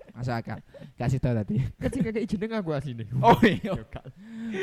Masa 0.09 0.39
akal. 0.39 0.63
Kasih 0.95 1.19
tahu 1.19 1.35
tadi. 1.35 1.59
Sing 1.91 2.01
kakek 2.01 2.25
jeneng 2.25 2.57
aku 2.57 2.71
asine. 2.71 3.03
Oh 3.19 3.35
iya. 3.43 3.75
Ya 3.75 3.83
gak. 3.85 4.05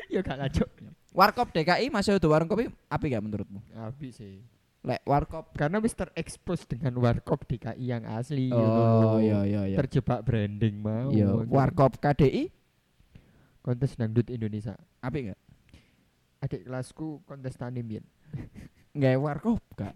Ya 0.09 0.21
gak 0.21 0.39
lacok. 0.41 0.69
Warkop 1.13 1.53
DKI 1.53 1.93
masih 1.93 2.17
ada 2.17 2.25
warung 2.25 2.49
kopi 2.49 2.73
api 2.89 3.07
gak 3.13 3.21
menurutmu? 3.21 3.61
Api 3.77 4.09
sih. 4.11 4.41
Lek 4.81 5.05
warkop. 5.05 5.53
Karena 5.53 5.77
wis 5.79 5.93
terekspos 5.93 6.65
dengan 6.65 6.97
warkop 6.99 7.45
DKI 7.45 7.85
yang 7.85 8.03
asli. 8.09 8.49
Oh 8.49 9.21
iya 9.21 9.45
iya 9.45 9.63
iya. 9.69 9.77
Terjebak 9.77 10.25
branding 10.25 10.81
mau. 10.81 11.13
Iya, 11.13 11.29
Akhirnya 11.37 11.53
warkop 11.53 12.01
KDI 12.01 12.49
kontes 13.63 13.95
dangdut 13.95 14.27
Indonesia. 14.29 14.75
api 14.99 15.31
gak? 15.31 15.41
Adik 16.43 16.67
kelasku 16.67 17.23
kontestan 17.25 17.79
mbiyen. 17.79 18.03
Nggak 18.99 19.19
warkop 19.23 19.63
gak? 19.79 19.95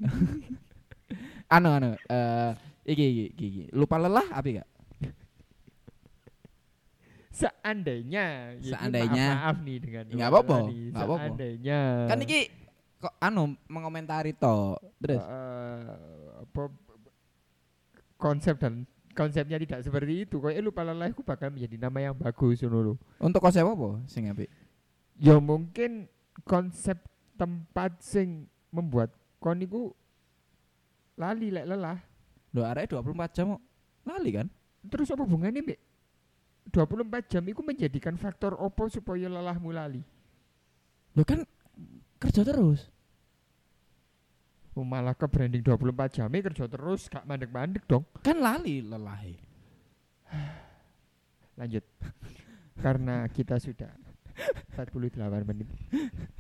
anu 1.55 1.69
anu 1.75 1.91
eh 2.11 2.51
iki, 2.87 3.35
iki 3.35 3.45
iki. 3.51 3.65
Lupa 3.75 3.99
lelah 3.99 4.25
api 4.31 4.63
gak? 4.63 4.69
Seandainya, 7.43 8.57
ya, 8.63 8.79
Seandainya. 8.79 9.27
maaf, 9.29 9.43
maaf 9.43 9.57
nih 9.67 9.77
dengan 9.83 10.05
Nggak 10.09 10.31
apa-apa, 10.31 10.57
nggak 10.73 11.05
apa-apa. 11.05 11.25
Seandainya 11.27 11.81
Kan 12.09 12.19
iki 12.23 12.41
kok 12.97 13.15
anu 13.21 13.43
mengomentari 13.69 14.33
to. 14.33 14.79
Terus 15.03 15.21
apa 16.41 16.63
konsep 18.17 18.57
dan 18.57 18.89
konsepnya 19.17 19.57
tidak 19.57 19.81
seperti 19.81 20.29
itu. 20.29 20.37
Kok 20.37 20.53
lupa 20.61 20.85
lelah 20.85 21.09
itu 21.09 21.25
bakal 21.25 21.49
menjadi 21.49 21.81
nama 21.81 22.13
yang 22.13 22.15
bagus 22.15 22.61
ngono 22.61 22.79
lho. 22.93 22.95
untuk 23.17 23.41
konsep 23.41 23.65
apa 23.65 23.89
sing 24.05 24.29
api? 24.29 24.45
Ya 25.17 25.41
mungkin 25.41 26.05
konsep 26.45 27.01
tempat 27.41 28.05
sing 28.05 28.45
membuat 28.69 29.17
kon 29.41 29.57
iku 29.65 29.97
lali 31.17 31.49
lek 31.49 31.65
lelah. 31.65 31.99
Lho 32.53 32.63
arek 32.63 32.93
24 32.93 33.33
jam 33.33 33.57
kok 33.57 33.63
lali 34.05 34.31
kan? 34.37 34.47
Terus 34.87 35.09
apa 35.11 35.25
hubungannya 35.25 35.65
Mbak? 35.65 35.81
24 36.71 37.33
jam 37.33 37.43
itu 37.49 37.63
menjadikan 37.65 38.15
faktor 38.21 38.59
opo 38.61 38.87
supaya 38.93 39.27
lelahmu 39.33 39.73
lali. 39.73 40.05
Lho 41.17 41.25
kan 41.25 41.43
kerja 42.21 42.45
terus. 42.45 42.93
Oh, 44.77 44.85
malah 44.85 45.17
ke 45.17 45.25
branding 45.25 45.65
24 45.65 45.81
jam 46.13 46.29
kerja 46.29 46.69
terus 46.69 47.09
gak 47.09 47.25
mandek-mandek 47.25 47.89
dong. 47.89 48.05
Kan 48.21 48.45
lali 48.45 48.85
lelahi. 48.85 49.33
Lanjut. 51.59 51.81
Karena 52.85 53.25
kita 53.33 53.57
sudah 53.57 53.89
48 54.77 55.17
menit 55.49 55.65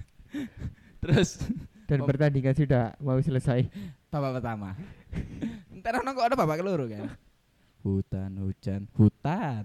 Terus 1.00 1.40
dan 1.88 2.02
Oh. 2.02 2.06
pertandingan 2.06 2.52
sudah 2.52 2.92
mau 3.00 3.16
selesai. 3.16 3.72
babak 4.12 4.42
pertama. 4.42 4.76
Ntar 5.72 6.04
ono 6.04 6.10
kok 6.12 6.26
ada 6.28 6.36
babak 6.36 6.60
keloro 6.60 6.84
kan. 6.84 7.08
Hutan, 7.80 8.36
hujan, 8.42 8.90
hutan. 8.98 9.64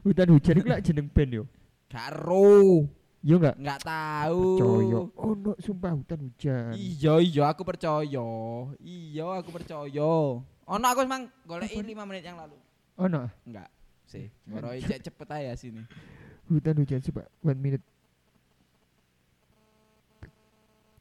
Hutan 0.00 0.28
hujan 0.30 0.54
itu 0.56 0.68
lah 0.70 0.80
jeneng 0.80 1.10
band 1.10 1.32
yo. 1.34 1.44
Karo. 1.90 2.86
Yo 3.22 3.38
enggak? 3.38 3.54
Enggak 3.54 3.80
tahu. 3.86 4.42
Percaya. 4.58 4.98
Oh 5.14 5.32
no, 5.38 5.52
sumpah 5.62 5.94
hutan 5.94 6.18
hujan. 6.26 6.74
Iya 6.74 7.14
iya 7.22 7.44
aku 7.54 7.62
percaya. 7.62 8.26
Iya 8.82 9.26
aku 9.38 9.50
percaya. 9.54 10.10
Ono 10.42 10.86
aku 10.90 11.00
emang 11.06 11.30
goleki 11.46 11.78
5 11.86 12.02
menit 12.02 12.26
yang 12.26 12.38
lalu. 12.38 12.58
Oh 12.98 13.06
no, 13.06 13.30
Enggak. 13.46 13.70
Sih, 14.04 14.28
Moro 14.44 14.68
cek 14.76 15.08
cepet 15.08 15.28
aja 15.32 15.56
sini. 15.56 15.80
hutan 16.50 16.76
hujan 16.76 17.00
coba 17.00 17.24
one 17.40 17.56
minute. 17.56 17.84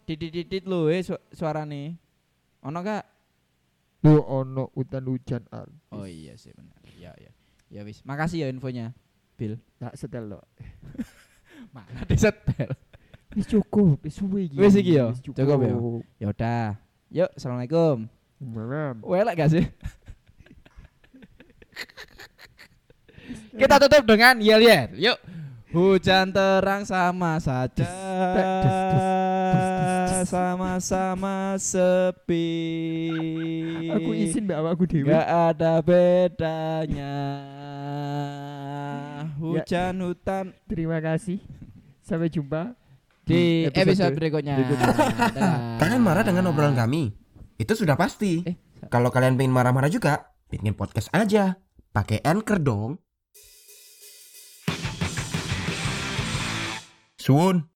Didit-didit 0.07 0.63
lho 0.63 0.88
eh 0.88 1.03
su 1.03 1.17
suarane. 1.34 1.97
Ono 2.63 2.80
gak? 2.80 3.03
Lu 4.05 4.22
ono 4.22 4.69
hutan 4.78 5.05
hujan 5.09 5.43
artis. 5.51 5.76
Oh 5.91 6.05
iya 6.07 6.38
sih 6.38 6.53
benar. 6.55 6.78
Iya 6.88 7.11
iya. 7.19 7.32
Ya 7.67 7.82
wis, 7.84 7.99
makasih 8.07 8.45
ya 8.45 8.47
infonya. 8.47 8.93
Bill. 9.36 9.57
Tak 9.82 9.97
setel 9.97 10.30
lo. 10.32 10.39
Mana 11.72 12.03
disetel? 12.07 12.76
Wis 13.32 13.47
cukup, 13.47 14.03
wis 14.03 14.19
suwe 14.19 14.43
iki. 14.47 14.59
Wis 14.59 14.76
iki 14.76 14.99
yo? 14.99 15.15
Wis 15.15 15.24
Cukup 15.24 15.59
ya? 15.63 15.72
Ya 16.19 16.28
udah. 16.28 16.76
Yuk, 17.11 17.32
assalamualaikum. 17.36 18.11
Malam. 18.43 18.99
Welek 19.03 19.36
gak 19.39 19.51
sih? 19.55 19.65
Kita 23.59 23.80
tutup 23.80 24.03
dengan 24.03 24.36
yel 24.43 24.59
yel. 24.59 24.91
Yuk. 24.99 25.19
Hujan 25.72 26.36
terang 26.36 26.84
sama 26.84 27.39
saja 27.39 27.88
sama-sama 30.26 31.57
sepi. 31.57 32.47
Aku 33.95 34.11
izin 34.13 34.45
mbak 34.45 34.57
awakku 34.61 34.86
dewe. 34.86 35.09
Gak 35.09 35.28
ada 35.28 35.82
bedanya. 35.82 37.17
Hujan 39.41 39.97
hutan 40.05 40.53
Terima 40.69 41.01
kasih. 41.01 41.41
Sampai 42.12 42.28
jumpa 42.28 42.76
di 43.24 43.64
episode 43.72 43.95
episode 44.12 44.14
berikutnya. 44.20 44.59
berikutnya. 44.59 45.80
Kalian 45.80 46.03
marah 46.03 46.28
dengan 46.28 46.51
obrolan 46.51 46.76
kami? 46.76 47.16
Itu 47.55 47.72
sudah 47.72 47.95
pasti. 47.95 48.43
Eh, 48.43 48.59
Kalau 48.91 49.07
kalian 49.07 49.39
pengen 49.39 49.55
marah-marah 49.55 49.88
juga, 49.88 50.28
bikin 50.51 50.76
podcast 50.76 51.07
aja. 51.16 51.55
Pakai 51.95 52.20
Anchor 52.20 52.59
dong. 52.59 52.99
Suun. 57.16 57.70